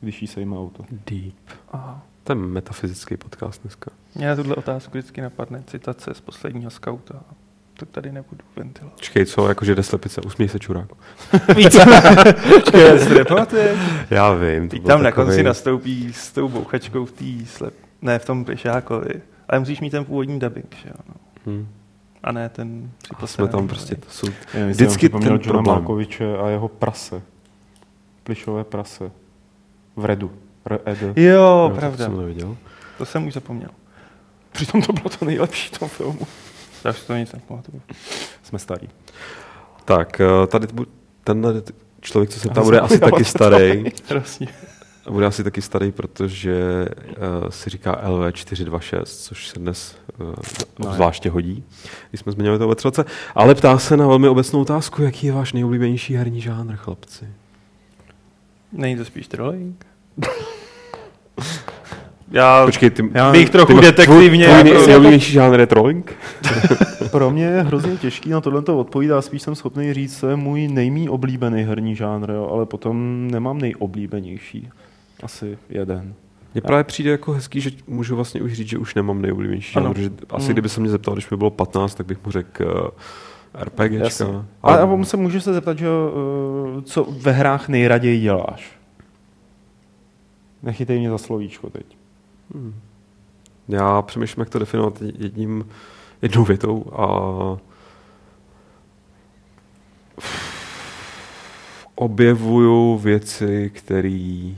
[0.00, 0.84] když jí sejme auto.
[1.06, 1.34] Deep.
[1.72, 2.02] Aha.
[2.28, 3.90] To je metafyzický podcast dneska.
[4.14, 7.22] Mě tuhle otázku vždycky napadne citace z posledního skauta.
[7.74, 9.00] To tady nebudu ventilovat.
[9.00, 10.96] Čekej, co, jakože jde slepice, usměj se čuráku.
[11.56, 11.84] Více.
[12.64, 13.14] Čekej, si
[14.10, 14.68] Já vím.
[14.68, 17.74] To tam na konci nastoupí s tou bouchačkou v té slep...
[18.02, 19.22] Ne, v tom pešákovi.
[19.48, 20.94] Ale musíš mít ten původní dubbing, že jo.
[21.08, 21.14] No.
[21.46, 21.68] Hmm.
[22.22, 25.64] A ne ten A jsme tam prostě, to jsou Já vždycky ten Johna problém.
[25.64, 27.22] Malkoviče a jeho prase.
[28.24, 29.10] Plišové prase.
[29.96, 30.32] V redu.
[30.70, 31.22] R-E-D.
[31.22, 32.04] Jo, no, pravda.
[32.04, 32.56] To jsem neviděl.
[32.98, 33.70] To jsem už zapomněl.
[34.52, 36.26] Přitom to bylo to nejlepší tom filmu.
[36.84, 37.82] Já si to nic nepamatuju.
[38.42, 38.88] Jsme starí.
[39.84, 40.66] Tak, eh, tady
[41.24, 41.62] ten
[42.00, 43.84] člověk, co se tam bude asi taky starý.
[45.10, 46.86] Bude asi taky starý, protože
[47.42, 49.96] uh, si říká LV426, což se dnes
[50.78, 51.64] uh, zvláště hodí,
[52.10, 53.04] když jsme zmiňovali to ve
[53.34, 57.28] Ale ptá se na velmi obecnou otázku, jaký je váš nejoblíbenější herní žánr, chlapci?
[58.72, 59.86] Není to spíš trolling?
[62.30, 64.46] Já Počkej, ty, já bych trochu ty, detektivně...
[64.46, 66.16] Tvůj, tvůj jako, nejoblíbenější žánr je trolling?
[67.10, 70.36] Pro mě je hrozně těžký na tohle to odpovídá, spíš jsem schopný říct, co je
[70.36, 74.68] můj nejmí oblíbený herní žánr, jo, ale potom nemám nejoblíbenější.
[75.22, 76.14] Asi jeden.
[76.54, 79.88] Mně právě přijde jako hezký, že můžu vlastně už říct, že už nemám nejoblíbenější žánr,
[79.88, 80.52] protože asi mm.
[80.52, 82.64] kdyby se mě zeptal, když mi bylo 15, tak bych mu řekl
[83.54, 84.44] uh, RPGčka.
[84.62, 84.80] Ale...
[84.80, 88.77] A, a se můžu se zeptat, že, uh, co ve hrách nejraději děláš?
[90.62, 91.86] Nechytej mě za slovíčko teď.
[92.54, 92.74] Hmm.
[93.68, 95.68] Já přemýšlím, jak to definovat jedním,
[96.22, 97.08] jednou větou a
[101.94, 104.50] objevuju věci, které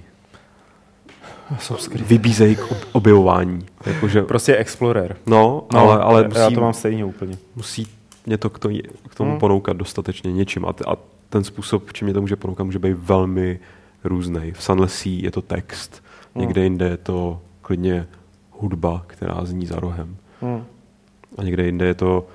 [2.07, 3.67] vybízejí k objevování.
[3.87, 5.17] Jakože, prostě explorer.
[5.27, 7.39] No, no ale, ale musí, já to mám stejně úplně.
[7.57, 7.87] Musí
[8.27, 8.69] mě to k, to,
[9.09, 9.41] k tomu hmm.
[9.41, 10.67] ponoukat dostatečně něčím.
[10.67, 10.97] A, t, a
[11.29, 13.61] ten způsob, čím mě to může ponoukat, může být velmi
[14.05, 14.53] různý.
[14.53, 16.03] V Sunlessí je to text,
[16.35, 16.45] hmm.
[16.45, 18.07] někde jinde je to klidně
[18.51, 20.17] hudba, která zní za rohem.
[20.41, 20.65] Hmm.
[21.39, 22.27] A někde jinde je to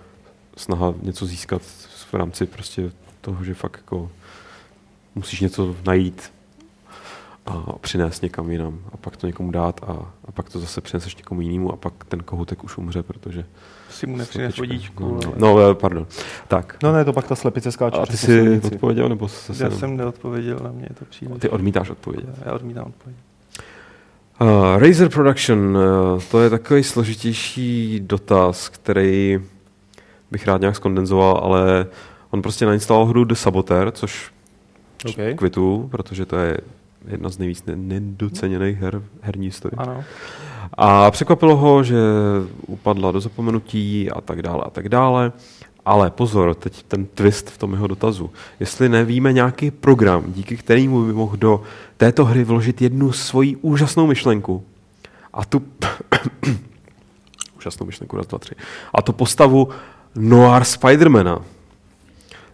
[0.57, 1.61] snaha něco získat
[2.11, 4.11] v rámci prostě toho, že fakt jako
[5.15, 6.33] musíš něco najít
[7.45, 11.15] a přinést někam jinam a pak to někomu dát a, a pak to zase přineseš
[11.15, 13.45] někomu jinému a pak ten kohoutek už umře, protože...
[13.95, 15.19] Si mu nepřines vodíčku.
[15.25, 16.07] No, no, no, pardon.
[16.47, 16.77] Tak.
[16.83, 17.97] No ne, to pak ta slepice skáče.
[17.97, 21.39] A ty jsi odpověděl, nebo se Já jsem neodpověděl, na mě je to příliš.
[21.39, 22.29] Ty odmítáš odpovědět.
[22.45, 23.21] Já odmítám odpovědět.
[24.41, 29.39] Uh, Razer Production, uh, to je takový složitější dotaz, který
[30.31, 31.87] bych rád nějak skondenzoval, ale
[32.31, 34.31] on prostě nainstaloval hru The Saboteur, což
[35.09, 35.33] okay.
[35.33, 36.57] kvitu, protože to je
[37.07, 39.77] jedna z nejvíc nedoceněných her herní historie.
[39.77, 40.03] Ano.
[40.73, 41.95] A překvapilo ho, že
[42.67, 45.31] upadla do zapomenutí a tak dále a tak dále.
[45.85, 48.31] Ale pozor, teď ten twist v tom jeho dotazu.
[48.59, 51.61] Jestli nevíme nějaký program, díky kterému by mohl do
[51.97, 54.63] této hry vložit jednu svoji úžasnou myšlenku.
[55.33, 55.61] A tu...
[57.57, 58.55] úžasnou myšlenku, raz, dva, tři.
[58.93, 59.69] A to postavu
[60.15, 61.41] Noir Spidermana.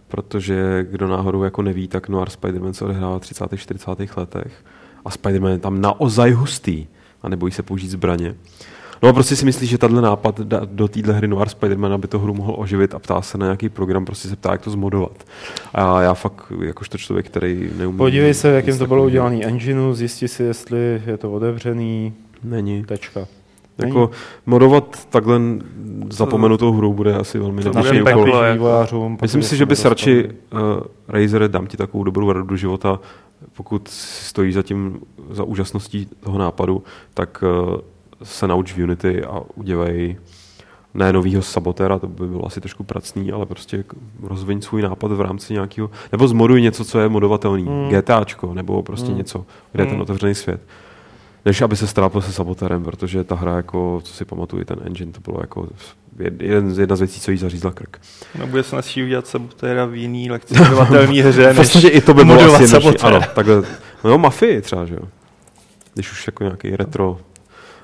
[0.08, 3.56] Protože kdo náhodou jako neví, tak Noir Spiderman se odehrává v 30.
[3.56, 4.16] 40.
[4.16, 4.64] letech.
[5.04, 6.86] A Spiderman je tam naozaj hustý
[7.22, 8.34] a nebojí se použít zbraně.
[9.02, 12.18] No a prostě si myslíš, že tahle nápad do téhle hry Noir Spider-Man, aby to
[12.18, 15.24] hru mohl oživit a ptá se na nějaký program, prostě se ptá, jak to zmodovat.
[15.74, 17.98] A já fakt, jakožto člověk, který neumí...
[17.98, 22.12] Podívej se, jakým to bylo udělané engineu, zjistí si, jestli je to otevřený.
[22.44, 22.84] Není.
[22.84, 23.26] Tečka.
[23.78, 24.10] Jako
[24.46, 25.40] modovat takhle
[26.10, 29.16] zapomenutou hru bude asi velmi nebezpečný úkol.
[29.22, 30.60] Myslím si, že bys radši uh,
[31.08, 33.00] Razer, dám ti takovou dobrou radu do života,
[33.56, 35.00] pokud stojí za tím,
[35.30, 36.82] za úžasností toho nápadu,
[37.14, 37.76] tak uh,
[38.22, 40.16] se nauč v Unity a udělej
[40.94, 43.84] ne novýho sabotéra, to by bylo asi trošku pracný, ale prostě
[44.22, 47.88] rozviň svůj nápad v rámci nějakého, nebo zmoduj něco, co je modovatelný, mm.
[47.88, 49.18] GTAčko, nebo prostě mm.
[49.18, 50.02] něco, kde je ten hmm.
[50.02, 50.60] otevřený svět
[51.44, 55.12] než aby se strápil se sabotérem, protože ta hra, jako, co si pamatuju, ten engine,
[55.12, 55.68] to bylo jako
[56.18, 58.00] jeden, jedna z věcí, co jí zařízla krk.
[58.38, 60.54] No bude se naší udělat sabotéra v jiný lehce
[61.22, 62.98] hře, než v i to by bylo asi jednodušší.
[62.98, 63.62] Ano, takhle,
[64.04, 65.08] no jo, Mafii třeba, že jo.
[65.94, 67.18] Když už jako nějaký retro,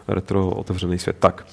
[0.09, 1.17] retro otevřený svět.
[1.19, 1.47] Tak.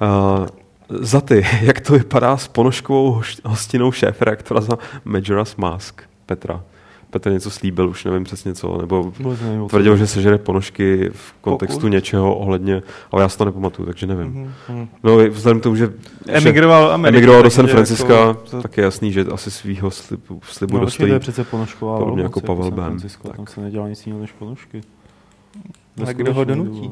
[0.00, 0.46] Uh,
[0.88, 6.62] za ty, jak to vypadá s ponožkovou hostinou šéf-reaktora za Majora's Mask, Petra?
[7.10, 9.12] Petr něco slíbil, už nevím přesně co, nebo
[9.68, 11.88] tvrdil, že sežere ponožky v kontextu Pokud?
[11.88, 12.82] něčeho ohledně,
[13.12, 14.54] ale já si to nepamatuju, takže nevím.
[14.68, 14.88] Mm-hmm.
[15.02, 15.92] No, vzhledem k tomu, že
[16.28, 20.74] emigroval, Amerika, emigroval do San Francisca, jako, tak je jasný, že asi svýho slibu, slibu
[20.78, 21.10] no, dostojí.
[21.10, 22.98] to je přece ponožková Podobně jako Pavel Bem.
[23.36, 24.80] Tam se nedělá nic jiného než ponožky.
[26.06, 26.90] A kdo ho donutí?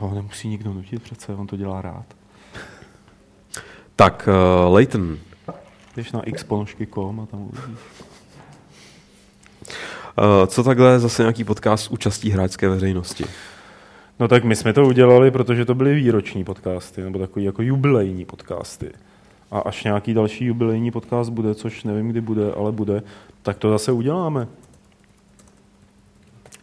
[0.00, 2.04] No, nemusí nikdo nutit přece, on to dělá rád.
[3.96, 4.28] Tak,
[4.66, 5.18] uh, Leighton.
[5.96, 7.80] Jdeš na xponožky.com a tam uvidíš.
[10.18, 13.24] Uh, co takhle zase nějaký podcast s účastí hráčské veřejnosti?
[14.20, 18.24] No tak my jsme to udělali, protože to byly výroční podcasty, nebo takový jako jubilejní
[18.24, 18.90] podcasty.
[19.50, 23.02] A až nějaký další jubilejní podcast bude, což nevím, kdy bude, ale bude,
[23.42, 24.48] tak to zase uděláme.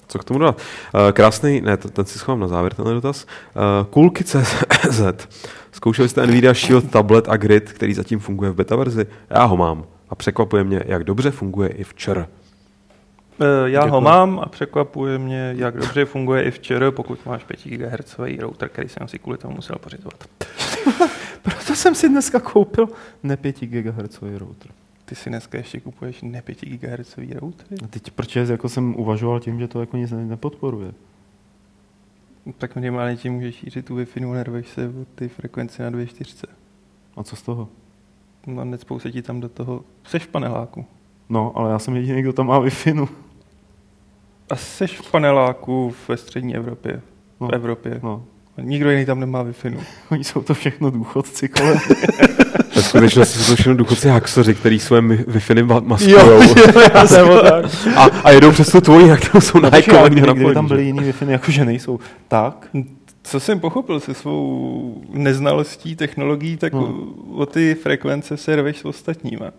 [0.08, 0.58] Co k tomu dát?
[0.58, 3.26] Uh, krásný, ne, ten si schovám na závěr, tenhle dotaz.
[3.56, 5.28] Uh, Coolky.cz.
[5.72, 9.06] Zkoušeli jste Nvidia Shield tablet a grid, který zatím funguje v beta verzi?
[9.30, 9.86] Já ho mám.
[10.10, 12.28] A překvapuje mě, jak dobře funguje i včera.
[12.32, 12.37] Eh,
[13.66, 13.92] já Děkuji.
[13.92, 18.70] ho mám a překvapuje mě, jak dobře funguje i včera, pokud máš 5 GHz router,
[18.70, 20.24] který jsem si kvůli tomu musel pořizovat.
[21.42, 22.90] Proto jsem si dneska koupil
[23.24, 24.72] ne 5 GHz router.
[25.06, 27.66] Ty si dneska ještě kupuješ ne 5 GHz router?
[27.84, 30.92] A teď proč jako jsem uvažoval tím, že to jako nic nepodporuje.
[32.58, 36.46] Tak minimálně tím můžeš šířit tu Wi-Fi, nerveš se o ty frekvence na 2.4.
[37.18, 37.70] A co z toho?
[38.48, 40.86] No necpou se ti tam do toho, seš v paneláku.
[41.30, 43.08] No, ale já jsem jediný, kdo tam má Wi-Fi.
[44.50, 47.02] A jsi v paneláku ve střední Evropě.
[47.42, 47.48] No.
[47.48, 48.00] V Evropě.
[48.04, 48.24] No.
[48.62, 49.80] Nikdo jiný tam nemá wi no.
[50.12, 51.78] Oni jsou to všechno důchodci kolem.
[52.76, 56.42] Ve skutečnosti jsou to všechno důchodci haxoři, který své Wi-Fi maskujou.
[57.96, 60.22] a, a jedou přes tu tvoji, jak tam jsou no, nahajkovaný.
[60.22, 62.00] Kdyby tam byly jiný Wi-Fi, jakože nejsou.
[62.28, 62.70] Tak?
[63.24, 66.96] Co jsem pochopil se svou neznalostí technologií, tak no.
[67.34, 69.52] o ty frekvence se rveš s ostatníma.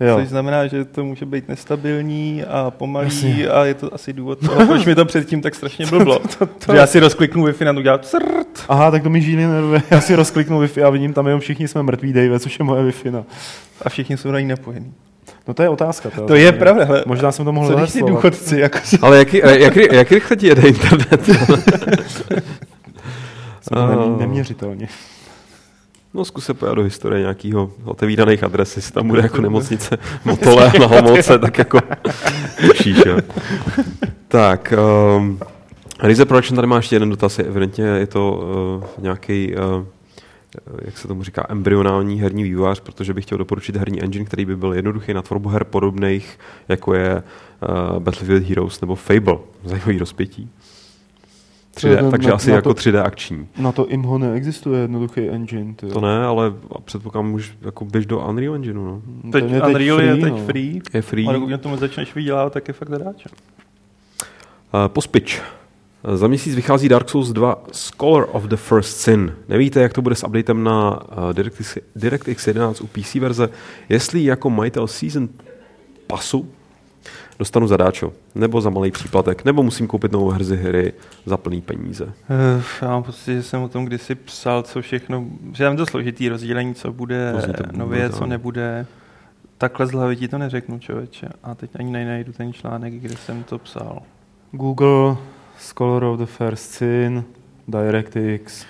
[0.00, 0.16] Jo.
[0.16, 3.48] Což znamená, že to může být nestabilní a pomalý Jasně.
[3.48, 6.18] a je to asi důvod toho, proč mi to předtím tak strašně blblo.
[6.38, 8.64] to, to, to, že já si rozkliknu Wi-Fi a to dělá crt.
[8.68, 9.82] Aha, tak to mi žíly nervy.
[9.90, 12.82] Já si rozkliknu Wi-Fi a vidím tam jenom všichni jsme mrtví Dave, což je moje
[12.82, 13.10] Wi-Fi.
[13.10, 13.26] No.
[13.82, 14.94] A všichni jsou na ní napojení.
[15.48, 16.10] No to je otázka.
[16.10, 16.84] To, to je pravda.
[16.84, 18.60] Hele, Možná jsem to mohl Co ty důchodci?
[18.60, 18.78] Jako...
[19.02, 21.26] Ale jak, jak, jak rychle ti jede internet?
[23.60, 23.80] Jsme
[24.18, 24.88] neměřitelně.
[26.16, 30.72] No zkus se pojat do historie nějakého otevíraných adres, jestli tam bude jako nemocnice Motole
[30.80, 31.78] na Homolce, tak jako
[33.06, 33.18] jo.
[34.28, 34.74] Tak,
[35.16, 35.40] um,
[36.02, 38.44] Rize Production tady má ještě jeden dotaz, evidentně je to
[38.98, 39.84] uh, nějaký uh,
[40.84, 44.56] jak se tomu říká, embryonální herní vývojář, protože bych chtěl doporučit herní engine, který by
[44.56, 46.38] byl jednoduchý na tvorbu her podobných,
[46.68, 47.22] jako je
[47.94, 49.38] uh, Battlefield Heroes nebo Fable.
[49.64, 50.50] Zajímavý rozpětí.
[51.76, 53.48] 3D, to, takže na, asi na jako to, 3D akční.
[53.58, 55.74] Na to IMHO neexistuje jednoduchý engine.
[55.74, 55.92] Tyjo.
[55.92, 56.52] To ne, ale
[56.84, 58.84] předpokládám, už jako běž do Unreal Engineu.
[58.84, 59.02] No.
[59.32, 60.46] Teď, teď Unreal free, je teď no.
[60.46, 60.80] free.
[60.94, 61.26] Je free.
[61.26, 63.32] Ale pokud tomu začneš vydělávat, tak je fakt zadáčem.
[64.74, 65.42] Uh, pospič.
[66.14, 69.32] Za měsíc vychází Dark Souls 2 Scholar of the First Sin.
[69.48, 73.48] Nevíte, jak to bude s updatem na uh, DirectX, DirectX 11 u PC verze?
[73.88, 75.28] Jestli jako majitel Season
[76.06, 76.48] pasu
[77.38, 80.92] dostanu zadáčo, nebo za malý příplatek, nebo musím koupit novou herzi hry
[81.26, 82.04] za plný peníze.
[82.04, 85.86] Uh, já mám pocit, že jsem o tom kdysi psal, co všechno, že tam to
[85.86, 88.86] složitý rozdělení, co bude to nově, co nebude.
[89.58, 91.28] Takhle z hlavy ti to neřeknu, člověče.
[91.42, 94.02] A teď ani najdu ten článek, kde jsem to psal.
[94.52, 95.16] Google,
[95.58, 97.24] Scholar of the First Sin,
[97.68, 98.66] DirectX,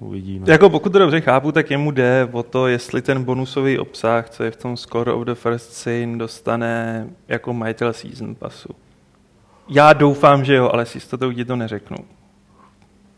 [0.00, 0.46] Uvidíme.
[0.48, 4.44] Jako pokud to dobře chápu, tak jemu jde o to, jestli ten bonusový obsah, co
[4.44, 8.68] je v tom Score of the First Sin, dostane jako majitel Season Passu.
[9.68, 11.96] Já doufám, že jo, ale s jistotou ti to neřeknu.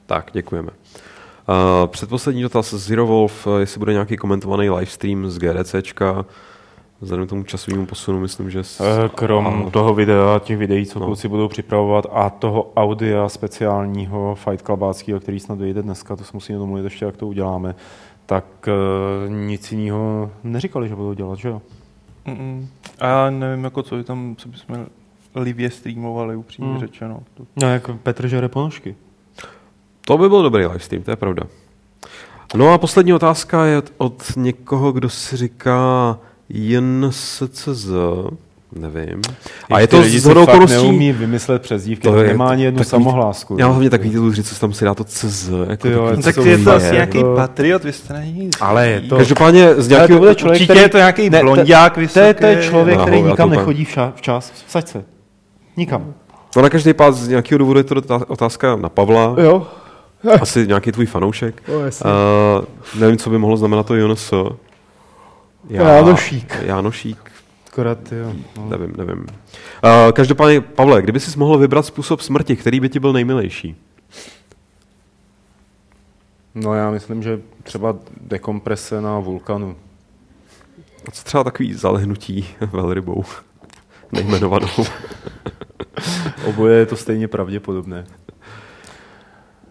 [0.07, 0.71] Tak, děkujeme.
[0.71, 6.25] Uh, předposlední dotaz Zero Wolf, jestli bude nějaký komentovaný livestream z GDCčka.
[7.03, 8.65] Vzhledem k tomu časovému posunu, myslím, že...
[8.65, 8.81] S...
[8.81, 9.71] Eh, krom a...
[9.71, 11.07] toho videa, těch videí, co no.
[11.07, 16.31] kluci budou připravovat a toho audia speciálního Fight Clubáckého, který snad vyjde dneska, to se
[16.35, 17.75] musíme domluvit ještě, jak to uděláme,
[18.27, 21.63] tak uh, nic jiného neříkali, že budou dělat, že jo?
[22.27, 22.67] Mm-mm.
[23.01, 24.87] A já nevím, jako co by tam, co bychom
[25.35, 26.81] livě streamovali, upřímně mm.
[26.81, 27.23] řečeno.
[27.63, 28.97] No, jako Petr žere ponožky.
[30.07, 31.43] To by byl dobrý livestream, to je pravda.
[32.55, 36.19] No a poslední otázka je od někoho, kdo si říká
[36.55, 37.89] JNSCZ,
[38.73, 39.23] nevím.
[39.71, 40.77] A je to z hodou okolností...
[40.77, 43.57] neumí vymyslet přezdívky, to je, nemá ani jednu samohlásku.
[43.59, 45.51] Já mám hlavně takový ty říct, co tam si dá to CZ.
[45.71, 48.51] Jako jo, takový, tak je to asi nějaký patriot, vy jste není.
[48.61, 49.17] Ale je to...
[49.17, 50.21] Každopádně z nějakého...
[50.21, 50.81] To člověk, Určitě který...
[50.81, 52.35] je to nějaký ne, blondák vysoký.
[52.35, 54.53] To je člověk, který nikam nechodí včas.
[54.67, 55.05] Vsaď se.
[55.77, 56.15] Nikam.
[56.57, 57.95] No na každý pád z nějakého důvodu je to
[58.27, 59.35] otázka na Pavla.
[59.43, 59.67] Jo.
[60.41, 61.63] Asi nějaký tvůj fanoušek.
[61.69, 64.33] O, uh, nevím, co by mohlo znamenat to Jonas.
[65.69, 66.57] Já, Jánošík.
[66.63, 67.33] Jánošík.
[67.67, 68.33] Akorát, jo.
[68.57, 68.69] No.
[68.69, 69.19] Nevím, nevím.
[69.19, 73.77] Uh, každopádně, Pavle, kdyby jsi mohl vybrat způsob smrti, který by ti byl nejmilejší?
[76.55, 79.77] No já myslím, že třeba dekomprese na vulkanu.
[81.09, 83.25] A co třeba takový zalehnutí velrybou?
[84.13, 84.69] Nejmenovanou.
[86.47, 88.05] Oboje je to stejně pravděpodobné.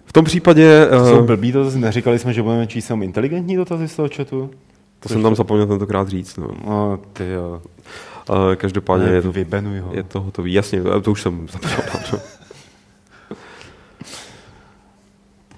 [0.05, 0.87] V tom případě...
[0.87, 1.09] Uh...
[1.09, 4.51] Jsou blbý dotazy, neříkali jsme, že budeme číst inteligentní dotazy z toho chatu?
[5.03, 6.37] To jsem tam zapomněl tentokrát říct.
[6.37, 7.61] No, no ty jo.
[8.29, 9.31] Uh, každopádně ne, je, to,
[9.81, 9.91] ho.
[9.93, 10.53] je to hotový.
[10.53, 12.21] Jasně, to už jsem zapomněl.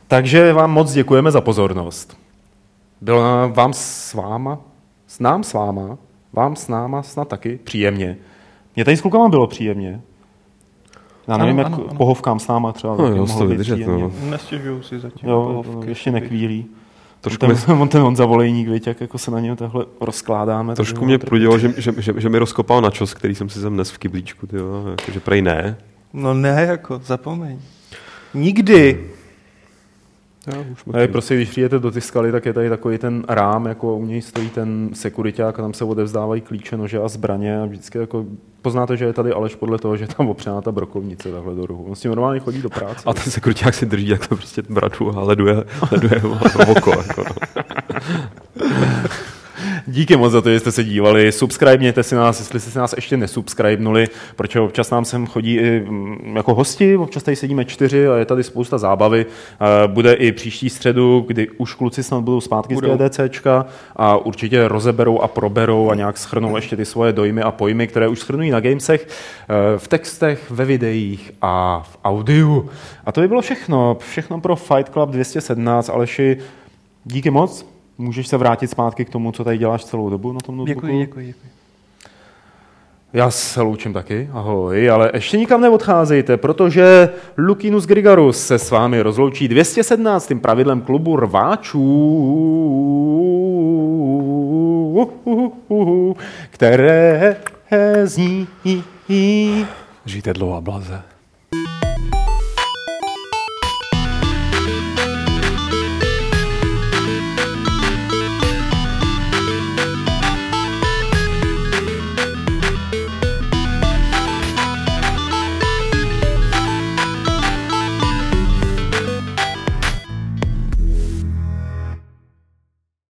[0.08, 2.18] Takže vám moc děkujeme za pozornost.
[3.02, 4.60] Bylo vám s váma,
[5.08, 5.98] s nám s váma,
[6.34, 8.18] vám s náma snad taky příjemně.
[8.76, 10.02] Mně tady s klukama bylo příjemně.
[11.28, 11.98] Já nevím, ano, jak ano, ano.
[11.98, 12.96] pohovkám s náma třeba.
[12.96, 14.12] No, jo, to vydržet, no.
[14.30, 15.30] Nestěžuju si zatím.
[15.30, 16.66] Jo, pohovky, ještě nekvílí.
[17.24, 17.88] Trošku ten, mě...
[17.88, 20.76] ten Honza Volejník, víte, jak jako se na něm takhle rozkládáme.
[20.76, 23.74] Trošku mě prudilo, že, že, že, že, mi rozkopal na čos, který jsem si sem
[23.74, 25.78] dnes v kyblíčku, tyjo, jako, že prej ne.
[26.14, 27.60] No ne, jako, zapomeň.
[28.34, 29.10] Nikdy.
[30.48, 33.66] Já, už a prostě, když přijete do ty skaly, tak je tady takový ten rám,
[33.66, 37.66] jako u něj stojí ten sekuriták a tam se odevzdávají klíče, nože a zbraně a
[37.66, 38.26] vždycky jako
[38.62, 41.84] poznáte, že je tady Aleš podle toho, že tam opřená ta brokovnice takhle do ruchu.
[41.84, 43.02] On s tím normálně chodí do práce.
[43.06, 46.22] A ten sekuriták si drží jak to prostě bratu a leduje, leduje
[46.68, 46.92] oko.
[46.92, 47.24] Jako.
[49.88, 51.32] Díky moc za to, že jste se dívali.
[51.32, 55.80] Subscribněte si nás, jestli jste si nás ještě nesubscribenuli, protože občas nám sem chodí i
[55.80, 59.26] mm, jako hosti, občas tady sedíme čtyři a je tady spousta zábavy.
[59.88, 62.98] Bude i příští středu, kdy už kluci snad budou zpátky budou.
[62.98, 63.66] z GDCčka
[63.96, 68.08] a určitě rozeberou a proberou a nějak schrnou ještě ty svoje dojmy a pojmy, které
[68.08, 72.70] už schrnují na gamesech, e, v textech, ve videích a v audiu.
[73.06, 73.98] A to by bylo všechno.
[74.00, 75.90] Všechno pro Fight Club 217.
[75.90, 76.38] Aleši,
[77.06, 77.73] díky moc.
[77.98, 80.88] Můžeš se vrátit zpátky k tomu, co tady děláš celou dobu na tom notebooku?
[80.88, 81.48] Děkuji, děkuji, děkuji.
[83.14, 89.02] Já se loučím taky, ahoj, ale ještě nikam neodcházejte, protože Lukinus Grigarus se s vámi
[89.02, 90.32] rozloučí 217.
[90.42, 91.80] pravidlem klubu rváčů,
[96.50, 97.36] které
[98.04, 98.48] zní...
[100.06, 101.02] Žijte dlouho a blaze.